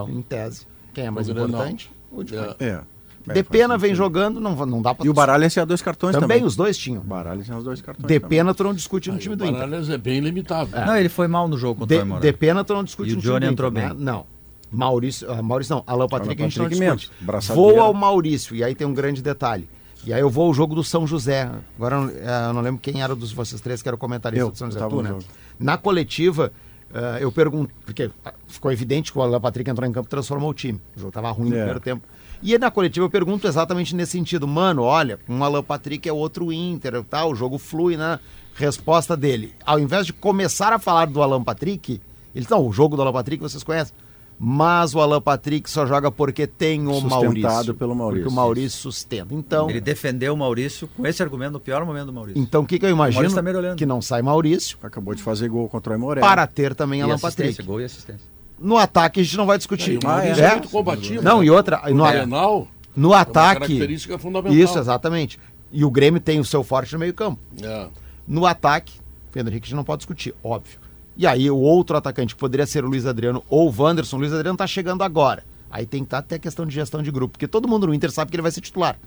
[0.03, 1.51] Então, em tese, quem é mais O Grenal.
[1.51, 1.90] importante?
[2.11, 2.55] O Johnny.
[2.59, 2.64] É.
[2.66, 3.32] É.
[3.32, 5.07] Depena vem jogando, não, não dá pra.
[5.07, 6.45] E o Baralhas tinha dois cartões também, também.
[6.47, 7.01] os dois tinham.
[7.01, 8.07] O Baralhas tinha os dois cartões.
[8.07, 9.55] Depena, tu não discute no Aí time o do Inter.
[9.61, 10.70] Baralhas é bem limitado.
[10.72, 12.20] Não, ele foi mal no jogo contra o De, Aimoré.
[12.20, 13.97] Depena, tu não discute E o no time Johnny do entrou Inter, bem.
[13.97, 14.05] né?
[14.12, 14.26] Não.
[14.70, 17.55] Maurício, ah, Maurício não, Alan Patrick a gente não Patrick discute.
[17.55, 19.68] Voa o Maurício, e aí tem um grande detalhe.
[20.05, 21.51] E aí eu vou ao jogo do São José.
[21.78, 23.99] Agora eu não- eh, eu não lembro quem era dos vocês três que era o
[23.99, 24.86] comentarista Eu, do São José.
[24.86, 25.16] Tu, né?
[25.59, 26.53] Na coletiva,
[26.95, 30.11] eh, eu pergunto, porque ah, ficou evidente que o Alan Patrick entrou em campo e
[30.11, 30.80] transformou o time.
[30.97, 31.59] O jogo tava ruim no É.
[31.59, 32.07] primeiro tempo.
[32.42, 34.47] E aí na coletiva eu pergunto exatamente nesse sentido.
[34.47, 37.26] Mano, olha, um Alan Patrick é outro Inter, tá?
[37.26, 38.18] o jogo flui, né?
[38.55, 39.55] Resposta dele.
[39.66, 42.01] Ao invés de começar a falar do Alan Patrick,
[42.34, 43.95] ele não, o jogo do Alan Patrick vocês conhecem.
[44.39, 47.74] Mas o Alan Patrick só joga porque tem o Sustentado Maurício.
[47.74, 48.22] pelo Maurício.
[48.24, 49.32] Porque o Maurício sustenta.
[49.32, 52.43] Então, Ele defendeu o Maurício com esse argumento no pior momento do Maurício.
[52.43, 53.14] então o que, que eu imagino?
[53.20, 53.76] Maurício tá melhorando.
[53.76, 56.20] que não sai Maurício Acabou de fazer gol contra o Aimoré.
[56.20, 57.62] para ter também E Alan assistência, Patrick.
[57.66, 58.26] gol e assistência.
[58.59, 59.99] No ataque a gente não vai discutir.
[60.03, 60.47] O Maurício É?
[60.49, 61.22] é muito combativo.
[61.22, 63.61] Não, e outra, no, No Grenal, no é uma ataque.
[63.61, 64.57] característica fundamental.
[64.59, 65.39] Isso, exatamente.
[65.72, 67.39] E o Grêmio tem o seu forte no meio-campo.
[67.62, 67.87] É.
[68.26, 68.95] No ataque,
[69.32, 70.78] Pedro Henrique a gente não pode discutir, óbvio.
[71.16, 74.20] E aí o outro atacante que poderia ser o Luiz Adriano ou o Wanderson, o
[74.20, 75.44] Luiz Adriano tá chegando agora.
[75.70, 77.94] Aí tem que estar até a questão de gestão de grupo, porque todo mundo no
[77.94, 78.98] Inter sabe que ele vai ser titular.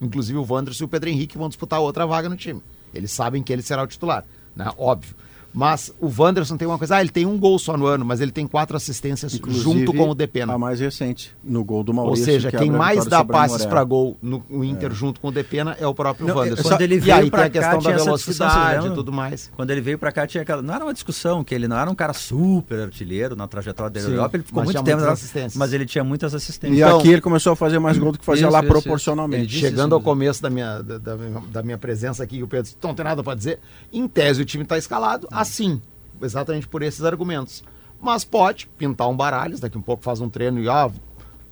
[0.00, 2.62] Inclusive o Wanderson e o Pedro Henrique vão disputar outra vaga no time.
[2.94, 4.24] Eles sabem que ele será o titular,
[4.56, 4.70] né?
[4.76, 5.14] Óbvio.
[5.52, 8.20] Mas o Wanderson tem uma coisa, ah, ele tem um gol só no ano, mas
[8.20, 10.54] ele tem quatro assistências Inclusive, junto com o Depena.
[10.54, 12.24] A mais recente, no gol do Ou Maurício.
[12.24, 15.76] seja, que quem mais dá passes para gol no, no Inter junto com o Depena
[15.80, 16.62] é o próprio Não, Wanderson.
[16.62, 19.50] quando ele e veio aí pra tem a questão cá, da velocidade e tudo mais.
[19.56, 20.62] Quando ele veio pra cá, tinha aquela.
[20.62, 24.06] Não era uma discussão, que ele não era um cara super artilheiro na trajetória dele
[24.06, 25.02] Sim, Europa, ele ficou muito tempo.
[25.04, 25.56] assistências.
[25.56, 26.78] Mas ele tinha muitas assistências.
[26.78, 28.72] E Então- aqui ele começou a fazer mais gol do que fazia Isso, lá isso,
[28.72, 28.82] isso.
[28.82, 29.46] proporcionalmente.
[29.46, 32.46] Disse Chegando isso ao começo da minha, da, da minha- da minha presença aqui, o
[32.46, 33.58] Pedro disse, não tem nada para dizer.
[33.92, 35.80] Em tese, o time está escalado assim,
[36.22, 37.62] exatamente por esses argumentos.
[38.00, 40.90] Mas pode pintar um Baralhos, daqui um pouco faz um treino e, ah,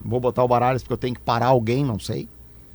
[0.01, 2.29] vou botar o Baralhos porque eu tenho que parar alguém, não sei.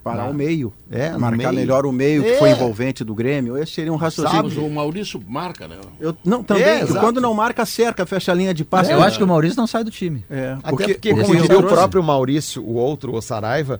[0.03, 0.29] Parar Ah.
[0.29, 0.73] o meio.
[0.91, 1.53] É, Marcar meio.
[1.53, 2.37] melhor o meio, que É.
[2.37, 3.57] foi envolvente do Grêmio.
[3.57, 4.43] Esse seria um raciocínio.
[4.43, 5.77] Mas o Maurício marca, né?
[5.97, 6.63] Eu, não, também.
[6.65, 8.91] É, quando não marca, cerca, fecha a linha de passe.
[8.91, 10.23] Eu acho que o Maurício não sai do time.
[10.29, 13.79] É, Até porque, como porque diria o próprio Maurício, o outro, o Saraiva,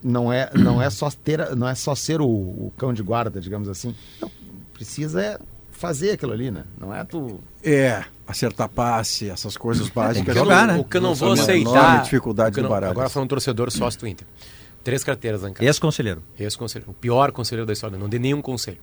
[0.00, 3.40] não é, não é, só, ter, não é só ser o, o cão de guarda,
[3.40, 3.94] digamos assim.
[4.20, 4.30] Não,
[4.72, 5.38] precisa é
[5.82, 6.64] fazer aquilo ali, né?
[6.78, 7.40] Não é tu...
[7.62, 10.32] É, acertar passe, essas coisas básicas.
[10.32, 10.78] que jogar, né?
[10.78, 12.02] O que eu não vou aceitar.
[12.04, 12.92] dificuldade do não- Baralhas.
[12.92, 14.26] Agora falando torcedor sócio do Inter.
[14.84, 15.64] Três carteiras casa.
[15.64, 16.22] Ex-conselheiro.
[16.38, 16.84] Esse conselho.
[16.88, 17.98] O pior conselheiro da história.
[17.98, 18.78] Não dei nenhum conselho.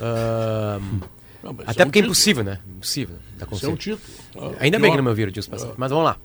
[0.00, 1.00] Ahn,
[1.42, 2.04] Não, até é um porque é título.
[2.06, 2.58] impossível, né?
[2.66, 3.16] Impossível
[3.52, 4.00] Isso é um título.
[4.36, 4.90] Ah, Ainda bem pior.
[4.90, 5.74] que não me ouviram disso passado.
[5.76, 6.16] Mas vamos lá.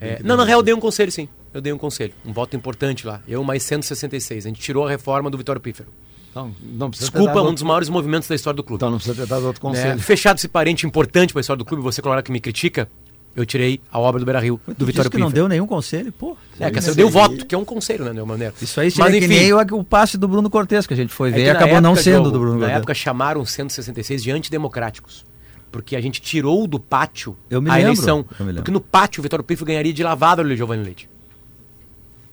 [0.00, 1.28] É, não, na real, eu dei um conselho, sim.
[1.52, 2.12] Eu dei um conselho.
[2.24, 3.20] Um voto importante lá.
[3.28, 4.46] Eu mais 166.
[4.46, 5.88] A gente tirou a reforma do Vitório Pífero.
[6.34, 8.78] Não, não Desculpa, um dos maiores movimentos da história do clube.
[8.78, 9.74] Então não precisa ter dado outro Né?
[9.74, 10.00] conselho.
[10.00, 12.88] Fechado esse parente importante para a história do clube, você, Colorado, que me critica,
[13.36, 15.66] eu tirei a obra do Beira Rio, do Tu Vitório disse que não deu nenhum
[15.66, 16.36] conselho, pô.
[16.58, 18.54] É, que eu dei o voto, que é um conselho, né, de uma maneira.
[18.60, 20.96] Isso aí Mas, seria que enfim, nem o, o passe do Bruno Cortes, que a
[20.96, 22.76] gente foi é ver que e na acabou não sendo do Bruno Na Cortes.
[22.76, 25.24] época chamaram 166 de antidemocráticos.
[25.72, 28.18] Porque a gente tirou do pátio Eu me a lembro, eleição.
[28.38, 28.62] eu me lembro.
[28.62, 31.08] Porque no pátio o Vitório Pífero ganharia de lavada o Giovanni Leite.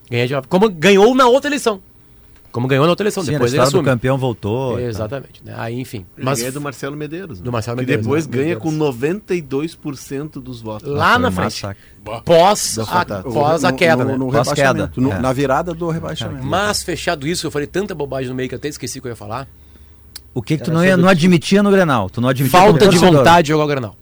[0.10, 0.47] Ganharia de lavada.
[0.47, 1.82] Como ganhou na outra eleição.
[2.52, 3.24] Como ganhou na outra eleição.
[3.24, 4.78] Sim, a Depois ele do campeão voltou.
[4.80, 4.84] e.
[4.84, 5.41] Exatamente.
[5.43, 5.54] né?
[5.58, 6.06] Aí, enfim.
[6.18, 7.39] Mas Mas ganha do Marcelo Medeiros.
[7.39, 7.45] né?
[7.45, 8.32] Do Marcelo que Medeiros, depois né?
[8.34, 8.64] ganha Medeiros.
[8.64, 10.88] com 92% dos votos.
[10.89, 11.66] lá na frente,
[12.26, 14.18] pós, a, pós a No- queda, no, né?
[14.18, 15.20] no Pós rebaixamento, queda, no- é.
[15.20, 16.43] na virada do rebaixamento.
[16.45, 19.08] Mas fechado isso, eu falei tanta bobagem no meio que eu até esqueci o que
[19.08, 19.47] eu ia falar.
[20.34, 22.10] O que, que tu não, ia, não admitia no Grenal?
[22.10, 23.95] Tu não admitia Falta de vontade de jogar o Granal.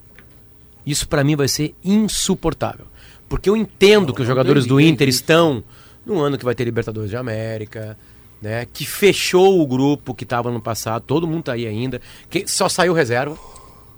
[0.86, 2.86] Isso pra mim vai ser insuportável.
[3.28, 5.64] Porque eu entendo que os jogadores do Inter estão
[6.06, 7.97] num ano que vai ter Libertadores de América,
[8.41, 8.67] né?
[8.71, 12.01] Que fechou o grupo que estava no passado, todo mundo tá aí ainda.
[12.29, 13.37] Que só saiu reserva.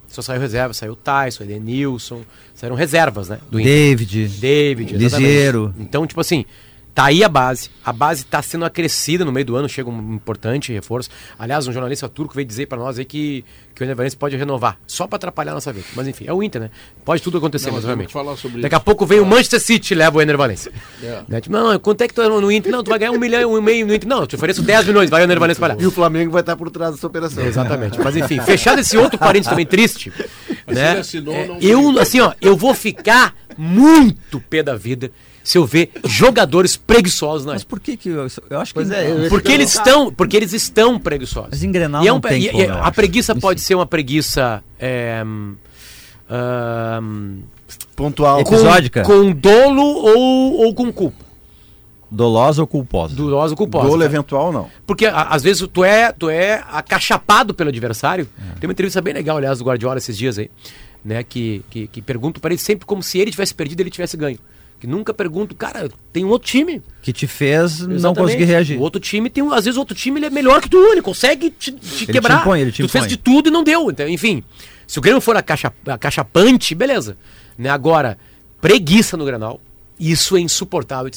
[0.08, 2.22] Só saiu reserva, saiu o Tyson, Edenilson,
[2.54, 3.40] saíram reservas, né?
[3.50, 3.72] Do Inter.
[3.72, 4.28] David.
[4.42, 4.98] David.
[4.98, 5.74] Lisieiro.
[5.80, 6.44] Então, tipo assim,
[6.94, 7.70] tá aí a base.
[7.84, 11.10] A base tá sendo acrescida no meio do ano, chega um importante reforço.
[11.38, 14.78] Aliás, um jornalista turco veio dizer pra nós aí que, que o Enervarense pode renovar,
[14.86, 15.86] só pra atrapalhar a nossa vida.
[15.96, 16.70] Mas enfim, é o Inter, né?
[17.04, 17.84] Pode tudo acontecer, Não, mas
[18.40, 18.86] sobre Daqui a isso.
[18.86, 20.72] pouco vem o Manchester City e leva o Enervalense.
[21.04, 21.24] É.
[21.28, 21.42] Né?
[21.42, 22.72] Tipo, não, quanto é que tu é no Inter?
[22.72, 24.08] Não, tu vai ganhar um milhão, um e meio no Inter.
[24.08, 25.78] Não, eu te ofereço 10 milhões, vai o Enervalense pra lá.
[25.80, 27.44] E o Flamengo vai estar por trás dessa operação.
[27.44, 28.00] Exatamente.
[28.00, 30.14] Mas enfim, fechado esse outro parente também triste.
[30.68, 30.92] Mas né?
[30.92, 35.12] ele assinou, É, não eu, assim, ó, eu vou ficar muito pé da vida
[35.44, 39.12] se eu ver jogadores preguiçosos na Mas por que que eu, eu acho que é,
[39.26, 41.50] eu- porque eles estão, porque eles estão preguiçosos.
[41.52, 42.92] Mas em Grenal E é um não tem e- como, e A acho.
[42.94, 43.42] preguiça Isso.
[43.42, 45.56] pode ser uma preguiça é, hum,
[47.96, 48.44] Pontual.
[48.44, 49.04] com, Episódica.
[49.04, 51.26] com dolo ou, ou com culpa.
[52.10, 53.16] dolosa ou culposa.
[53.16, 53.86] Dolosa ou culposa.
[53.88, 54.12] Golo cara.
[54.12, 54.70] eventual, não.
[54.86, 58.28] Porque a- às vezes tu é, tu é acachapado pelo adversário.
[58.60, 60.50] Tem uma entrevista bem legal, aliás, do Guardiola esses dias aí,
[61.06, 61.24] né?
[61.24, 64.18] Que, que, que pergunta para ele sempre como se ele tivesse perdido e ele tivesse
[64.18, 64.38] ganho.
[64.82, 66.82] Que nunca pergunto, cara, tem um outro time.
[67.04, 68.18] Que te fez não Exatamente.
[68.20, 68.80] conseguir reagir.
[68.80, 71.04] O outro time tem, às vezes o outro time ele é melhor que tu, ele
[71.04, 72.42] consegue te, te te quebrar.
[72.42, 73.92] impõe, ele te tu fez de tudo e não deu.
[73.92, 74.44] Então, enfim,
[74.88, 77.16] se o Grêmio for a caixa, a cachapante, beleza.
[77.60, 77.70] Né?
[77.70, 78.18] Agora,
[78.60, 79.62] preguiça no Granal,
[80.00, 81.12] isso é insuportável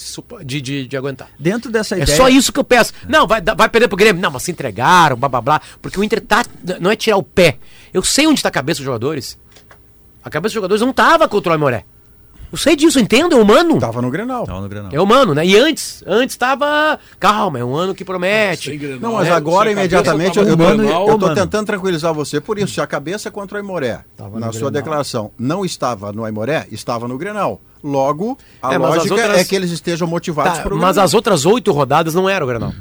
[0.44, 1.30] de, de, de, aguentar.
[1.38, 2.18] Dentro dessa É ideia.
[2.18, 2.92] só isso que eu peço.
[3.08, 4.20] Não, vai, vai perder pro Grêmio.
[4.20, 5.60] Não, mas se entregaram, blá blá blá.
[5.80, 6.44] Porque o Inter tá.
[6.82, 7.56] Não é tirar o pé.
[7.94, 9.38] Eu sei onde tá a cabeça dos jogadores.
[10.22, 11.86] A cabeça dos jogadores não tava contra o Aimoré.
[12.54, 13.80] Eu sei disso, eu entendo, é humano.
[13.80, 14.44] Tava no Grenal.
[14.46, 14.88] Não, no Grenal.
[14.92, 15.44] É humano, né?
[15.44, 17.00] E antes, antes tava.
[17.18, 18.76] Calma, é um ano que promete.
[18.76, 19.34] Grenal, Não, mas né?
[19.34, 22.74] agora, imediatamente, tava eu, eu, no tô- Grenal, eu tô tentando tranquilizar você por isso.
[22.74, 24.70] Se a cabeça contra o Aimoré, Tava na sua Grenal.
[24.70, 27.60] declaração, não estava no Aimoré, estava no Grenal.
[27.82, 31.04] Logo, a É, lógica outras- é que eles estejam motivados Tá, para o mas Grenal.
[31.06, 32.72] as outras oito rodadas não era o Grenal.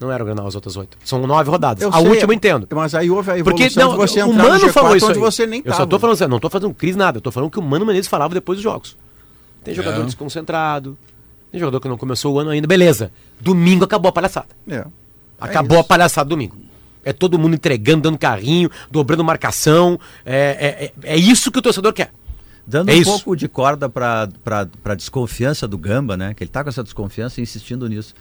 [0.00, 0.96] Não era o Grenal as outras oito.
[1.04, 1.82] São nove rodadas.
[1.82, 2.66] Eu a sei, última eu entendo.
[2.74, 5.06] Mas aí houve a Porque evolução não, de você o Mano no G4 falou isso
[5.06, 5.20] onde aí.
[5.20, 5.90] você nem Eu só tava.
[5.90, 8.08] tô falando assim, não tô fazendo crise nada, eu tô falando que o Mano Menezes
[8.08, 8.96] falava depois dos jogos.
[9.62, 10.04] Tem jogador É.
[10.06, 10.96] desconcentrado,
[11.52, 13.12] tem jogador que não começou o ano ainda, beleza.
[13.38, 14.48] Domingo acabou a palhaçada.
[14.66, 14.86] É.
[15.38, 15.88] Acabou a isso.
[15.88, 16.56] palhaçada domingo.
[17.04, 19.98] É todo mundo entregando, dando carrinho, dobrando marcação.
[20.24, 22.10] É, é, é, é isso que o torcedor quer.
[22.66, 23.10] Dando É um isso.
[23.10, 24.28] pouco de corda para
[24.84, 26.32] a desconfiança do Gamba, né?
[26.34, 28.14] Que ele tá com essa desconfiança e insistindo nisso.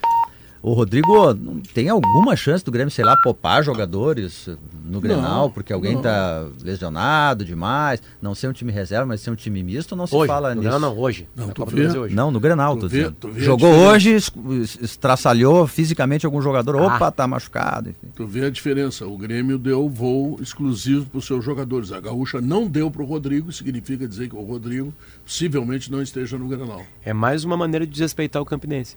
[0.61, 4.49] O Rodrigo não- tem alguma chance do Grêmio, sei lá, popar jogadores
[4.85, 9.35] no Grenal, porque alguém tá lesionado demais, não ser um time reserva, mas ser um
[9.35, 10.27] time misto, não se Hoje.
[10.27, 10.61] fala nisso.
[10.63, 11.27] Grenal, não, hoje.
[11.35, 11.87] Não, tu vê?
[11.97, 12.13] Hoje.
[12.15, 14.31] Não, no Grenal, Tu tô vê- tu vê Jogou hoje, es-
[14.61, 16.95] es- estraçalhou fisicamente algum jogador, Ah.
[16.95, 18.07] opa, tá machucado, enfim.
[18.15, 19.05] Tu vê a diferença.
[19.07, 21.91] O Grêmio deu voo exclusivo para os seus jogadores.
[21.91, 24.93] A Gaúcha não deu para o Rodrigo, significa dizer que o Rodrigo
[25.23, 26.81] possivelmente não esteja no Granal.
[27.05, 28.95] É mais uma maneira de desrespeitar o Campinense.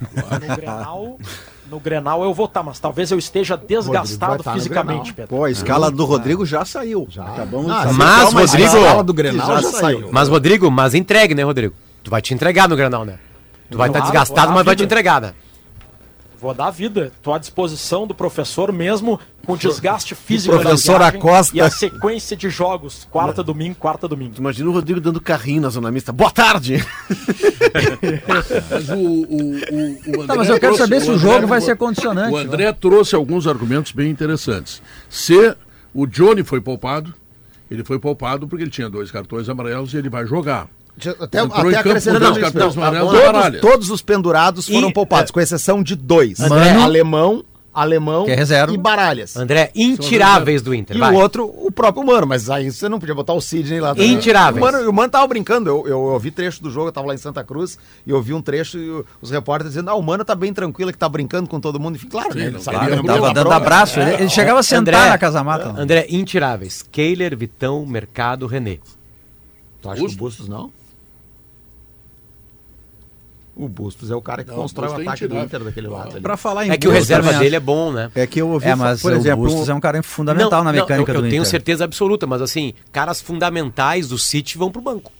[0.00, 1.18] No Grenal,
[1.70, 5.14] no Grenal eu vou estar, mas talvez eu esteja desgastado no fisicamente, Grenal.
[5.14, 5.36] Pedro.
[5.36, 7.06] Pô, a escala do Rodrigo já saiu.
[7.10, 7.24] Já.
[7.24, 10.08] Acabamos Ah, de mas, Calma, Rodrigo- a escala do Grenal já já saiu.
[10.12, 11.74] Mas, Rodrigo, mas entregue, né, Rodrigo?
[12.02, 13.18] Tu vai te entregar no Granal, né?
[13.70, 15.32] Tu vai estar Claro, desgastado, mas vai te entregar, né?
[16.42, 17.12] Vou dar a vida.
[17.22, 20.56] Tô à disposição do professor mesmo com desgaste físico.
[20.56, 21.56] da professor viagem Acosta.
[21.56, 23.06] E a sequência de jogos.
[23.08, 24.34] Quarta, domingo, quarta, domingo.
[24.38, 26.10] Imagina o Rodrigo dando carrinho na zona mista.
[26.12, 26.84] Boa tarde!
[28.70, 31.32] Mas o, o, o, o André Tá, mas eu quero trouxe- saber se o André-
[31.34, 32.32] jogo vai ser condicionante.
[32.34, 34.82] O André trouxe alguns argumentos bem interessantes.
[35.08, 35.56] Se
[35.94, 37.14] o Johnny foi poupado,
[37.70, 40.68] ele foi poupado porque ele tinha dois cartões amarelos e ele vai jogar.
[41.20, 43.60] Até, Entrou até acrescentando isso, todos, baralha.
[43.60, 46.38] todos os pendurados foram E, poupados, é, com exceção de dois.
[46.38, 48.72] Mano- alemão, alemão Que é reserva.
[48.72, 49.34] e Baralhas.
[49.34, 50.94] André, intiráveis do Inter.
[50.96, 51.12] E vai.
[51.12, 54.12] o outro, o próprio Mano, mas aí você não podia botar o Sidney lá também.
[54.12, 54.62] Intiráveis.
[54.62, 57.06] O Mano, o Mano tava brincando, eu, eu, eu vi trecho do jogo, eu tava
[57.06, 60.02] lá em Santa Cruz, e eu vi um trecho e os repórteres dizendo, ah, o
[60.02, 61.96] Mano tá bem tranquilo, que tá brincando com todo mundo.
[61.96, 63.98] E claro, Sim, né, não ele sabia, bronca, Tava dando abraço.
[63.98, 65.74] Ele, ele chegava a sentar na casa mata.
[65.76, 66.84] André, intiráveis.
[66.92, 68.78] Keiler, Vitão, Mercado, René.
[69.80, 70.70] Tu acha que o Bustos não?
[73.54, 75.36] O Bustos é o cara que Não, constrói o Bustos é ataque do.
[75.38, 76.12] Inter daquele lado.
[76.12, 76.20] ali.
[76.20, 78.10] Para falar em É que o Bustos, reserva também dele é bom, né?
[78.14, 80.72] É que eu ouvi, É, mas por o exemplo, Bustos é um cara fundamental na
[80.72, 81.50] mecânica eu, eu do tenho Inter.
[81.50, 85.12] certeza absoluta, mas assim, caras fundamentais do City vão pro banco.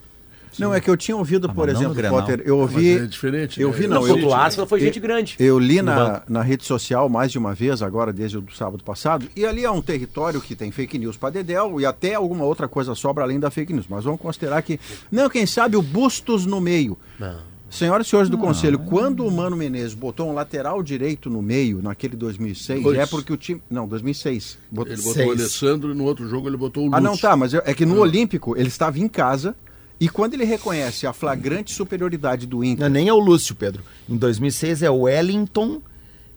[0.59, 2.09] Não, é que eu tinha ouvido, Ah, por não exemplo.
[2.11, 2.93] Potter, eu Mas ouvi.
[2.99, 3.59] é diferente.
[3.61, 3.74] eu né?
[3.74, 5.35] vi, Não, não, não eu- o Arsenal foi eu- gente grande.
[5.39, 9.26] Eu li na, na rede social mais de uma vez, agora desde o sábado passado,
[9.35, 12.68] e ali é um território que tem fake news para Dedel e até alguma outra
[12.68, 13.87] coisa sobra além da fake news.
[13.89, 14.78] Mas vamos considerar que.
[15.11, 16.99] Não, quem sabe o Bustos no meio.
[17.18, 17.51] Não.
[17.72, 21.80] Senhoras e senhores do Conselho, quando o Mano Menezes botou um lateral direito no meio,
[21.82, 22.98] naquele 2006, Dois.
[22.98, 23.62] é porque o time.
[23.70, 24.58] Não, 2006.
[24.70, 25.28] Botou- Ele botou Seis.
[25.28, 26.98] o Alessandro e no outro jogo ele botou o Lúcio.
[26.98, 29.56] Ah, não, tá, mas é é que no Olímpico ele estava em casa
[29.98, 32.84] e quando ele reconhece a flagrante superioridade do Inter.
[32.84, 33.82] Não, nem é o Lúcio, Pedro.
[34.08, 35.80] Em 2006 é o Wellington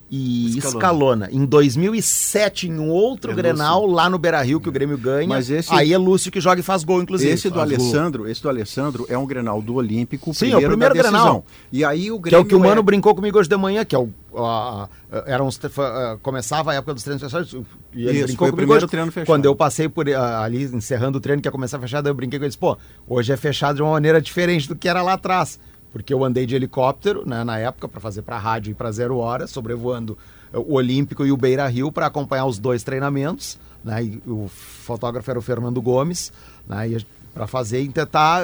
[0.09, 0.77] e Escalona.
[0.77, 1.29] Escalona.
[1.31, 5.27] Em 2007, em um outro É Grenal, lá no Beira-Rio, que o Grêmio ganha.
[5.27, 7.31] Mas esse- Aí é Lúcio que joga e faz gol, inclusive.
[7.31, 7.79] Esse do Faz gol.
[7.79, 10.93] Alessandro, esse do Alessandro é um Grenal do Olímpico, Sim, é o primeiro.
[10.93, 11.45] Grenal.
[11.71, 13.83] E aí o Que é Grêmio o que o Mano brincou comigo hoje de manhã,
[13.83, 14.09] que é o.
[14.37, 17.53] a- a- era uns tre- fa- a- começava a época dos treinos fechados.
[17.93, 18.87] E ele Isso, brincou foi o comigo primeiro hoje.
[18.91, 19.27] treino fechado.
[19.27, 22.37] Quando eu passei por a- ali, encerrando o treino, que ia começar fechado, eu brinquei
[22.37, 22.77] com eles, pô,
[23.07, 25.57] hoje é fechado de uma maneira diferente do que era lá atrás.
[25.95, 29.15] Porque eu andei de helicóptero, né, na época, para fazer para rádio e para zero
[29.15, 30.17] hora, sobrevoando
[30.53, 33.57] eh, o Olímpico e o Beira Rio para acompanhar os dois treinamentos.
[33.81, 36.33] Né, o fotógrafo era o Fernando Gomes,
[36.67, 36.97] né,
[37.33, 38.41] para fazer e tentar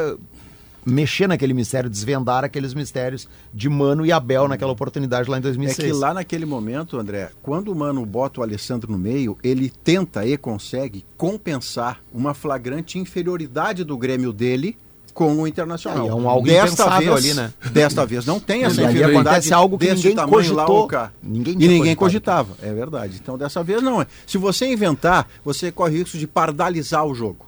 [0.85, 5.43] mexer naquele mistério, desvendar aqueles mistérios de Mano e Abel naquela oportunidade lá em É
[5.43, 5.75] 2006.
[5.75, 10.25] que lá naquele momento, André, quando o Mano bota o Alessandro no meio, ele tenta
[10.25, 14.77] e consegue compensar uma flagrante inferioridade do Grêmio dele
[15.13, 16.05] com o Internacional.
[16.05, 17.51] É, é um algo impensável ali, né?
[17.71, 20.83] Desta vez não tem essa ali inferioridade algo que ninguém lá, cogitou.
[20.85, 21.11] o cá.
[21.21, 22.49] Ninguém e ninguém cogitado.
[22.49, 23.19] cogitava, é verdade.
[23.21, 24.05] Então dessa vez não.
[24.25, 27.45] Se você inventar, você corre risco de pardalizar o jogo.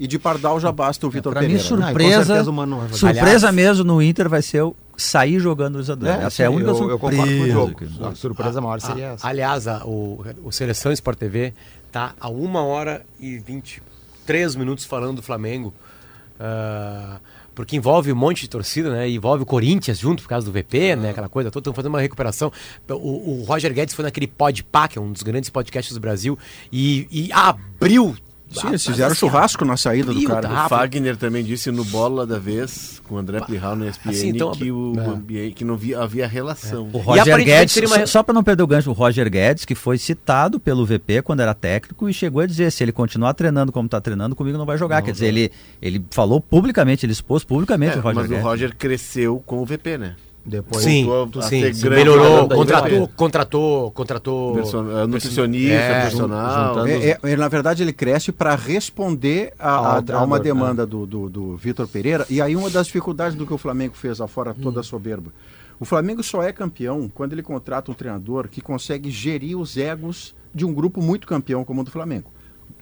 [0.00, 1.76] E de pardal já basta o Vitor Pra mim, Pereira.
[1.76, 1.82] né?
[1.82, 2.94] Com surpresa, fazer.
[2.96, 6.22] surpresa mesmo no Inter vai ser o sair jogando o Isadora.
[6.22, 6.94] É, Essa é a única eu, surpresa.
[6.94, 8.06] eu concordo com o jogo.
[8.06, 9.26] A surpresa maior seria Ah, essa.
[9.26, 11.52] aliás, a- o, o Seleção Sport TV
[11.90, 15.74] tá a 1 hora e 23 minutos falando do Flamengo.
[16.38, 17.20] Ah,
[17.54, 19.10] porque envolve um monte de torcida, né?
[19.10, 21.10] Envolve o Corinthians junto por causa do VP, né?
[21.10, 21.62] Aquela coisa toda.
[21.62, 22.52] Estão fazendo uma recuperação.
[22.88, 26.38] O, o Roger Guedes foi naquele Podpah, que é um dos grandes podcasts do Brasil,
[26.72, 28.16] e, e abriu.
[28.50, 30.48] Sim, eles fizeram churrasco na saída do cara.
[30.64, 34.28] O Fagner também disse no Bola da Vez, com o André Plihal no ESPN, Assim,
[34.30, 35.04] então, que, o é.
[35.06, 36.88] ambiente, que não via, havia relação.
[36.92, 39.64] O E Roger Guedes, uma- só, só para não perder o gancho, o Roger Guedes,
[39.64, 43.34] que foi citado pelo VP quando era técnico e chegou a dizer: se ele continuar
[43.34, 45.02] treinando como está treinando, comigo não vai jogar.
[45.02, 48.44] Quer dizer, ele, ele falou publicamente, ele expôs publicamente É, o Roger mas Guedes.
[48.44, 50.16] o Roger cresceu com o VP, né?
[50.44, 54.54] Depois Sim, voltou a sim, ser sim, grande melhorou, contratou, contratou, contratou.
[54.54, 56.68] Person- eh, nutricionista, É, personal.
[56.68, 60.42] juntando- É, é, ele, na verdade, ele cresce para responder a, a- a uma né?
[60.44, 62.24] demanda do, do, do Vitor Pereira.
[62.30, 65.30] E aí, uma das dificuldades do que o Flamengo fez afora toda a soberba.
[65.78, 70.34] O Flamengo só é campeão quando ele contrata um treinador que consegue gerir os egos
[70.54, 72.32] de um grupo muito campeão como o do Flamengo.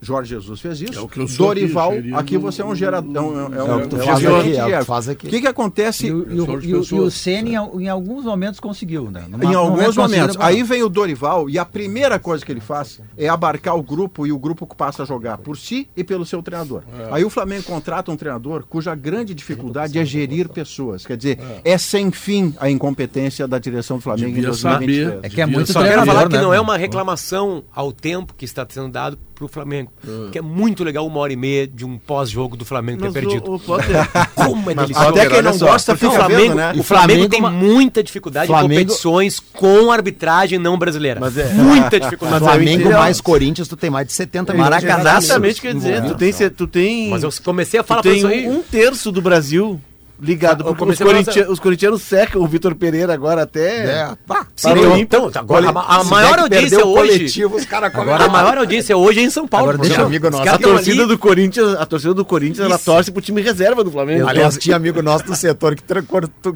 [0.00, 0.98] Jorge Jesus fez isso.
[0.98, 3.32] É o que eu sou Dorival, aqui, aqui, você é um geradão.
[3.52, 5.26] É, é, É um- o que tu é faz aqui, é o que faz aqui.
[5.26, 7.10] O que, que acontece E o, e o- e o- e.
[7.10, 9.24] Ceni, em, em alguns momentos, conseguiu, né?
[9.28, 10.36] Numa- Em alguns momento momentos.
[10.38, 14.26] Aí vem o Dorival e a primeira coisa que ele faz é abarcar o grupo
[14.26, 16.82] e o grupo passa a jogar por si e pelo seu treinador.
[17.10, 21.06] Aí o Flamengo contrata um treinador cuja grande dificuldade é gerir pessoas.
[21.06, 25.08] Quer dizer, é sem fim a incompetência da direção do Flamengo Devia em 2023.
[25.08, 25.26] saber.
[25.26, 26.42] É que é muito Só quero falar que né?
[26.42, 29.92] não é uma reclamação ao tempo que está sendo dado pro Flamengo.
[30.32, 33.12] Que é muito legal uma hora e meia de um pós-jogo do Flamengo ter Mas
[33.14, 33.48] perdido.
[33.50, 33.94] o, o Potter,
[34.34, 35.10] Como é Mas delicioso.
[35.10, 36.70] Até quem não gosta Porque o fica Flamengo, vendo, né?
[36.76, 41.20] o Flamengo Flamengo tem uma- muita dificuldade Flamengo- em competições com arbitragem não brasileira.
[41.20, 42.42] Mas é- Muita dificuldade.
[42.42, 45.74] Flamengo Inter- mais Corinthians, tu tem mais de 70 milhões de Maracanã, reais exatamente quer
[45.74, 48.48] dizer, tu tem, tu tem, Mas eu comecei a tu falar pra tem isso aí.
[48.48, 49.80] um terço do Brasil
[50.20, 53.84] ligado, Eu porque os, corintia- os corintianos secam o Vitor Pereira agora até.
[53.84, 54.96] É, pá, Sim, parou.
[54.96, 57.12] então, agora, a, a maior audiência hoje.
[57.18, 59.70] coletivo, os caras Agora a maior audiência hoje é em São Paulo.
[59.70, 60.48] Agora deixa eu- amigo os nosso.
[60.48, 62.84] A torcida ali- do Corinthians, a torcida do Corinthians, ela Isso.
[62.84, 64.26] torce pro time reserva do Flamengo.
[64.28, 65.82] Aliás, tinha amigo nosso do setor que,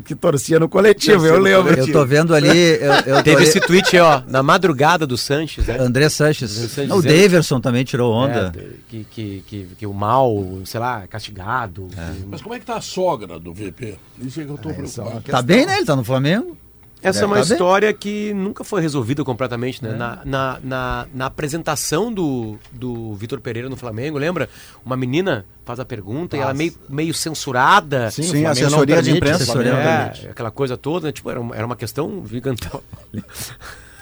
[0.05, 1.74] que torcia no coletivo, eu lembro.
[1.78, 2.49] Eu tô vendo ali.
[2.81, 5.77] Eu, eu tô Teve esse tweet aí, ó, na madrugada do Sanches, né?
[5.78, 6.51] André Sanches.
[6.51, 8.53] Sanches Não, o dizendo- Daverson também tirou onda.
[8.57, 10.35] É, que, que, que, que o mal,
[10.65, 11.87] sei lá, é castigado.
[11.91, 13.97] que- Mas como é que tá a sogra do VP?
[14.20, 15.20] Isso é que eu tô preocupado.
[15.22, 15.77] Tá bem, né?
[15.77, 16.56] Ele tá no Flamengo.
[17.02, 17.52] Essa é uma tá bem.
[17.52, 19.94] história que nunca foi resolvida completamente, né?
[19.94, 24.51] Na, na, na, na apresentação do, do Vitor Pereira no Flamengo, lembra?
[24.85, 28.10] Uma menina faz a pergunta e ela meio, meio censurada.
[28.10, 29.55] Sim, Sim, não assessoria de imprensa.
[29.55, 31.12] não É, aquela coisa toda, né?
[31.12, 32.82] tipo, era uma, era uma questão gigantal.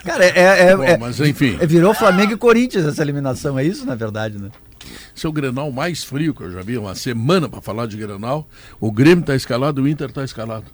[0.03, 1.57] Cara, é, é, é- Bom, é- mas enfim.
[1.59, 4.49] é- virou Flamengo e Corinthians essa eliminação, é isso, na verdade, né?
[5.15, 7.97] Esse é o Grenal mais frio que eu já vi, uma semana para falar de
[7.97, 8.47] Grenal.
[8.79, 10.65] O Grêmio tá escalado, o Inter tá escalado.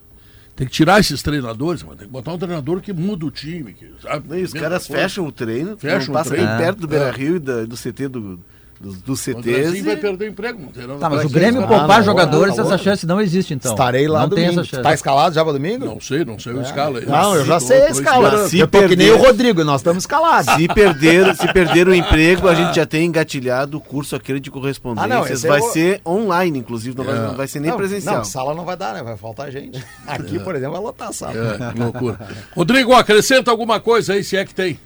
[0.55, 1.97] Tem que tirar esses treinadores, mano.
[1.97, 3.73] Tem que botar um treinador que muda o time.
[3.73, 4.39] Que, sabe?
[4.39, 5.01] E os caras coisa.
[5.03, 6.47] fecham o treino, Fecham não o passa treino.
[6.47, 6.59] nem É.
[6.59, 8.39] perto do Beira Rio e da- do CT do,
[8.79, 9.81] dos, dos O CTs.
[9.83, 10.59] Vai e- perder o emprego,
[10.99, 13.71] Tá, mas o Grêmio Ah, poupar não, jogadores, não, não, essa chance não existe, então.
[13.71, 14.61] Estarei lá não tem domingo.
[14.61, 14.83] essa chance.
[14.83, 15.85] Tá escalado já pra domingo?
[15.85, 16.99] Não sei, não sei o escala.
[16.99, 17.05] aí.
[17.05, 18.47] Não, eu já sei a escala.
[18.47, 20.53] Se Eu tô que nem o perder- Rodrigo, nós estamos escalados.
[20.55, 24.51] Se perder, se perder o emprego, a gente já tem engatilhado o curso aquele de
[24.51, 25.11] correspondências.
[25.11, 27.71] Ah, não, esse é vai o- ser online, inclusive, não, vai, não vai ser nem
[27.71, 28.17] não, presencial.
[28.17, 29.03] Não, sala não vai dar, né?
[29.03, 29.83] Vai faltar gente.
[30.05, 31.33] Aqui, por exemplo, vai lotar a sala.
[31.33, 32.19] É, que loucura.
[32.55, 34.79] Rodrigo, acrescenta alguma coisa aí, se é que tem.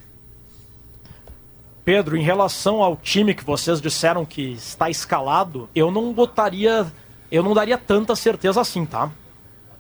[1.86, 6.86] Pedro, em relação ao time que vocês disseram que está escalado, eu não botaria.
[7.32, 9.10] Eu não daria tanta certeza assim, tá?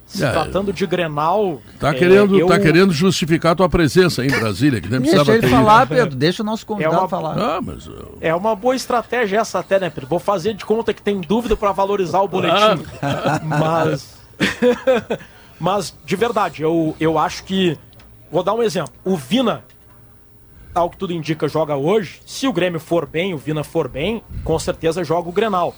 [0.05, 1.61] Se É, tratando de Grenal.
[1.79, 4.99] Tá, é, querendo, eu- tá querendo justificar a tua presença aí em Brasília, que nem
[5.01, 5.95] Deixa precisava ele ter falar, ido.
[5.95, 6.15] Pedro.
[6.15, 7.37] Deixa o nosso convidado É uma- falar.
[7.37, 7.87] Ah, mas.
[8.19, 10.09] É uma boa estratégia essa até, né, Pedro?
[10.09, 12.83] Vou fazer de conta que tem dúvida para valorizar o boletim.
[13.45, 14.17] Mas.
[15.59, 17.77] Mas, de verdade, eu, eu acho que.
[18.31, 18.93] Vou dar um exemplo.
[19.03, 19.63] O Vina,
[20.79, 22.21] ao que tudo indica, joga hoje.
[22.25, 25.75] Se o Grêmio for bem, o Vina for bem, com certeza joga o Grenal.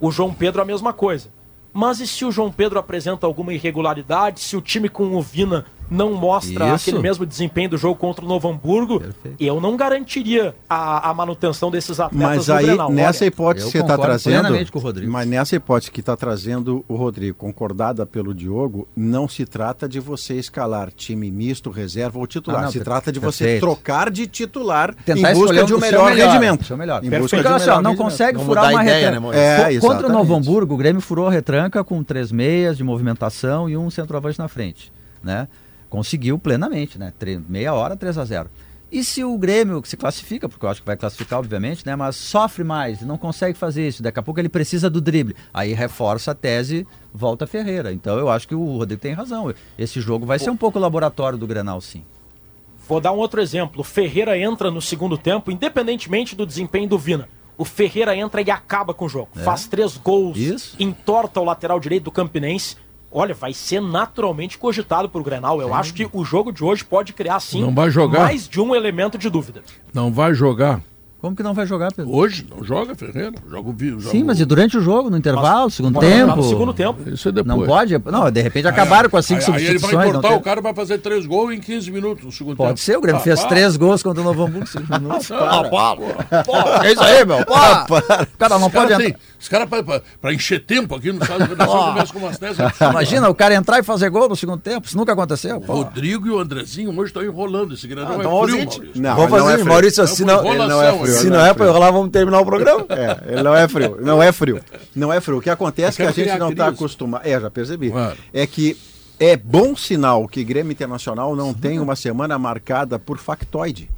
[0.00, 1.30] O João Pedro, a mesma coisa.
[1.72, 4.40] Mas e se o João Pedro apresenta alguma irregularidade?
[4.40, 6.88] Se o time com o Vina não mostra Isso.
[6.88, 9.36] aquele mesmo desempenho do jogo contra o Novo Hamburgo, Perfeito.
[9.38, 12.90] eu não garantiria a, a manutenção desses atletas Mas aí, Grenal.
[12.90, 14.70] nessa Olha, hipótese que você está trazendo.
[14.72, 15.12] com o Rodrigo.
[15.12, 20.00] Mas nessa hipótese que está trazendo o Rodrigo, concordada pelo Diogo, não se trata de
[20.00, 22.60] você escalar time misto, reserva ou titular.
[22.60, 23.60] Ah, não, se per- trata de você perfeito.
[23.60, 26.64] trocar de titular Tentar em busca de um seu melhor, rendimento.
[26.64, 26.98] seu melhor.
[27.04, 27.22] Em Perfeito.
[27.22, 29.30] busca de um melhor não consegue Vamos furar uma ideia, retranca.
[29.32, 29.74] né?
[29.74, 30.12] É, Co- Contra o.
[30.12, 34.38] Novo Hamburgo, o Grêmio furou a retranca com três meias de movimentação e um centroavante
[34.38, 34.92] na frente,
[35.22, 35.48] né?
[35.92, 37.12] Conseguiu plenamente, né?
[37.18, 38.48] Tre- meia hora, 3 a 0
[38.90, 41.94] E se o Grêmio que se classifica, porque eu acho que vai classificar, obviamente, né?
[41.94, 44.02] Mas sofre mais, não consegue fazer isso.
[44.02, 45.36] Daqui a pouco ele precisa do drible.
[45.52, 47.92] Aí reforça a tese, volta Ferreira.
[47.92, 49.52] Então eu acho que o Rodrigo tem razão.
[49.76, 52.02] Esse jogo vai ser um pouco laboratório do Grenal, sim.
[52.88, 53.82] Vou dar um outro exemplo.
[53.82, 57.28] O Ferreira entra no segundo tempo, independentemente do desempenho do Vina.
[57.58, 59.28] O Ferreira entra e acaba com o jogo.
[59.34, 60.74] Faz três gols, Isso.
[60.80, 62.76] entorta o lateral direito do Campinense.
[63.12, 65.60] Olha, vai ser naturalmente cogitado pro Grenal.
[65.60, 68.20] Eu acho que o jogo de hoje pode criar, sim, Não vai jogar?
[68.20, 69.62] mais de um elemento de dúvida.
[69.92, 70.80] Não vai jogar.
[71.20, 72.12] Como que não vai jogar, Pedro?
[72.12, 73.34] Hoje não joga, Ferreira.
[73.48, 76.24] Joga o joga Sim, mas e o- durante o jogo, no intervalo, segundo Pode jogar
[76.26, 76.36] tempo?
[76.36, 77.10] No segundo tempo.
[77.10, 77.56] Isso é depois.
[77.60, 77.96] Não pode?
[78.06, 79.94] Não, de repente acabaram com as cinco Aí, aí ele substituições.
[79.94, 82.56] vai não cortar, tem- o cara vai fazer três gols em 15 minutos no segundo
[82.56, 82.64] tempo.
[82.66, 85.30] Pode ser, o Grêmio Ah, fez ah, três gols contra o Novo Hamburgo, cinco minutos.
[85.30, 85.62] Ah,
[86.44, 87.46] Pô, é isso aí, meu.
[87.46, 88.98] Pô, o cara não Os pode caras entrar.
[89.04, 92.38] têm- os caras, pra, pra- pra encher tempo aqui no estado Redação, começam com umas
[92.38, 92.56] 10
[92.90, 94.86] Imagina o cara entrar e fazer gol no segundo tempo.
[94.86, 95.60] Isso nunca aconteceu.
[95.60, 95.74] Pô.
[95.74, 97.74] Rodrigo e o Andrezinho hoje estão enrolando.
[97.74, 98.78] Esse grande Ah, é então frio, ausente.
[98.78, 99.02] Maurício.
[99.02, 99.72] Não, Vamos ele não fazer, é frio.
[99.72, 102.10] Maurício, Não, se foi não, não é frio, se não é é pra enrolar, vamos
[102.10, 102.86] terminar o programa.
[102.88, 104.60] É, ele não é frio, não é frio.
[104.94, 105.38] Não é frio.
[105.38, 107.26] O que acontece é que a gente não está acostumado.
[107.26, 107.90] É, já percebi.
[107.90, 108.16] Claro.
[108.32, 108.76] É que
[109.20, 113.90] é bom sinal que Grêmio Internacional não tem uma semana marcada por factoide.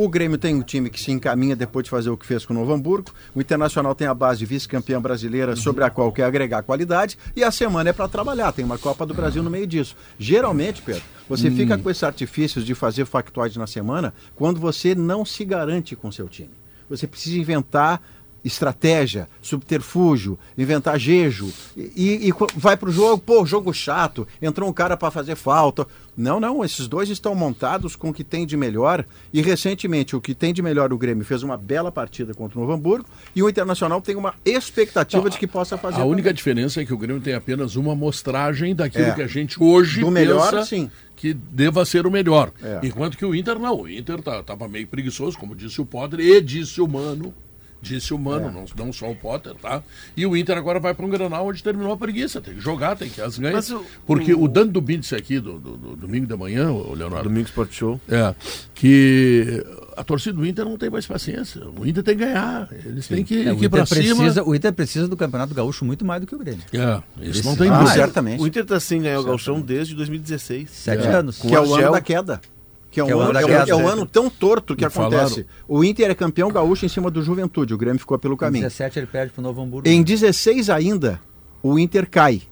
[0.00, 2.54] O Grêmio tem um time que se encaminha depois de fazer o que fez com
[2.54, 3.10] o Novo Hamburgo.
[3.34, 7.18] O Internacional tem a base de vice-campeã brasileira sobre a qual quer agregar qualidade.
[7.34, 8.52] E a semana é para trabalhar.
[8.52, 9.96] Tem uma Copa do Brasil no meio disso.
[10.16, 15.24] Geralmente, Pedro, você fica com esses artifícios de fazer factoide na semana quando você não
[15.24, 16.52] se garante com seu time.
[16.88, 18.00] Você precisa inventar
[18.44, 24.96] estratégia, subterfúgio, inventar jejo e, e vai pro jogo, pô, jogo chato, entrou um cara
[24.96, 25.86] para fazer falta.
[26.16, 30.20] Não, não, esses dois estão montados com o que tem de melhor e recentemente o
[30.20, 33.06] que tem de melhor o Grêmio fez uma bela partida contra o Novo Hamburgo
[33.36, 36.34] e o Internacional tem uma expectativa de que possa fazer A única também.
[36.34, 39.12] diferença é que o Grêmio tem apenas uma amostragem daquilo É.
[39.14, 40.90] que a gente hoje Do melhor, pensa sim.
[41.14, 42.50] que deva ser o melhor.
[42.62, 42.80] É.
[42.82, 43.82] Enquanto que o Inter não.
[43.82, 47.32] O Inter tá, tava meio preguiçoso, como disse o Podre, e disse o Mano,
[47.80, 49.82] Disse o Mano, não, não só o Potter, tá?
[50.16, 52.40] E o Inter agora vai para um Granal onde terminou a preguiça.
[52.40, 53.54] Tem que jogar, tem que as ganhas.
[53.54, 56.92] Mas o- Porque o, Dando do Bíndice aqui, do, do- do domingo de manhã, o
[56.94, 58.00] Leonardo, Domingo Sport Show.
[58.08, 58.34] é,
[58.74, 59.64] que
[59.96, 61.62] a torcida do Inter não tem mais paciência.
[61.78, 62.68] O Inter tem que ganhar.
[62.84, 64.16] Eles têm que, É, o, que ir para Inter cima.
[64.16, 66.62] precisa, o Inter precisa do Campeonato Gaúcho muito mais do que o Grêmio.
[66.72, 67.94] É, isso não tem Ah, dúvida.
[67.94, 68.40] certamente.
[68.42, 70.70] O Inter tá sem ganhar o Galchão desde 2016.
[70.70, 71.38] Sete anos.
[71.38, 72.40] que é o ano da queda.
[72.90, 74.82] Que é um, Que é o ano é um- é um ano tão torto que
[74.82, 75.44] Me acontece.
[75.68, 78.62] O Inter é campeão gaúcho em cima do Juventude, o Grêmio ficou pelo Em caminho.
[78.64, 79.86] 17 ele perde pro Novo Hamburgo.
[79.88, 81.20] Em 16 ainda,
[81.62, 82.42] o Inter cai.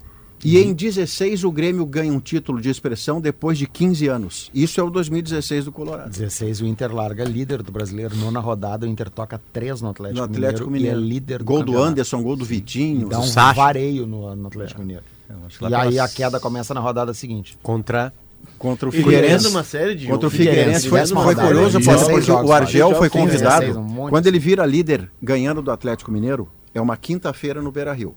[0.45, 4.51] E em 16 o Grêmio ganha um título de expressão depois de 15 anos.
[4.55, 6.11] Isso é o 2016 do Colorado.
[6.11, 8.15] 16, o Inter larga líder do brasileiro.
[8.15, 11.01] Nona rodada, o Inter toca 3 no Atlético, No Atlético Mineiro.
[11.01, 11.91] e é líder gol do campeonato.
[11.93, 13.09] Anderson, gol do Vitinho.
[13.09, 13.55] Dá um Sacha.
[13.55, 15.03] vareio no, no Atlético Mineiro.
[15.47, 17.57] Acho que lá E aí pelas- a queda começa na rodada seguinte.
[17.63, 18.13] Contra.
[18.59, 19.49] Contra o Figueirense.
[19.49, 20.47] uma série de Contra o jogos.
[20.47, 20.89] Figueirense.
[20.89, 23.79] Foi, curioso, 16 Paulo, porque o Argel foi 16, convidado.
[23.79, 24.09] um.
[24.09, 28.15] Quando ele vira líder ganhando do Atlético Mineiro, é uma quinta-feira no Beira Rio.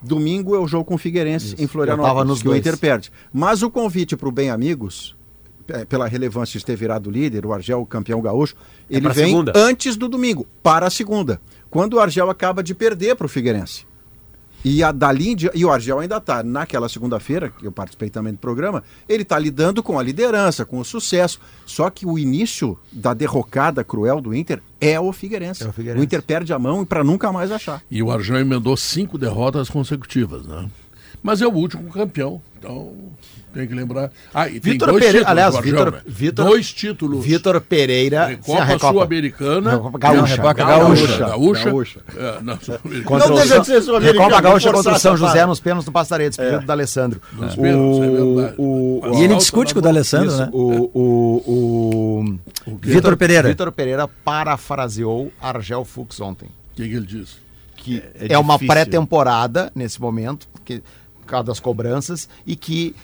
[0.00, 2.60] Domingo é o jogo com o Figueirense em Eu tava Florianópolis, nos que o dois.
[2.60, 3.10] Inter perde.
[3.32, 5.16] Mas o convite para o Bem Amigos,
[5.66, 8.54] é, pela relevância de ter virado líder, o Argel campeão gaúcho,
[8.88, 9.52] ele pra vem segunda.
[9.56, 11.40] antes do domingo, para a segunda.
[11.70, 13.86] Quando o Argel acaba de perder para o Figueirense.
[14.64, 18.08] E, a dali em dia- e o Argel ainda está naquela segunda-feira, que eu participei
[18.08, 21.38] também do programa, ele está lidando com a liderança, com o sucesso.
[21.66, 25.62] Só que o início da derrocada cruel do Inter é o Figueirense.
[25.64, 26.04] É o Figueirense.
[26.04, 27.82] Inter perde a mão para nunca mais achar.
[27.90, 30.68] E o Arjão emendou cinco derrotas consecutivas, né?
[31.24, 32.92] Mas é o último campeão, então
[33.54, 34.10] tem que lembrar.
[34.34, 36.00] Ah, e tem Vitor dois Pereira- títulos, aliás, o Vitor- né?
[36.06, 37.24] Vitor- dois títulos.
[37.24, 38.26] Vitor Pereira.
[38.26, 38.78] Recopa.
[38.78, 39.70] Sul-Americana.
[39.98, 40.36] Gaúcha.
[40.36, 40.42] Gaúcha.
[40.52, 41.16] Gaúcha.
[41.26, 41.64] Gaúcha.
[41.70, 42.00] Gaúcha.
[42.14, 43.04] É, não, Sul-Americana.
[43.04, 45.86] Contra Não o deixa de ser sul-americano, Recopa Gaúcha contra o São José nos pênaltis
[45.86, 47.22] do Pastaredes, pedido do Alessandro.
[47.32, 48.54] Nos pênaltis, é verdade.
[48.58, 49.82] o, Mas E ele discute com o.
[49.82, 50.48] D'Alessandro, né?
[50.52, 52.36] o, o,
[52.66, 53.48] o, Vitor Pereira.
[53.48, 56.46] Vitor Pereira parafraseou Argel Fux ontem.
[56.46, 57.36] O que, que ele disse?
[57.76, 60.82] Que É- é, é uma pré-temporada nesse momento, porque,
[61.44, 62.94] das cobranças, e que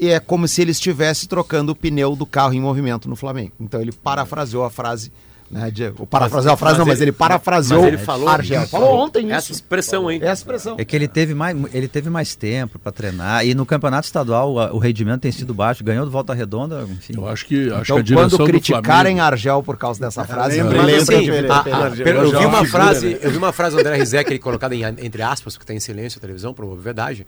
[0.00, 3.52] é como se ele estivesse trocando o pneu do carro em movimento no Flamengo.
[3.58, 5.10] Então ele parafraseou a frase.
[5.48, 8.28] Né, de, o parafraseou a frase, mas não, mas ele- ele parafraseou mas ele falou-
[8.28, 8.66] Argel.
[8.66, 9.52] Falou ontem Essa isso.
[9.52, 10.18] expressão, hein?
[10.20, 10.74] Essa expressão.
[10.76, 13.46] É que ele teve mais, ele teve mais tempo para treinar.
[13.46, 15.84] E no campeonato estadual a- o rendimento tem sido baixo.
[15.84, 17.12] Ganhou do Volta Redonda, enfim.
[17.16, 18.82] Eu acho que, acho Então, que a direção quando do criticarem
[19.14, 19.20] Flamengo...
[19.22, 21.90] Argel por causa dessa frase, Lembra- lembrem Mas, de assim, Vitor a- a- Pereira.
[22.04, 23.18] per- eu, vi é uma frase, né?
[23.22, 25.78] eu vi uma frase do André Rizek, ele colocada em, entre aspas, que está em
[25.78, 27.24] silêncio na televisão, por verdade,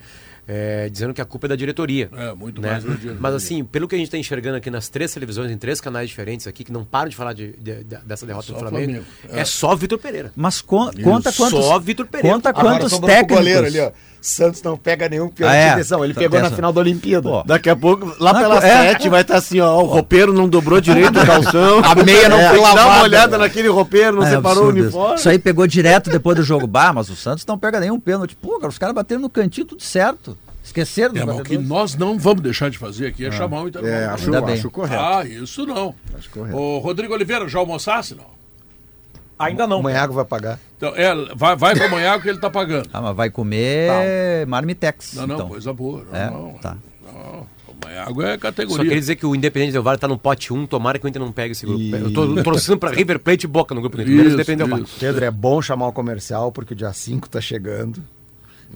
[0.51, 2.09] é, dizendo que a culpa é da diretoria.
[2.17, 2.71] É, muito né?
[2.71, 3.19] mais da diretoria.
[3.21, 6.09] Mas assim, pelo que a gente está enxergando aqui nas três televisões, em três canais
[6.09, 8.93] diferentes aqui, que não param de falar de, de- de- dessa derrota Só do Flamengo,
[9.05, 9.07] Flamengo.
[9.29, 9.41] é.
[9.41, 9.45] É.
[9.45, 10.33] só Vitor Pereira.
[10.35, 12.35] Mas con- conta quantos, Só Vitor Pereira.
[12.35, 13.47] conta quantos técnicos.
[13.77, 13.93] ali.
[14.21, 15.55] Santos não pega nenhum pênalti.
[15.55, 15.71] Ah, é?
[15.71, 17.29] Atenção, ele Tá, pegou na final da Olimpíada.
[17.29, 17.43] Pô.
[17.45, 18.89] Daqui a pouco, lá Não, pelas é.
[18.93, 21.79] sete, vai estar assim, ó, o roupeiro não dobrou direito o calção.
[21.85, 22.89] A meia não É, foi que Dá lavada.
[22.97, 25.07] uma olhada naquele roupeiro, não É separou o uniforme.
[25.15, 25.21] Isso.
[25.21, 26.67] Isso aí pegou direto depois do jogo.
[26.67, 28.35] Bah, mas o Santos não pega nenhum pênalti.
[28.37, 30.37] Pô, cara, os caras bateram no cantinho tudo certo.
[30.65, 33.69] Esqueceram É, mas o que nós não vamos deixar de fazer aqui é chamar o
[33.69, 33.91] intervalo.
[33.95, 35.03] É, acho, acho correto.
[35.03, 35.95] Ah, isso não.
[36.19, 36.57] Acho correto.
[36.59, 38.27] Ô, Rodrigo Oliveira, já almoçasse, não?
[39.39, 39.81] Ainda não.
[39.81, 40.59] O Manhago vai pagar.
[40.77, 42.89] Então, é, vai, vai com amanhã que ele tá pagando.
[42.93, 45.15] Ah, mas vai comer marmitex.
[45.15, 45.49] Não, não, então.
[45.49, 46.05] coisa boa.
[46.11, 46.77] Não, É, não, tá.
[47.13, 47.59] não.
[48.15, 48.85] O é Só categoria.
[48.85, 51.23] queria dizer que o Independente Del Vale tá no pote 1, tomara que o Inter
[51.23, 51.81] não pegue esse grupo.
[51.95, 54.15] Eu tô torcendo pra River Plate e Boca no grupo do Inter.
[54.27, 54.83] Isso, Independente Del Vale.
[54.83, 54.97] isso.
[54.99, 58.03] Pedro, é bom chamar o comercial, porque o dia 5 tá chegando.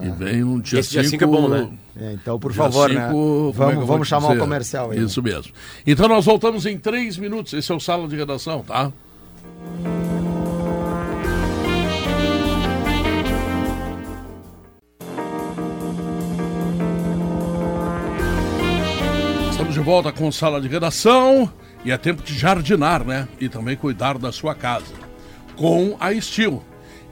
[0.00, 1.68] E vem um dia Esse dia 5 cinco é bom, né?
[2.00, 3.08] É, então, por Dia favor, cinco, né?
[3.10, 4.38] como é Vamos, vamos chamar dizer?
[4.38, 5.02] o comercial aí.
[5.02, 5.52] Isso mesmo.
[5.86, 7.52] Então nós voltamos em três minutos.
[7.52, 8.90] Esse é o Sala de Redação, tá?
[19.82, 21.52] Volta com Sala de Redação
[21.84, 23.26] e é tempo de jardinar, né?
[23.40, 24.94] E também cuidar da sua casa.
[25.56, 26.62] Com a Estil.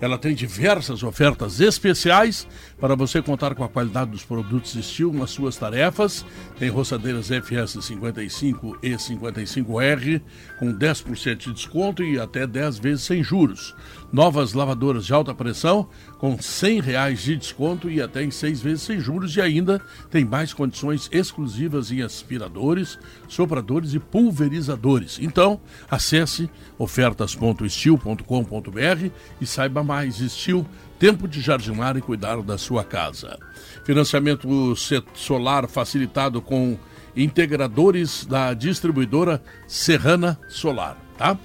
[0.01, 2.47] Ela tem diversas ofertas especiais
[2.81, 6.25] para você contar com a qualidade dos produtos Estil nas suas tarefas.
[6.59, 10.23] Tem roçadeiras FS 55 e 55R
[10.59, 13.75] com 10% de desconto e até 10 vezes sem juros.
[14.13, 15.89] Novas lavadoras de alta pressão
[16.19, 19.81] com 100 reais de desconto e até em seis vezes sem juros e ainda
[20.11, 22.99] tem mais condições exclusivas em aspiradores,
[23.29, 25.19] sopradores e pulverizadores.
[25.21, 30.21] Então, acesse ofertas.estil.com.br e saiba mais.
[30.21, 30.67] Estil,
[31.01, 33.37] tempo de jardinar e cuidar da sua casa.
[33.85, 34.75] Financiamento
[35.15, 36.79] solar facilitado com
[37.17, 41.37] integradores da distribuidora Serrana Solar, tá?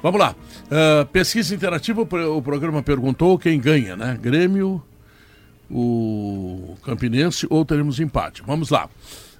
[0.00, 0.36] Vamos lá.
[0.70, 4.16] Ah, pesquisa interativa, o pro- o programa perguntou quem ganha, né?
[4.20, 4.80] Grêmio,
[5.70, 8.42] o Campinense ou teremos empate.
[8.46, 8.88] Vamos lá.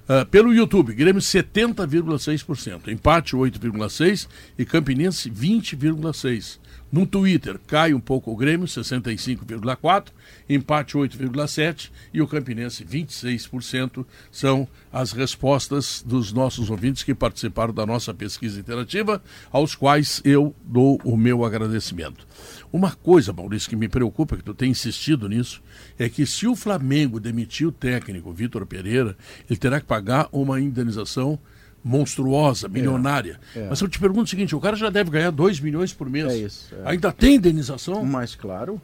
[0.07, 4.27] Ah, pelo YouTube, Grêmio 70,6%, empate 8,6%
[4.57, 6.59] e Campinense 20,6%.
[6.91, 10.07] No Twitter cai um pouco o Grêmio, 65,4%,
[10.49, 14.05] empate 8,7% e o Campinense 26%.
[14.31, 19.21] São as respostas dos nossos ouvintes que participaram da nossa pesquisa interativa,
[19.51, 22.27] aos quais eu dou o meu agradecimento.
[22.73, 25.61] Uma coisa, Maurício, que me preocupa, que tu tem insistido nisso,
[25.97, 29.15] é que se o Flamengo demitir o técnico Vitor Pereira,
[29.47, 31.39] ele terá que pagar uma indenização
[31.83, 33.39] monstruosa, milionária.
[33.55, 33.67] É, é.
[33.69, 36.31] Mas eu te pergunto o seguinte: o cara já deve ganhar 2 milhões por mês.
[36.31, 36.75] É isso.
[36.75, 36.91] É.
[36.91, 38.05] Ainda tem indenização?
[38.05, 38.81] Mas claro.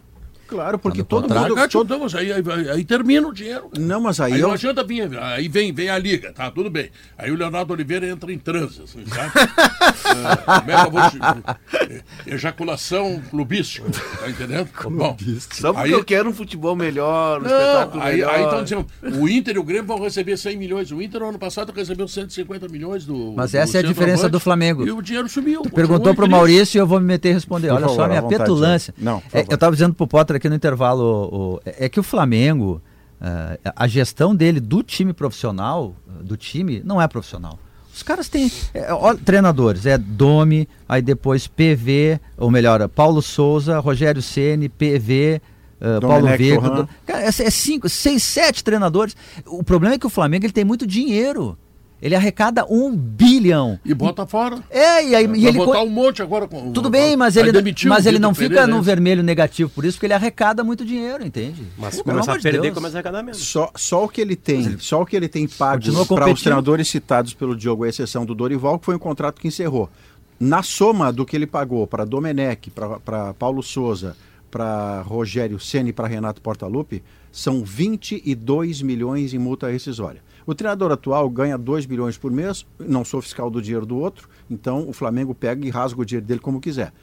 [0.48, 1.70] Claro, porque tá todo mundo.
[1.70, 2.18] todo...
[2.18, 3.70] Aí, aí, aí, termina o dinheiro.
[3.78, 4.34] Não, mas aí.
[4.34, 4.48] Aí eu...
[4.48, 5.18] não adianta vir.
[5.20, 6.52] Aí vem, vem a liga, tá?
[6.52, 6.90] Tudo bem.
[7.18, 9.32] Aí o Leonardo Oliveira entra em transe, assim, sabe?
[10.46, 11.56] como que eu vou.
[12.28, 13.90] Ejaculação clubística,
[14.20, 14.70] tá entendendo?
[14.90, 15.18] Bom,
[15.52, 15.92] Só porque aí...
[15.92, 18.34] eu quero um futebol melhor, um não, espetáculo aí, melhor.
[18.34, 18.86] Aí estão dizendo,
[19.20, 20.92] o Inter e o Grêmio vão receber 100 milhões.
[20.92, 23.34] O Inter, no ano passado, recebeu 150 milhões do.
[23.36, 24.86] Mas essa do é a diferença do Flamengo.
[24.86, 25.62] E o dinheiro subiu.
[25.64, 27.70] Tu perguntou pro Maurício e eu vou me meter e responder.
[27.72, 28.94] Olha só, minha petulância.
[28.98, 32.82] Não, é, eu estava dizendo pro Potter aqui no intervalo o, é que o Flamengo,
[33.22, 37.60] uh, a gestão dele do time profissional, do time, não é profissional.
[37.94, 43.80] Os caras têm é, ó, treinadores, é Domi, aí depois PV, ou melhor, Paulo Souza,
[43.80, 45.42] Rogério Ceni, PV,
[45.80, 46.90] uh, Paulo Veiga.
[47.06, 49.16] Cara, é, é cinco, seis, sete treinadores.
[49.46, 51.58] O problema é que o Flamengo ele tem muito dinheiro.
[52.06, 53.80] Ele arrecada um bilhão.
[53.84, 54.60] E bota fora.
[54.70, 55.58] É, e aí Vai e ele.
[55.58, 56.72] botar um monte agora com.
[56.72, 57.52] Tudo bem, mas ele,
[57.88, 61.66] mas ele não fica no vermelho negativo por isso, porque ele arrecada muito dinheiro, entende?
[61.76, 62.76] Mas se começar a perder, Deus.
[62.76, 63.42] começa a arrecadar mesmo.
[63.42, 66.88] Só, só o que ele tem, só o que ele tem pago para os treinadores
[66.88, 69.90] citados pelo Diogo, a exceção do Dorival, que foi um contrato que encerrou.
[70.40, 72.70] Na soma do que ele pagou para Domenech,
[73.04, 74.16] para Paulo Souza,
[74.52, 77.02] para Rogério Ceni e para Renato Portaluppi,
[77.32, 80.22] são 22 milhões em multa rescisória.
[80.46, 84.30] O treinador atual ganha 2 bilhões por mês, não sou fiscal do dinheiro do outro,
[84.50, 86.94] então o Flamengo pega e rasga o dinheiro dele como quiser.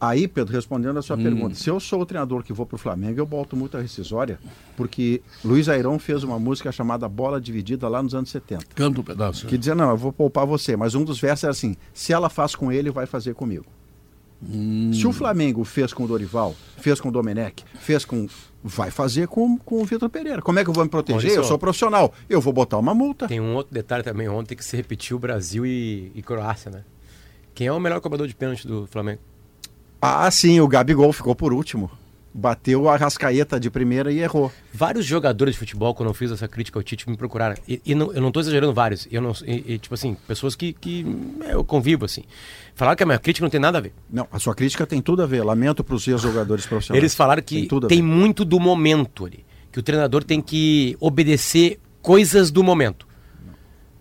[0.00, 1.22] Aí, Pedro, respondendo a sua hum.
[1.22, 4.38] pergunta, se eu sou o treinador que vou para o Flamengo, eu boto multa rescisória,
[4.76, 8.66] porque Luiz Airão fez uma música chamada Bola Dividida lá nos anos 70.
[8.74, 9.46] Canta um pedaço.
[9.46, 12.28] Que dizia, não, eu vou poupar você, mas um dos versos era assim, se ela
[12.28, 13.64] faz com ele, vai fazer comigo.
[14.48, 14.92] Hum.
[14.92, 18.26] Se o Flamengo fez com o Dorival, fez com o Domenech, fez com
[18.62, 20.40] vai fazer com, com o Vitor Pereira.
[20.40, 21.32] Como é que eu vou me proteger?
[21.32, 22.14] eu sou profissional.
[22.28, 23.28] Eu vou botar uma multa.
[23.28, 26.82] Tem um outro detalhe também ontem que se repetiu Brasil e, e Croácia, né?
[27.54, 29.20] Quem é o melhor cobrador de pênalti do Flamengo?
[30.00, 31.90] Ah, sim, o Gabigol ficou por último.
[32.36, 34.50] Bateu a rascaeta de primeira e errou.
[34.72, 37.54] Vários jogadores de futebol, quando eu fiz essa crítica ao Tite, me procuraram.
[37.68, 39.06] E, e não, eu não estou exagerando vários.
[39.08, 41.06] Eu não, e, e, tipo assim, pessoas que, que
[41.48, 42.24] eu convivo, assim.
[42.74, 43.92] Falaram que a minha crítica não tem nada a ver.
[44.10, 45.44] Não, a sua crítica tem tudo a ver.
[45.44, 47.00] Lamento para os seus jogadores profissionais.
[47.00, 49.46] Eles falaram que tem, tem muito do momento ali.
[49.70, 53.06] Que o treinador tem que obedecer coisas do momento.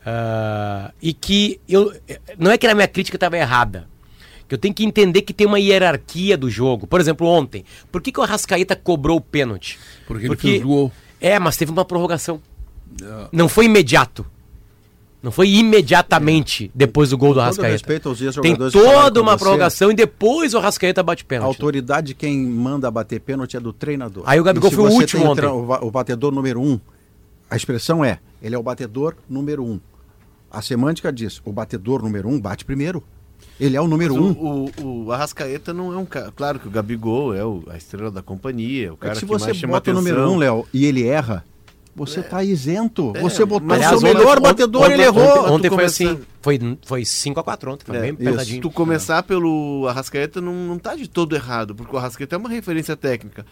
[0.02, 1.94] Uh, e que eu.
[2.38, 3.88] Não é que a minha crítica estava errada.
[4.54, 6.86] Que eu tenho que entender que tem uma hierarquia do jogo.
[6.86, 7.66] Por exemplo, ontem.
[7.92, 9.80] Por que, que o Arrascaeta cobrou o pênalti?
[10.06, 10.92] Porque, Porque ele fez gol.
[11.20, 12.36] É, mas teve uma prorrogação.
[13.02, 14.24] Uh, não foi imediato.
[15.24, 18.00] Não foi imediatamente depois do gol do Arrascaeta.
[18.44, 21.46] Tem toda uma prorrogação e depois o Arrascaeta bate pênalti.
[21.46, 24.24] A autoridade quem manda bater pênalti é do treinador.
[24.28, 25.48] Aí o Gabigol foi o último ontem.
[25.48, 26.80] O batedor número um,
[27.50, 29.80] a expressão é, ele é o batedor número um.
[30.52, 33.04] A semântica diz, o batedor número um bate primeiro.
[33.64, 34.32] Ele é o número Mas um.
[34.32, 36.32] O, o, o, Arrascaeta não é um cara.
[36.36, 39.20] Claro que o Gabigol é o, a estrela da companhia, o é cara é que,
[39.22, 41.46] se que você bota o número um, Léo, e ele erra,
[41.96, 42.46] você está é.
[42.48, 43.14] isento.
[43.16, 45.44] É, você botou o seu melhor batedor e ele errou.
[45.44, 46.20] Ontem, ontem foi assim.
[46.42, 48.56] Foi, foi 5x4 ontem, foi é, bem pesadinho.
[48.56, 52.38] Se tu começar pelo Arrascaeta, não, não tá de todo errado, porque o Arrascaeta é
[52.38, 53.46] uma referência técnica.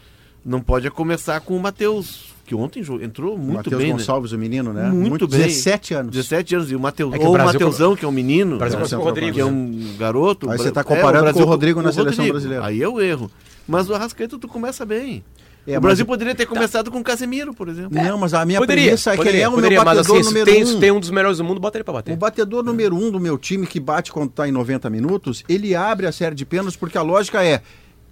[0.44, 3.92] Não pode começar com o Matheus, que ontem entrou muito Mateus bem.
[3.92, 4.38] Matheus Gonçalves, né?
[4.38, 4.90] o menino, né?
[4.90, 5.40] Muito, muito bem.
[5.40, 6.12] 17 anos.
[6.12, 6.72] 17 anos.
[6.72, 8.58] E o Mateus, é ou o Mateusão, que é um menino.
[8.58, 8.98] Brasil né?
[8.98, 10.50] o Rodrigo, que é um garoto.
[10.50, 12.34] Aí você está comparando é, o com o Rodrigo na seleção Rodrigo.
[12.34, 12.66] brasileira.
[12.66, 13.32] Aí é o erro.
[13.66, 15.24] Mas o Arrascaeta tu começa bem.
[15.66, 16.54] É, o Brasil poderia ter tá.
[16.54, 16.92] começado tá.
[16.92, 17.92] com o Casemiro, por exemplo.
[17.92, 20.28] Não, mas a minha poderia, premissa é que ele é o poderia, meu batedor mas,
[20.28, 20.80] assim, número tem, um.
[20.80, 22.14] tem um dos melhores do mundo, bota ele pra bater.
[22.14, 25.74] O batedor número um do meu time, que bate quando tá em 90 minutos, ele
[25.74, 27.62] abre a série de pênaltis, porque a lógica é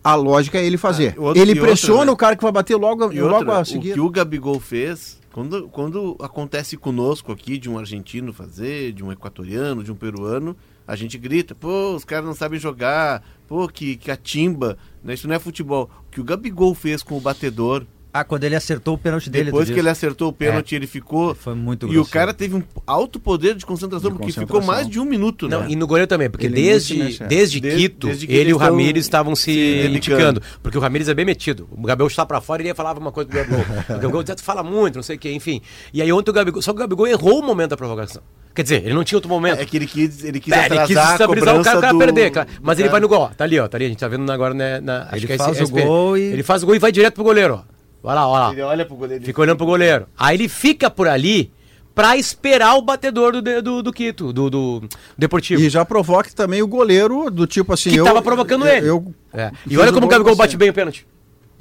[0.03, 1.15] a lógica é ele fazer.
[1.17, 2.11] Ah, outro, ele pressiona né?
[2.11, 3.91] o cara que vai bater logo, logo outra, a seguir.
[3.91, 9.03] O que o Gabigol fez, quando, quando acontece conosco aqui, de um argentino fazer, de
[9.03, 10.55] um equatoriano, de um peruano,
[10.87, 15.13] a gente grita, pô, os caras não sabem jogar, pô, que, que a timba, né?
[15.13, 15.89] isso não é futebol.
[16.07, 19.45] O que o Gabigol fez com o batedor Ah, quando ele acertou o pênalti dele.
[19.45, 19.79] Depois que diz.
[19.79, 21.35] ele acertou o pênalti, ele ficou.
[21.35, 22.09] Foi muito E o grosseiro.
[22.11, 24.61] cara teve um alto poder de concentração, De porque concentração.
[24.61, 25.67] ficou mais de um minuto, Não, né?
[25.69, 27.27] e no goleiro também, porque Ele desde, mexe, é.
[27.27, 30.41] desde, Desde- Quito, desde que ele e o Ramires estavam se, se indicando.
[30.63, 31.67] Porque o Ramires é bem metido.
[31.71, 33.61] O Gabigol está pra fora e ele falava uma coisa pro Gabigol.
[33.89, 35.61] o Gabigol dizia, tu fala muito, não sei o quê, enfim.
[35.93, 36.63] E aí ontem o Gabigol.
[36.63, 38.23] Só que o Gabigol errou o momento da prorrogação.
[38.55, 39.59] Quer dizer, ele não tinha outro momento.
[39.61, 41.93] É que ele quis, ele quis É, ele quis a estabilizar o cara, o cara
[41.93, 41.99] do...
[41.99, 42.49] perder, claro.
[42.59, 42.91] Mas do ele cara.
[42.93, 43.27] vai no gol, ó.
[43.27, 43.67] Tá ali, ó.
[43.67, 44.81] Tá ali, a gente tá vendo agora, né?
[44.81, 45.81] Na, acho Ele que é faz esse- o SP.
[45.85, 47.78] gol e- Ele faz o gol e vai direto pro goleiro, ó.
[48.03, 48.51] Olha lá, olha lá.
[48.53, 49.23] Ele olha pro goleiro.
[49.23, 50.07] Fica olhando pro goleiro.
[50.17, 51.51] Aí ele fica por ali
[51.93, 54.83] pra esperar o batedor do, do, do Quito, do, do
[55.17, 55.61] Deportivo.
[55.61, 57.89] E já provoca também o goleiro do tipo assim.
[57.91, 58.89] Que eu, tava provocando eu- ele.
[58.89, 59.51] Eu, É.
[59.69, 61.05] E olha como o gol Gabigol bate bem o pênalti.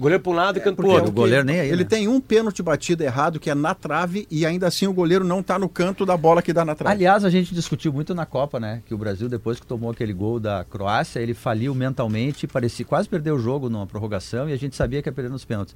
[0.01, 1.09] Goleiro pra um lado e canto pro outro.
[1.09, 1.89] o goleiro nem aí, Ele né?
[1.90, 5.43] tem um pênalti batido errado que é na trave e ainda assim o goleiro não
[5.43, 6.94] tá no canto da bola que dá na trave.
[6.94, 8.81] Aliás, a gente discutiu muito na Copa, né?
[8.86, 13.09] Que o Brasil, depois que tomou aquele gol da Croácia, ele faliu mentalmente, parecia quase
[13.09, 15.74] perder o jogo numa prorrogação e a gente sabia que ia perder nos pênaltis.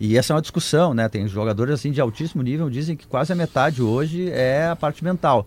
[0.00, 1.08] E essa é uma discussão, né?
[1.08, 5.04] Tem jogadores assim de altíssimo nível, dizem que quase a metade hoje é a parte
[5.04, 5.46] mental.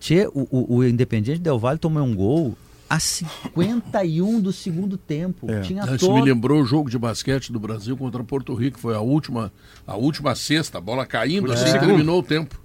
[0.00, 2.56] Tchê, o, o, o Independiente Del Valle tomou um gol
[2.90, 5.50] a 51 do segundo tempo.
[5.50, 5.60] É.
[5.60, 6.24] Tinha Isso me todo...
[6.24, 8.78] lembrou o jogo de basquete do Brasil contra Porto Rico.
[8.78, 9.52] Foi a última,
[9.86, 11.86] a última sexta, a bola caindo, assim segundo.
[11.88, 12.60] terminou o tempo.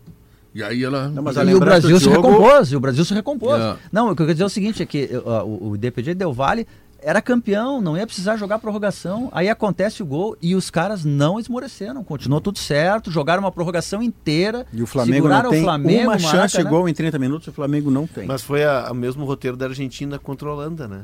[0.56, 1.10] E aí ela.
[1.10, 3.60] Não, mas E o Brasil se jogo- recompôs, e o Brasil se recompôs.
[3.60, 3.76] É.
[3.92, 6.18] Não, o que eu quero dizer é o seguinte, é que ó, o, o Independiente
[6.20, 6.68] Del Valle
[7.04, 9.30] era campeão, não ia precisar jogar prorrogação.
[9.32, 14.02] Aí acontece o gol e os caras não esmoreceram, continuou tudo certo, jogaram uma prorrogação
[14.02, 14.66] inteira.
[14.74, 16.70] E o Flamengo não tem o Flamengo, uma o chance de Maracanã.
[16.70, 18.26] gol em 30 minutos, o Flamengo não tem.
[18.26, 21.02] Mas foi a- o mesmo roteiro da Argentina contra a Holanda, né?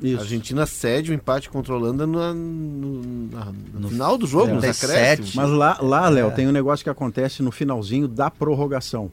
[0.00, 0.18] Isso.
[0.18, 3.02] A Argentina cede o empate contra a Holanda no, no-
[3.32, 4.92] na- no final do jogo, nos 37.
[4.92, 5.34] acréscimos.
[5.34, 6.10] Mas lá, lá É.
[6.10, 9.10] Léo, tem um negócio que acontece no finalzinho da prorrogação,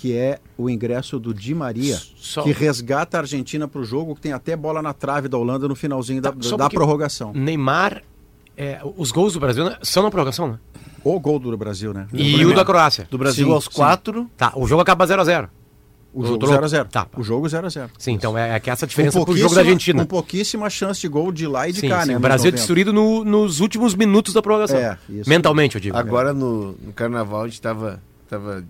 [0.00, 4.14] que é o ingresso do Di Maria, Só- que resgata a Argentina para o jogo,
[4.14, 7.32] que tem até bola na trave da Holanda no finalzinho da, Tá, da porque- prorrogação.
[7.34, 8.02] Neymar,
[8.56, 10.58] é, os gols do Brasil né, são na prorrogação, né?
[11.02, 12.06] O gol do Brasil, né?
[12.12, 13.08] E o da Croácia.
[13.10, 13.70] Do Brasil Sim, aos sim.
[13.74, 14.30] quatro.
[14.36, 15.48] Tá, o jogo acaba 0x0.
[16.12, 16.54] O O jogo troco.
[16.64, 16.88] 0x0.
[16.88, 17.06] Tá.
[17.16, 17.90] O jogo 0x0.
[17.98, 20.00] Sim, então é, é que essa Com diferença pro jogo da Argentina.
[20.02, 22.16] Com pouquíssima chance de gol de lá e de Sim, cá, sim, né?
[22.16, 22.56] o Brasil é 90.
[22.56, 24.78] destruído no- nos últimos minutos da prorrogação.
[24.78, 25.28] É, isso.
[25.28, 25.96] Mentalmente, eu digo.
[25.96, 28.00] Agora no, no carnaval a gente tava.
[28.28, 28.64] tava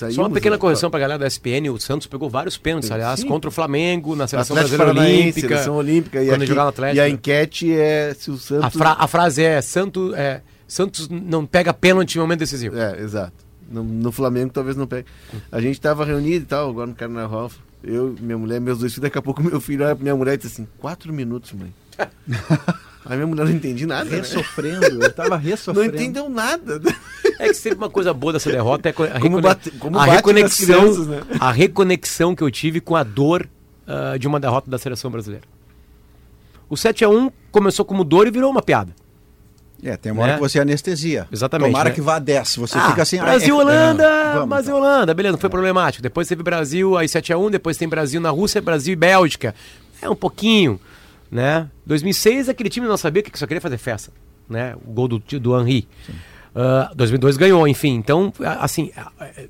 [0.00, 3.20] Só uma saímos, pequena correção pra galera da SPN, o Santos pegou vários pênaltis, aliás,
[3.20, 3.28] Sim.
[3.28, 5.48] contra o Flamengo, na seleção Atlético brasileira olímpica.
[5.48, 6.22] seleção olímpica.
[6.22, 6.96] E, quando aqui- Atlético.
[6.96, 8.64] e a enquete é se o Santos.
[8.64, 12.78] A, fra- a frase é, Santo, é Santos não pega pênalti em momento decisivo.
[12.78, 13.32] É, exato.
[13.70, 15.06] No, no Flamengo talvez não pegue.
[15.52, 17.50] A gente tava reunido e tal, agora no carnaval.
[17.82, 20.34] Eu, minha mulher, meus dois filhos, daqui a pouco meu filho olha pra minha mulher
[20.34, 21.72] e diz assim, quatro minutos, mãe.
[23.04, 24.08] Aí minha mulher não entendi nada.
[24.08, 24.16] Né?
[24.18, 25.94] Ressofrendo, ele tava Não ressofrendo.
[25.96, 26.80] entendeu nada.
[27.38, 30.04] É que sempre uma coisa boa dessa derrota é a, Como recone- bate- como a
[30.04, 31.20] reconexão, crianças, né?
[31.40, 33.48] a reconexão que eu tive com a dor
[33.86, 35.44] ah, de uma derrota da seleção brasileira.
[36.68, 38.94] O 7 a 1 começou como dor e virou uma piada.
[39.82, 40.36] É, tem uma hora Né?
[40.38, 41.26] que você anestesia.
[41.32, 41.94] Exatamente, Tomara né?
[41.94, 42.56] que vá 10.
[42.56, 43.18] Você Ah, fica assim...
[43.18, 44.86] ah, Brasil, é- Holanda, é, vamos, Brasil, então.
[44.86, 46.02] Holanda, beleza, não foi problemático.
[46.02, 49.54] Depois teve Brasil, aí 7x1, depois tem Brasil na Rússia, Brasil e Bélgica.
[50.02, 50.78] É um pouquinho,
[51.30, 51.68] né?
[51.86, 54.12] 2006, aquele time não sabia que só queria fazer festa,
[54.48, 54.74] né?
[54.86, 55.86] O gol do, do Henry.
[56.54, 57.94] Ah, 2002 ganhou, enfim.
[57.94, 58.90] Então, assim,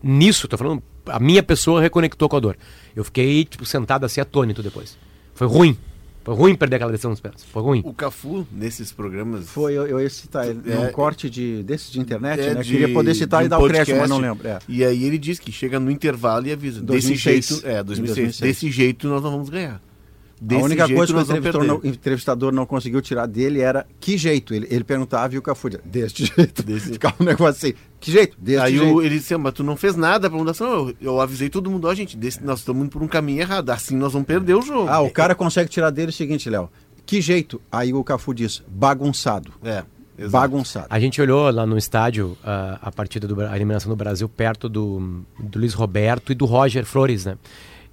[0.02, 2.56] nisso, tô falando, a minha pessoa reconectou com a dor.
[2.94, 4.98] Eu fiquei, tipo, sentado assim, atônito depois.
[5.34, 5.76] Foi ruim.
[6.22, 7.42] Foi ruim perder aquela decisão nos pés.
[7.50, 7.80] Foi ruim.
[7.82, 9.48] O Cafu, nesses programas.
[9.48, 10.60] Foi, eu, eu ia citar ele.
[10.70, 10.74] É.
[10.74, 12.62] num corte de, desse de internet, é né?
[12.62, 14.10] de- Queria poder citar e um dar o crédito, mas podcast.
[14.10, 14.46] não lembro.
[14.46, 14.58] É.
[14.68, 16.82] E aí ele diz que chega no intervalo e avisa.
[16.82, 17.34] 2006.
[17.34, 18.40] Desse jeito, é, 2006, 2006.
[18.40, 19.80] Desse jeito nós não vamos ganhar.
[20.42, 23.86] Desse a única jeito coisa que o entrevistador não, entrevistador não conseguiu tirar dele era
[24.00, 24.54] que jeito.
[24.54, 26.62] Ele, ele perguntava e o Cafu dizia, deste jeito.
[26.62, 28.38] Desse- Ficava um negócio assim, que jeito?
[28.40, 28.94] Deste Aí jeito.
[28.94, 30.54] o- ele disse, mas tu não fez nada pra mudar.
[30.58, 33.40] Não, eu, eu avisei todo mundo, ó, gente, desse- nós estamos indo por um caminho
[33.42, 33.68] errado.
[33.68, 34.88] Assim nós vamos perder o jogo.
[34.88, 36.70] Ah, o cara consegue tirar dele o seguinte, Léo.
[37.04, 37.60] Que jeito?
[37.70, 39.52] Aí o Cafu diz, bagunçado.
[39.62, 39.82] É,
[40.16, 40.30] exato.
[40.30, 40.86] Bagunçado.
[40.88, 44.26] A gente olhou lá no estádio ah, a partida do Bra- a eliminação do Brasil
[44.28, 47.36] perto do, do Luiz Roberto e do Roger Flores, né?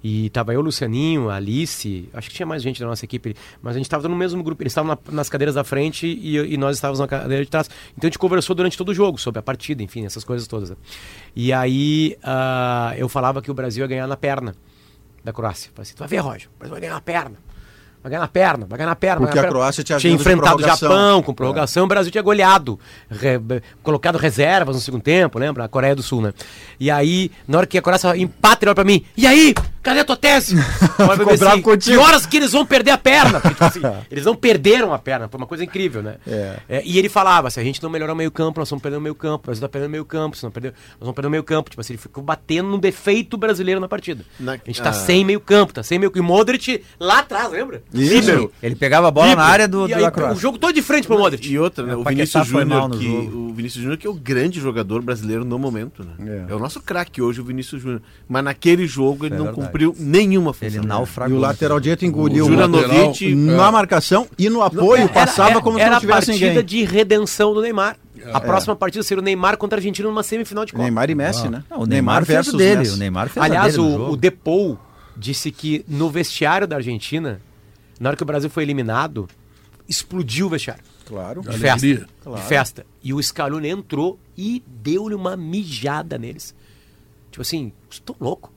[0.02, 3.78] E tava eu, Lucianinho, Alice, acho que tinha mais gente da nossa equipe, mas a
[3.78, 6.76] gente tava no mesmo grupo, eles estavam na- nas cadeiras da frente e, e nós
[6.76, 7.68] estávamos na cadeira de trás.
[7.96, 10.70] Então a gente conversou durante todo o jogo sobre a partida, enfim, essas coisas todas.
[10.70, 10.76] né?
[11.34, 14.54] E aí ah, eu falava que o Brasil ia ganhar na perna
[15.24, 15.70] da Croácia.
[15.74, 17.47] Falei assim, tu vai ver, Roger, o Brasil vai ganhar na perna.
[18.02, 19.26] Vai ganhar na perna, vai ganhar na perna.
[19.26, 19.48] Porque a na perna.
[19.58, 20.66] Croácia tinha tinha enfrentado o.
[20.66, 22.78] Japão com prorrogação, o Brasil tinha goleado,
[23.10, 23.40] re-
[23.82, 25.64] colocado reservas no segundo tempo, lembra?
[25.64, 26.32] A Coreia do Sul, né?
[26.78, 29.54] E aí, na hora que a Coreia empata, ele olha pra mim, e aí?
[29.82, 30.54] Cadê a tua tese?
[31.16, 31.96] Ficou bravo contigo.
[31.96, 33.40] Que horas que eles vão perder a perna?
[33.40, 33.80] Porque, tipo assim,
[34.10, 36.16] eles não perderam a perna, foi uma coisa incrível, né?
[36.26, 36.82] É.
[36.84, 39.00] e ele falava, se a gente não melhorar o meio campo, nós vamos perder o
[39.00, 41.30] meio campo, nós vamos perder o meio campo, se não perder, nós vamos perder o
[41.30, 41.70] meio campo.
[41.70, 44.24] Tipo assim, ele ficou batendo no defeito brasileiro na partida.
[44.38, 44.92] Na- A gente tá ah.
[44.92, 46.24] sem meio campo, tá sem meio campo.
[46.24, 47.82] E Modric lá atrás, lembra?
[47.92, 48.52] Líbero.
[48.62, 51.06] Ele pegava a bola na área do, E do aí, o jogo todo de frente
[51.06, 51.50] pro Modric.
[51.50, 51.92] E outra, né?
[51.94, 55.58] É, O Vinícius Júnior, que, o Vinícius Júnior que é o grande jogador brasileiro no
[55.58, 56.44] momento, né?
[56.48, 56.52] É.
[56.52, 58.02] É, o nosso craque hoje, o Vinícius Júnior.
[58.28, 59.66] Mas naquele jogo ele É não verdade.
[59.66, 60.68] cumpriu nenhuma função.
[60.68, 61.38] Ele E naufragou.
[61.38, 63.70] o lateral direito engoliu O o Juranovic, na é.
[63.70, 66.64] marcação e no apoio passava como se era não a tivesse partida ninguém.
[66.64, 67.96] de redenção do Neymar.
[68.20, 68.30] É.
[68.34, 70.82] A próxima partida seria o Neymar contra a Argentina numa semifinal de Copa.
[70.82, 71.62] Neymar e Messi, né?
[71.70, 72.88] Não, o Neymar, fez o dele.
[72.90, 74.78] O Neymar fez a Aliás, dele no o, o Depou
[75.16, 77.40] disse que no vestiário da Argentina,
[77.98, 79.28] na hora que o Brasil foi eliminado,
[79.88, 80.82] explodiu o vestiário.
[81.06, 81.40] Claro.
[81.42, 81.86] De festa.
[81.86, 82.86] De festa.
[83.02, 86.54] E o Scaloni entrou e deu-lhe uma mijada neles.
[87.30, 88.52] Tipo assim, estão louco.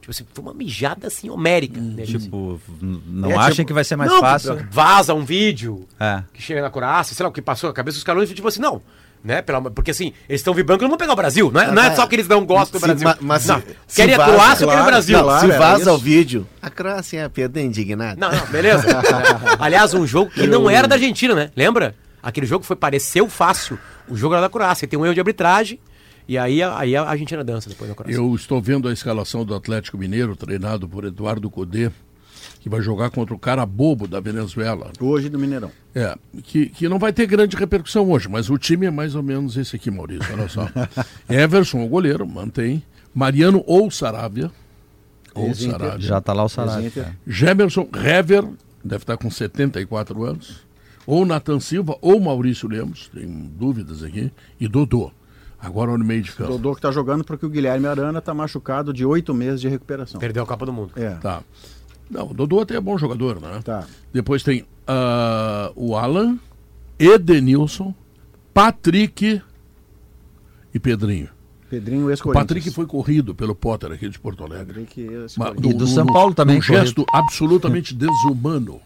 [0.00, 1.80] Tipo assim, foi uma mijada assim homérica.
[1.80, 2.22] neles.
[2.24, 4.56] Tipo, n- não É, achem tipo, que vai ser mais Não, fácil.
[4.70, 6.22] Vaza um vídeo É.
[6.32, 8.60] que chega na Croácia, sei lá o que passou na cabeça dos caras, tipo assim,
[8.60, 8.82] não.
[9.24, 9.40] Né?
[9.40, 11.50] Pela, porque assim, eles estão vibrando que não vão pegar o Brasil.
[11.50, 13.08] Não é, não é só que eles não gostam do Se- Brasil.
[13.08, 13.58] ma- mas não.
[13.58, 15.18] se- se Querem a vaza, Croácia ou querem o claro, Brasil?
[15.22, 15.40] claro.
[15.40, 18.20] Se era vaza o vídeo, a Croácia é perda indignada.
[18.20, 18.84] Não, não, beleza.
[19.58, 21.50] Aliás, um jogo que não era da Argentina, né?
[21.56, 21.94] Lembra?
[22.22, 23.78] Aquele jogo foi pareceu fácil.
[24.08, 24.86] O jogo era da Croácia.
[24.86, 25.78] Tem um erro de arbitragem.
[26.28, 28.14] E aí, a- aí a Argentina dança depois da Croácia.
[28.18, 31.90] Eu estou vendo a escalação do Atlético Mineiro, treinado por Eduardo Codê,
[32.64, 34.90] que vai jogar contra o cara bobo da Venezuela.
[34.98, 35.70] Hoje do Mineirão.
[35.94, 39.22] É, que, que não vai ter grande repercussão hoje, mas o time é mais ou
[39.22, 40.66] menos esse aqui, Maurício, olha só.
[41.28, 42.82] Everson, o goleiro, mantém.
[43.14, 44.50] Mariano ou Saravia.
[45.34, 45.78] Ou Ex-Inter.
[45.78, 46.08] Saravia.
[46.08, 46.86] Já tá lá o Sarabia.
[46.86, 47.12] Ex-Inter.
[47.26, 48.48] Gemerson Hever,
[48.82, 50.64] deve estar com 74 anos.
[51.06, 54.32] Ou Nathan Silva ou Maurício Lemos, tem dúvidas aqui.
[54.58, 55.10] E Dodô,
[55.60, 56.52] agora no meio de campo.
[56.52, 60.18] Dodô que tá jogando porque o Guilherme Arana tá machucado de oito meses de recuperação.
[60.18, 60.92] Perdeu a Copa do Mundo.
[60.96, 61.42] É, Tá.
[62.14, 63.60] Não, o Dodô até é bom jogador, né?
[63.64, 63.84] tá.
[64.12, 66.38] Depois tem ah, o Alan,
[66.96, 67.92] Edenilson,
[68.54, 69.42] Patrick
[70.72, 71.28] e Pedrinho.
[71.68, 72.46] Pedrinho O ex-Corinthians.
[72.46, 74.84] Patrick foi corrido pelo Potter aqui de Porto Alegre.
[74.84, 78.80] Patrick ex Mas E do São Paulo também, Um gesto absolutamente desumano.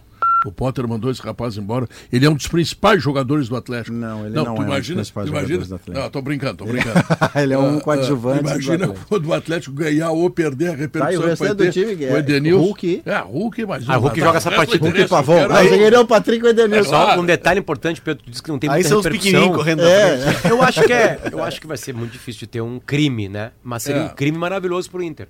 [0.46, 1.88] O Potter mandou esse rapaz embora.
[2.12, 3.96] Ele é um dos principais jogadores do Atlético.
[3.96, 6.04] Não, ele não tu é um dos imagina, principais imagina, jogadores do Atlético.
[6.04, 6.94] Não, tô brincando, tô brincando.
[7.34, 9.06] Ele é um Ah, coadjuvante do Imagina Atlético.
[9.08, 11.06] quando o Atlético ganhar ou perder a repercussão.
[11.06, 12.62] Tá, e o que vai restante do time que é O Edenilson.
[12.64, 13.02] Hulk.
[13.04, 13.94] É, Hulk, imagina.
[13.94, 14.78] Ah, Hulk joga essa resto partida.
[14.78, 15.36] do Hulk eu Pavão.
[15.38, 15.82] quero Mas aí.
[15.82, 16.90] ele é o Patrick e o Edenilson.
[16.90, 17.20] Só claro.
[17.20, 19.32] um detalhe importante, Pedro, tu disse que não tem Aí muita são os repercussão.
[19.32, 20.52] pequenininhos correndo É, frente.
[20.52, 23.28] Eu acho que é, eu acho que vai ser muito difícil de ter um crime,
[23.28, 23.50] né?
[23.62, 24.04] Mas seria É.
[24.04, 25.28] um crime maravilhoso pro Inter,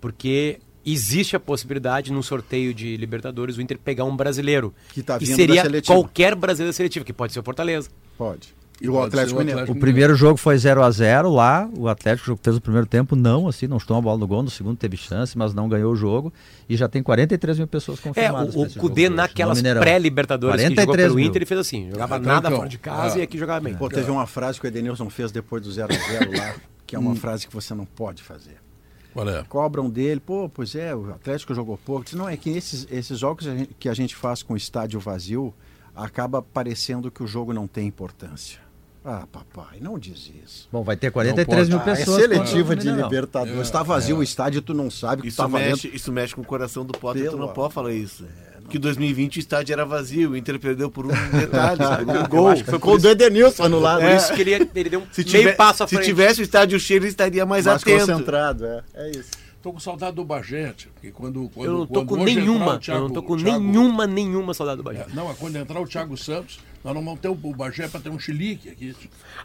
[0.00, 5.16] porque existe a possibilidade num sorteio de Libertadores o Inter pegar um brasileiro Que tá
[5.20, 5.94] e vindo seria da seletiva.
[5.94, 7.88] qualquer brasileiro seletivo, que pode ser o Fortaleza.
[8.16, 8.54] Pode.
[8.80, 9.60] E E o Atlético o Mineiro.
[9.60, 13.14] Atlético O primeiro jogo foi 0 a 0 lá, o Atlético fez o primeiro tempo,
[13.14, 15.92] não, assim, não estou a bola no gol, no segundo teve chance, mas não ganhou
[15.92, 16.32] o jogo
[16.66, 18.48] e já tem 43 mil pessoas É, confirmadas.
[18.48, 21.26] o, pra o esse Cudê jogo naquelas pré-Libertadores que jogou 43 pelo mil.
[21.26, 23.18] Inter, ele fez assim, jogava Então, nada então, fora de casa ah.
[23.18, 23.74] e aqui jogava bem.
[23.74, 26.54] Pô, teve uma frase que o Edenilson fez depois do 0x0 lá,
[26.86, 28.56] que é uma frase que você não pode fazer.
[29.12, 29.42] Qual é?
[29.44, 32.04] Cobram dele, pô, pois é, o Atlético jogou pouco.
[32.04, 34.56] Diz, não, é que esses, esses jogos a gente- que a gente faz com o
[34.56, 35.52] estádio vazio,
[35.94, 38.60] acaba parecendo que o jogo não tem importância.
[39.04, 40.68] Ah, papai, não diz isso.
[40.70, 42.20] Bom, vai ter 43 mil Ah, é pessoas.
[42.20, 42.90] seletiva de.
[42.90, 43.60] Libertadores.
[43.62, 45.70] Está vazio o estádio, tu não sabe o que Isso tá valendo.
[45.70, 48.24] mexe, isso mexe com o coração do Potter, tu Pelo não pode falar isso.
[48.26, 52.28] É, Que 2020 o estádio era vazio, o Inter perdeu por um detalhe, por um
[52.28, 52.48] gol.
[52.48, 54.00] acho que foi Gol do Edenilson anulado.
[54.00, 56.06] Por isso que ele, ele deu um Se, meio passo à se frente.
[56.06, 58.06] tivesse o estádio cheio, ele estaria mais, mais atento.
[58.06, 58.82] concentrado, é.
[58.94, 59.30] É isso.
[59.62, 62.78] Tô com saudade do Bagé, tio, porque quando, quando Eu não tô quando com nenhuma,
[62.78, 65.06] Thiago- eu não tô com Thiago- nenhuma, nenhuma saudade do Bahia.
[65.10, 68.00] É, não, é quando entrar o Thiago Santos, nós não vamos ter o, Bagé para
[68.00, 68.96] ter um chilique aqui.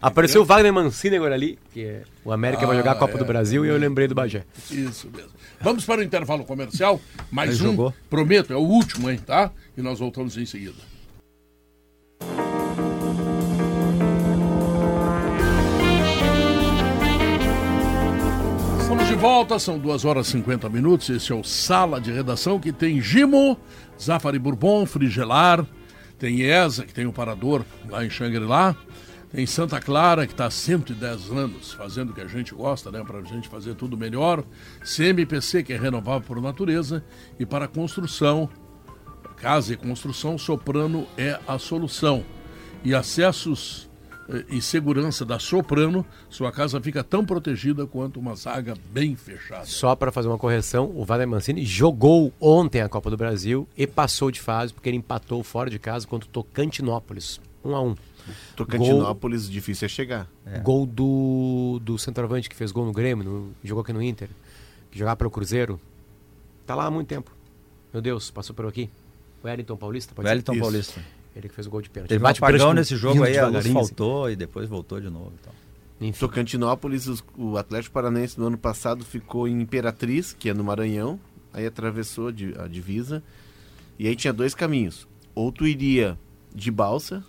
[0.02, 3.16] Apareceu o Wagner Mancini agora ali, que é o América vai Ah, jogar a Copa
[3.16, 3.18] é.
[3.18, 4.46] do Brasil e eu lembrei do Bagé.
[4.72, 5.32] Isso mesmo.
[5.60, 6.98] Vamos para o intervalo comercial.
[7.30, 7.72] Mais Aí um.
[7.72, 7.94] jogou.
[8.10, 9.52] Prometo, é o último, hein, tá?
[9.78, 10.76] E nós voltamos em seguida.
[19.06, 21.12] Estamos de volta, são 2 horas e 50 minutos.
[21.12, 23.56] Esse é o Sala de Redação que tem Gimo,
[24.02, 25.64] Zafari Bourbon, Frigelar,
[26.18, 28.76] tem ESA, que tem o parador lá em Xangri-Lá,
[29.32, 33.04] tem Santa Clara, que está há 110 anos fazendo o que a gente gosta, né?
[33.06, 34.44] Para a gente fazer tudo melhor.
[34.84, 37.06] CMPC, que é renovável por natureza,
[37.40, 38.50] e para construção,
[39.38, 42.26] casa e construção, Soprano é a solução.
[42.84, 43.88] E acessos
[44.50, 49.66] e segurança da Soprano, sua casa fica tão protegida quanto uma zaga bem fechada.
[49.66, 53.86] Só para fazer uma correção, o Wagner Mancini jogou ontem a Copa do Brasil e
[53.86, 57.40] passou de fase porque ele empatou fora de casa contra o Tocantinópolis.
[57.64, 57.96] 1 a 1
[58.56, 60.28] Tocantinópolis, difícil é chegar.
[60.64, 64.30] Gol do, do centroavante que fez gol no Grêmio, no- jogou aqui no Inter.
[64.90, 65.80] que jogava pelo Cruzeiro.
[66.66, 67.32] Tá lá há muito tempo.
[67.94, 68.90] Meu Deus, passou por aqui.
[69.44, 70.32] O Wellington Paulista, pode ser?
[70.32, 70.62] Wellington Isso.
[70.62, 71.02] Paulista.
[71.36, 72.10] Ele que fez o gol de pênalti.
[72.10, 73.74] Teve Ele um bate pênalti apagão com- nesse jogo aí, a luz assim.
[73.74, 75.34] faltou e depois voltou de novo.
[75.42, 75.54] Então.
[76.00, 76.20] Enfim.
[76.20, 81.20] Tocantinópolis, os- o Atlético Paranaense no ano passado ficou em Imperatriz, que é no Maranhão,
[81.54, 83.22] aí atravessou a di- a divisa,
[84.00, 85.08] e aí tinha dois caminhos.
[85.34, 86.18] Ou tu iria
[86.54, 87.24] de balsa,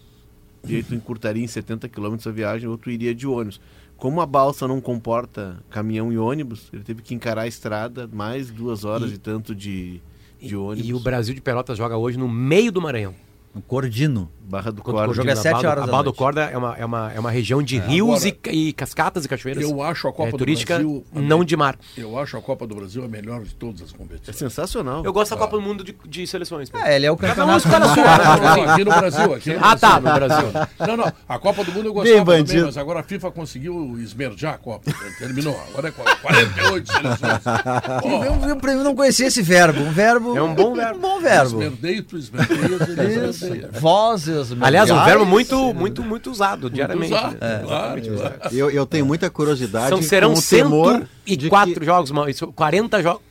[0.69, 3.61] e aí tu encurtaria em 70 quilômetros a viagem, ou tu iria de ônibus.
[3.97, 8.51] Como a balsa não comporta caminhão e ônibus, ele teve que encarar a estrada mais
[8.51, 10.01] duas horas e, tanto de,
[10.41, 10.89] de ônibus.
[10.89, 13.15] E o Brasil de Pelotas joga hoje no meio do Maranhão.
[13.57, 14.31] Um Cordino.
[14.49, 15.11] Barra do Quando Corda.
[15.11, 16.12] o jogo é na sete Barra do- horas A da Barra do.
[16.12, 19.28] Corda é uma, é uma, é uma região de rios agora, e, e cascatas e
[19.28, 19.61] cachoeiras.
[19.65, 21.05] Eu acho a Copa é, do turística, Brasil.
[21.12, 21.77] não de mar.
[21.97, 24.37] Eu acho a Copa do Brasil a melhor de todas as É competições.
[24.37, 25.05] sensacional.
[25.05, 26.70] Eu gosto da Copa do Mundo de, de seleções.
[26.70, 26.87] Pedro.
[26.87, 27.99] É, ele é o Cada um campeonato.
[27.99, 29.35] escolhe aqui no Brasil.
[29.35, 29.78] Aqui no Ah, Brasil.
[29.81, 30.53] tá, no Brasil.
[30.87, 31.12] Não, não.
[31.28, 32.66] A Copa do Mundo eu Bem gostava também, bandido.
[32.66, 34.93] mas agora a FIFA conseguiu esmerdear a Copa.
[35.19, 35.61] Terminou.
[35.70, 37.43] Agora é 48 seleções.
[38.01, 39.81] Pô, Eu, eu, eu não conhecia esse verbo.
[39.81, 40.37] Um verbo.
[40.37, 40.99] É um bom verbo.
[40.99, 41.61] Um bom verbo.
[41.62, 43.55] esmerdeio, tu esmerdeia, ele Isso.
[43.56, 43.81] esmerdeia.
[43.81, 44.52] Vozes.
[44.60, 47.12] Aliás, é um verbo muito, muito, muito usado diariamente.
[47.12, 47.62] usado, né?
[47.64, 48.55] claro, Exatamente, claro.
[48.56, 52.28] Eu, eu tenho muita curiosidade São, serão com o temor de 104 que- jogos, mano.
[52.31, 53.23] Isso, 40 jogos.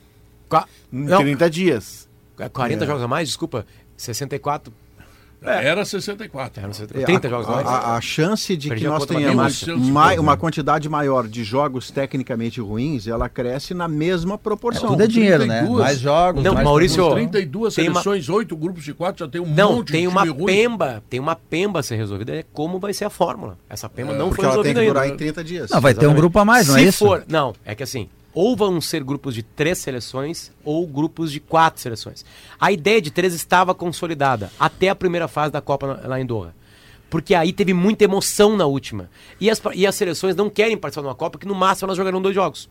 [0.49, 2.07] Qua- Em Não, 30 dias.
[2.51, 3.65] 40 jogos a mais, desculpa.
[3.97, 4.73] 64.
[5.51, 6.61] Era 64.
[6.63, 7.67] Eram É, 30 a, jogos a mais.
[7.67, 10.41] a, a chance de Perdi que nós tenhamos tem uns mai- cento e uma pouco,
[10.41, 14.89] quantidade maior de jogos tecnicamente ruins, ela cresce na mesma proporção.
[14.89, 15.59] Tudo é dinheiro, né?
[15.59, 15.79] 32.
[15.83, 16.43] Mais jogos.
[16.43, 17.29] Não, mais Maurício, Nos produção.
[17.31, 20.07] 32 Tem uma- seleções, 8 grupos de 4, já tem um Não, monte tem de
[20.07, 20.45] uma time ruim.
[20.45, 23.57] pemba, tem uma pemba a ser resolvida, é como vai ser a fórmula.
[23.69, 25.13] Essa pemba não Porque foi ela tem resolvida que durar ainda.
[25.15, 25.69] em 30 dias.
[25.69, 26.21] Não, vai ter um Exatamente.
[26.21, 26.97] grupo a mais, não Se é isso?
[27.05, 31.39] for, não, é que assim, ou vão ser grupos de três seleções ou grupos de
[31.39, 32.23] quatro seleções.
[32.59, 36.53] A ideia de três estava consolidada até a primeira fase da Copa lá em Doha.
[37.09, 39.09] Porque aí teve muita emoção na última.
[39.39, 41.97] E as, e as seleções não querem participar de uma Copa que no máximo elas
[41.97, 42.69] jogarão dois jogos.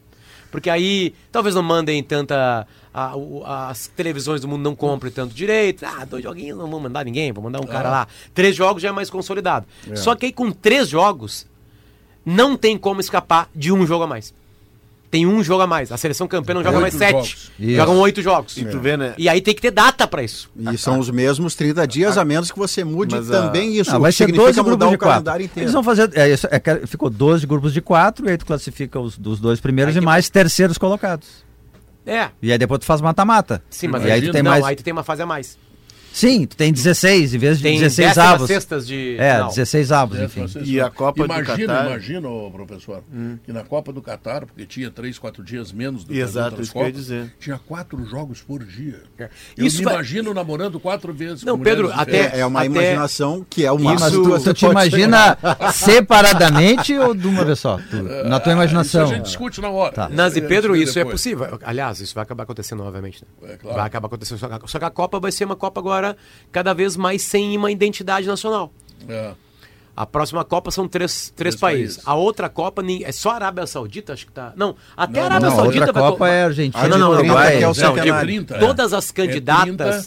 [0.51, 2.66] Porque aí talvez não mandem tanta.
[2.93, 5.85] a- o- as televisões do mundo não comprem tanto direito.
[5.85, 8.09] Ah, dois joguinhos não vão mandar ninguém, vou mandar um cara lá.
[8.32, 9.66] Três jogos já é mais consolidado.
[9.97, 11.45] Só que aí com três jogos,
[12.24, 14.32] não tem como escapar de um jogo a mais.
[15.15, 15.93] Tem um jogo a mais.
[15.93, 17.53] A seleção campeã não joga Oito mais sete.
[17.57, 18.57] Jogam oito jogos.
[18.57, 19.15] E tu vê, né?
[19.16, 20.51] E aí tem que ter data pra isso.
[20.73, 23.93] E são os mesmos 30 dias, a menos que você mude Mas a- também isso.
[23.93, 25.43] Não, o vai ser significa 12 mudar grupos de quatro.
[25.61, 26.11] Eles vão fazer.
[26.19, 29.61] É, isso, é ficou 12 grupos de quatro, e aí tu classifica os dos dois
[29.61, 31.28] primeiros Aí e mais terceiros colocados.
[32.05, 32.31] É.
[32.43, 33.62] E aí depois tu faz mata-mata.
[33.70, 34.65] Sim, mas e aí tu tem não, mais.
[34.65, 35.57] aí tu tem uma fase a mais.
[36.15, 38.47] Sim, tu tem 16 em vez de Tem 16 décimas avos.
[38.47, 39.16] sextas de.
[39.19, 39.49] É, final.
[39.49, 40.47] 16 avos, É, enfim.
[40.62, 41.86] E a Copa do imagina, Catar?
[41.91, 43.03] Imagina, professor,
[43.45, 46.70] que na Copa do Catar, porque tinha três, quatro dias menos do que Exato, isso
[46.70, 47.35] que eu ia Copas, dizer.
[47.41, 49.03] tinha quatro jogos por dia.
[49.19, 49.28] É.
[49.57, 52.39] Eu Isso me vai- imagino namorando quatro vezes Não, Pedro, até-.
[52.39, 55.36] É uma Até- imaginação que é o Mas máximo tu, tu te imagina
[55.73, 57.78] separadamente ou de uma vez só?
[57.91, 59.05] Tu- na tua imaginação.
[59.05, 59.93] Isso a gente discute na hora.
[59.93, 60.09] Tá.
[60.09, 61.15] Nas e É, Pedro, isso é depois.
[61.20, 61.59] possível.
[61.65, 63.24] Aliás, isso vai acabar acontecendo novamente.
[63.43, 63.55] Né?
[63.55, 63.77] É, claro.
[63.78, 64.39] Vai acabar acontecendo.
[64.66, 66.03] Só que a Copa vai ser uma Copa agora
[66.52, 68.72] cada vez mais sem uma identidade nacional.
[69.09, 69.32] É.
[69.97, 71.97] A próxima Copa são três, três, Três países.
[71.97, 72.09] países.
[72.09, 74.52] A outra Copa nem- é só a Arábia Saudita, acho que tá.
[74.56, 76.89] Não, até a Não, Arábia Não, a Saudita outra vai Copa to- é Argentina Ah,
[76.89, 77.55] não, não, não, Uruguai.
[77.55, 78.26] é o Não, centenário.
[78.26, 78.59] 30, é.
[78.59, 79.64] Todas as É candidatas.
[79.64, 80.06] 30, é, de-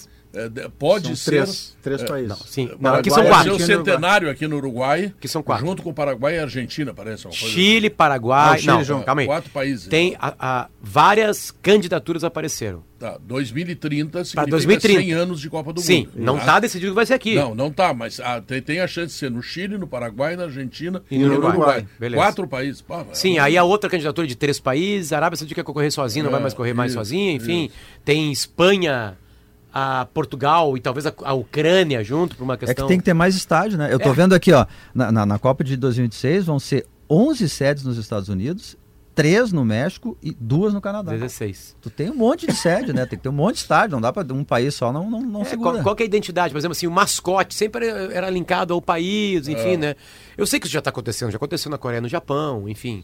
[0.78, 1.32] pode São ser.
[1.32, 2.30] três, três é, países.
[2.30, 2.70] Não, sim.
[2.80, 3.56] Não, aqui são vai quatro.
[3.56, 5.14] o centenário aqui no Uruguai.
[5.20, 5.66] Que são quatro.
[5.66, 7.26] Junto com o Paraguai e a Argentina, parece.
[7.28, 8.56] uma coisa Chile, Ah, Paraguai.
[8.58, 9.06] o Chile não, junto.
[9.06, 9.28] calma aí.
[9.28, 9.88] Quatro países.
[9.88, 12.80] Tem a- a- várias candidaturas apareceram.
[12.80, 12.88] assim.
[13.00, 15.00] Tá, 2030 significa Pra 2030.
[15.02, 16.12] 100 anos de Copa do Sim, Mundo.
[16.16, 16.46] não tá?
[16.46, 17.36] tá decidido que vai ser aqui.
[17.36, 20.36] Não, não tá, mas ah, tem, tem a chance de ser no Chile, no Paraguai,
[20.36, 21.86] na Argentina E no Uruguai.
[22.00, 22.24] Beleza.
[22.24, 22.82] Quatro países.
[22.82, 26.24] Pá, Sim, aí a outra candidatura de três países, a Arábia Saudita quer correr sozinha,
[26.24, 27.70] não É, vai mais correr mais isso, sozinha, enfim.
[28.04, 29.16] Tem Espanha,
[29.74, 32.88] a Portugal e talvez a, a Ucrânia junto por uma É que questão.
[32.88, 33.94] tem que ter mais estádio, né?
[33.94, 34.14] Eu tô É.
[34.14, 38.28] vendo aqui, ó, na, na, na Copa de 2026 vão ser 11 sedes nos Estados
[38.30, 38.76] Unidos,
[39.16, 41.12] 3 no México e duas no Canadá.
[41.12, 41.76] 16.
[41.82, 43.06] Tu tem um monte de sede, né?
[43.06, 45.22] Tem que ter um monte de estádio, não dá pra um país só não, não,
[45.22, 45.72] não É, segura.
[45.72, 46.54] qual, qual que é a identidade?
[46.54, 49.96] Por exemplo, assim, o mascote sempre era era linkado ao país, enfim, né?
[50.38, 53.04] Eu sei que isso já está acontecendo, já aconteceu na Coreia, no Japão, enfim.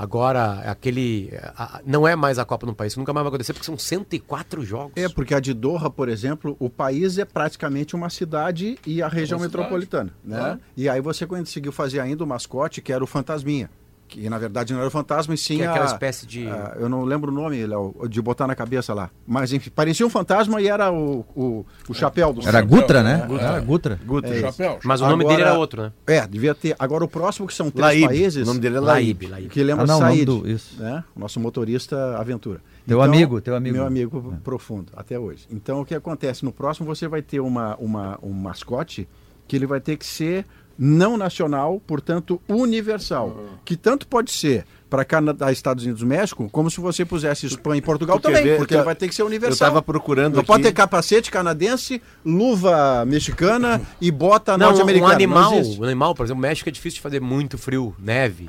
[0.00, 1.28] Agora, aquele.
[1.56, 3.76] a- não é mais a Copa no país, isso nunca mais vai acontecer, porque são
[3.76, 4.92] 104 jogos.
[4.94, 9.08] É, porque a de Doha, por exemplo, o país é praticamente uma cidade e a
[9.08, 10.12] região metropolitana.
[10.22, 10.60] Né?
[10.76, 13.68] E aí você conseguiu fazer ainda o mascote, que era o Fantasminha.
[14.08, 16.48] Que na verdade não era o fantasma, e sim Que é a- aquela espécie de-
[16.48, 19.10] a- eu não lembro o nome, Léo, de botar na cabeça lá.
[19.26, 23.26] Mas enfim, parecia um fantasma e era o, o, o chapéu do Era Gutra, né?
[23.28, 23.46] Gutra.
[23.46, 23.98] Era Gutra.
[24.24, 24.78] É, Chapéu.
[24.82, 25.92] Mas o nome Agora- dele era outro, né?
[26.06, 26.74] É, devia ter.
[26.78, 28.06] Agora o próximo, que são três Laíbe.
[28.06, 28.42] países.
[28.42, 29.26] O nome dele é Laíbe.
[29.26, 29.48] Laíbe.
[29.50, 30.82] Que lembra Ah, não, Said, do- isso.
[30.82, 31.04] né?
[31.14, 32.60] O nosso motorista aventura.
[32.86, 33.76] Teu amigo, teu amigo.
[33.76, 35.46] Meu amigo profundo, até hoje.
[35.50, 36.42] Então, o que acontece?
[36.44, 39.06] No próximo você vai ter uma, uma, um mascote
[39.46, 40.46] que ele vai ter que ser
[40.78, 46.80] não nacional, portanto universal, que tanto pode ser para Canadá, Estados Unidos, México, como se
[46.80, 48.56] você pusesse Espanha e Portugal também, ver?
[48.56, 49.68] porque Eu vai ter que ser Eu universal.
[49.68, 50.46] tava procurando Não aqui.
[50.46, 55.12] pode ter capacete canadense, luva mexicana e bota Não, um norte-americana.
[55.12, 58.48] animal, um animal, por exemplo, o México é difícil de fazer muito frio, neve.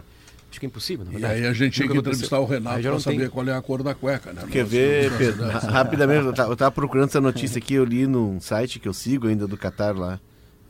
[0.49, 1.33] Acho que é impossível, na E verdade.
[1.41, 2.11] aí a gente tinha que aconteceu.
[2.25, 3.13] entrevistar o Renato para não tem.
[3.13, 4.41] saber qual é a cor da cueca, né?
[4.49, 5.45] Quer ver, Pedro?
[5.67, 8.93] Rapidamente, eu ta- eu tava procurando essa notícia aqui, eu li num site que eu
[8.93, 10.19] sigo ainda do Qatar lá.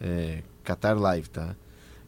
[0.02, 0.40] É,
[0.70, 1.56] Qatar Live, tá?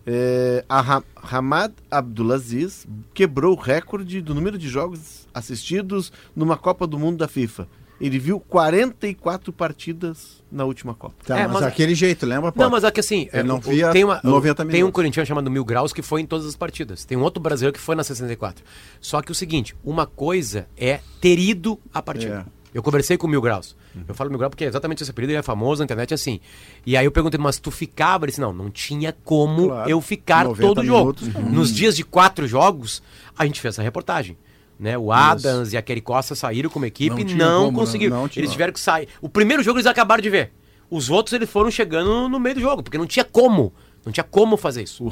[0.06, 1.02] É, a
[1.32, 7.28] Hamad Abdulaziz quebrou o recorde do número de jogos assistidos numa Copa do Mundo da
[7.28, 7.68] FIFA.
[8.00, 11.14] Ele viu 44 partidas na última Copa.
[11.24, 12.72] Tá, É, mas, mas- daquele jeito, lembra, Não, Paulo?
[12.72, 15.64] mas é que assim, Ele não via tem, uma, 90 tem um corintiano chamado Mil
[15.64, 17.06] Graus que foi em todas as partidas.
[17.06, 18.64] Tem um outro brasileiro que foi na 64.
[19.00, 22.48] Só que o seguinte, uma coisa é ter ido à partida.
[22.48, 22.61] É.
[22.74, 23.76] Eu conversei com o Mil Graus.
[24.08, 26.40] Eu falo Mil Graus porque é exatamente esse apelido, ele é famoso na internet assim.
[26.86, 28.24] E aí eu perguntei, mas tu ficava?
[28.26, 29.90] Ele disse, não, não tinha como Claro.
[29.90, 31.00] eu ficar 90 todo o jogo.
[31.00, 31.28] minutos.
[31.36, 31.50] Uhum.
[31.52, 33.04] Nos dias de quatro jogos,
[33.38, 34.38] a gente fez essa reportagem.
[34.80, 34.98] Né?
[34.98, 38.18] O Adams e a Kelly Costa saíram como equipe Não e não como, conseguiram.
[38.22, 38.42] Não tinha.
[38.42, 39.08] eles tiveram que sair.
[39.22, 40.52] O primeiro jogo eles acabaram de ver.
[40.90, 43.72] Os outros eles foram chegando no meio do jogo, porque não tinha como.
[44.06, 45.04] Não tinha como fazer isso.
[45.06, 45.12] O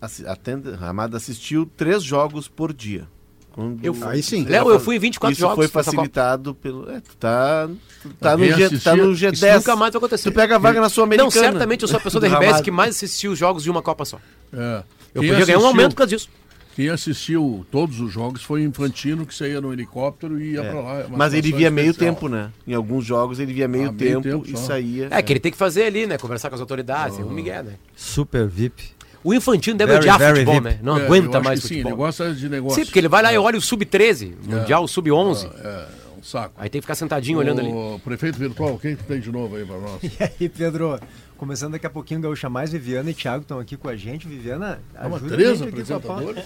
[0.00, 3.06] assi- atende, Hamad assistiu três jogos por dia.
[3.52, 4.44] Quando- Eu- Aí sim.
[4.44, 6.90] Léo, eu fui em 24 Isso jogos foi facilitado pelo.
[6.90, 7.68] É, tu tá,
[8.02, 9.32] tu tá, no G, tá no G10.
[9.34, 10.30] Isso nunca mais vai acontecer.
[10.30, 11.24] Tu pega a vaga na Sul-Americana.
[11.26, 13.82] Não, certamente eu sou a pessoa da RBS que mais assistiu os jogos de uma
[13.82, 14.18] Copa só.
[14.52, 14.82] É.
[15.14, 16.28] Eu Quem podia ganhar um aumento por causa disso.
[16.74, 20.80] Quem assistiu todos os jogos foi o Infantino, que saía no helicóptero e ia pra
[20.80, 20.98] lá.
[21.00, 22.14] É Mas ele via meio especial.
[22.14, 22.50] tempo, né?
[22.66, 24.68] Em alguns jogos ele via meio, Ah, meio tempo, tempo e só.
[24.68, 25.08] saía.
[25.10, 26.16] É, que ele tem que fazer ali, né?
[26.16, 27.72] Conversar com as autoridades, tem um Miguel, né?
[27.94, 28.84] Super VIP.
[29.24, 30.78] O Infantino deve Very, odiar very futebol, né?
[30.82, 31.92] Não É, aguenta mais que Sim, futebol.
[31.92, 32.76] ele gosta de negócio.
[32.78, 35.48] Sim, porque ele vai lá e olha o Sub-13, Mundial, Sub-11.
[35.62, 35.86] É, é
[36.18, 36.54] um saco.
[36.58, 37.68] Aí tem que ficar sentadinho olhando ali.
[37.70, 40.00] O prefeito virtual, quem que tem de novo aí pra nós?
[40.02, 40.12] E
[40.44, 40.98] aí, Pedro,
[41.36, 44.26] começando daqui a pouquinho, Gaúcha Mais, Viviana e Thiago estão aqui com a gente.
[44.26, 46.44] Viviana, Uma ajuda a três apresentadores?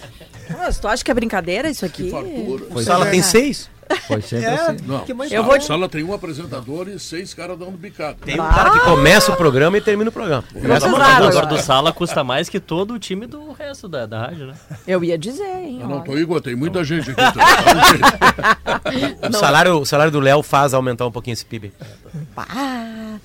[0.57, 2.03] Mas tu acha que é brincadeira isso aqui?
[2.05, 2.63] Que fartura.
[2.75, 3.69] O Sala tem seis?
[4.07, 4.77] Foi sempre É, assim.
[4.85, 8.17] Não, Eu sala, vou- sala tem um apresentador e seis caras dando bicada.
[8.23, 10.43] Tem um cara que começa o programa e termina o programa.
[10.53, 10.89] Começa o acham?
[10.91, 11.15] programa.
[11.17, 11.45] agora agora.
[11.47, 14.53] do Sala custa mais que todo o time do resto da, da rádio, né?
[14.87, 15.79] Eu ia dizer, hein?
[15.83, 17.15] Ah, não, tô Igor, tem muita gente aqui.
[17.21, 18.81] Tá?
[19.29, 21.71] O salário, o salário do Léo faz aumentar um pouquinho esse PIB.
[22.35, 22.47] Pá.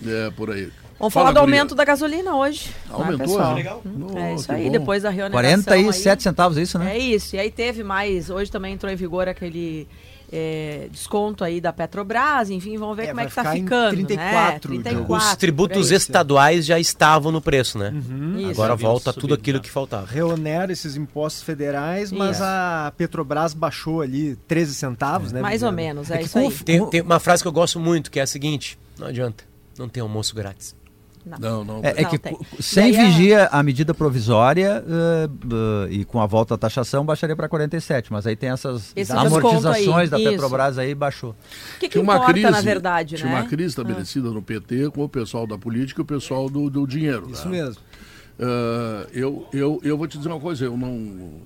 [0.07, 0.71] é, por aí.
[0.99, 1.57] Vamos Fala, falar do guria.
[1.61, 2.69] aumento da gasolina hoje.
[2.69, 3.53] né, Aumentou, pessoal?
[3.53, 3.55] é?
[3.55, 3.83] Legal.
[4.17, 4.71] É isso aí, bom.
[4.73, 6.23] depois da reoneração 47 aí.
[6.23, 6.95] centavos, é isso, né?
[6.95, 9.89] É isso, e aí teve mais, hoje também entrou em vigor aquele
[10.33, 13.91] é, desconto aí da Petrobras, enfim, vamos ver É, como é que tá em ficando,
[14.07, 14.77] 34 né?
[14.79, 17.93] de 34, Os tributos estaduais já estavam no preço, né?
[18.39, 18.51] Isso.
[18.51, 19.65] Agora volta tudo aquilo tá.
[19.65, 20.07] que faltava.
[20.07, 22.45] Reonera esses impostos federais, mas Isso.
[22.45, 25.43] a Petrobras baixou ali 13 centavos, né?
[25.43, 26.51] Mais ou menos, é, que isso aí.
[26.51, 29.45] Tem, tem uma frase que eu gosto muito, que é a seguinte: não adianta,
[29.79, 30.75] não tem almoço grátis.
[31.25, 31.81] Não, não.
[31.83, 32.37] É, é Não, que tem.
[32.59, 35.29] sem Daí vigia a medida provisória eh,
[35.89, 39.13] eh, e com a volta à taxação baixaria para 47, mas aí tem essas Esse
[39.13, 40.31] amortizações da isso.
[40.31, 41.31] Petrobras aí baixou.
[41.31, 41.35] O
[41.79, 43.41] que, que Tinha uma importa, crise, na verdade, tinha né?
[43.41, 46.87] uma crise estabelecida no PT com o pessoal da política e o pessoal do, do
[46.87, 47.31] dinheiro.
[47.31, 47.63] Isso né?
[47.63, 47.81] mesmo.
[48.41, 51.41] Ah, eu, eu, eu vou te dizer uma coisa, eu não.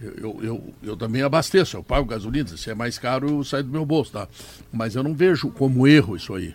[0.00, 3.70] Eu, eu, eu, eu também abasteço, eu pago gasolina, se é mais caro, sai do
[3.70, 4.28] meu bolso, tá?
[4.72, 6.54] Mas eu não vejo como erro isso aí.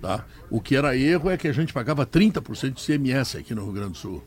[0.00, 0.24] Tá?
[0.50, 3.72] O que era erro é que a gente pagava 30% de CMS aqui no Rio
[3.72, 4.22] Grande do Sul.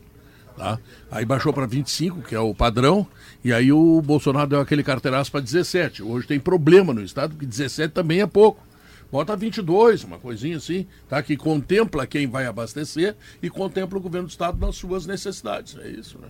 [0.56, 0.78] Tá?
[1.10, 3.06] Aí baixou para 25, que é o padrão,
[3.44, 6.02] e aí o Bolsonaro deu aquele carteiraço para 17.
[6.02, 8.66] Hoje tem problema no estado, porque 17 também é pouco.
[9.10, 11.22] Bota 22, uma coisinha assim, tá?
[11.22, 15.76] Que contempla quem vai abastecer e contempla o governo do estado nas suas necessidades.
[15.78, 16.28] É isso, né?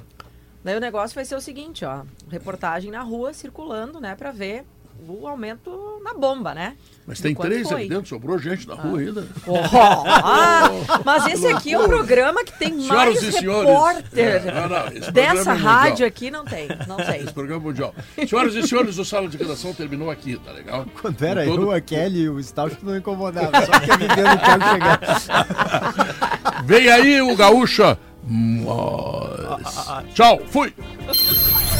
[0.62, 4.64] Daí o negócio vai ser o seguinte, ó, reportagem na rua circulando, né, pra ver
[5.06, 6.76] o aumento na bomba, né?
[7.06, 7.80] Mas tem três foi.
[7.80, 9.26] ali dentro, sobrou gente na rua ainda.
[9.46, 10.70] Oh, ah,
[11.04, 15.52] mas esse aqui é um programa que tem Senhoras mais repórter É, não, não, dessa
[15.52, 17.22] é rádio aqui, não tem, não tem.
[17.22, 17.94] Esse programa mundial.
[18.28, 20.84] Senhoras e senhores, o Sala de Redação terminou aqui, tá legal?
[21.00, 23.64] Quando era todo- eu, a Kelly e o Stout não incomodava.
[23.64, 25.00] Só que a Viviana e o Thiago chegar.
[26.64, 27.98] Vem aí o Gaúcha.
[28.22, 30.12] Mas...
[30.14, 30.74] Tchau, fui!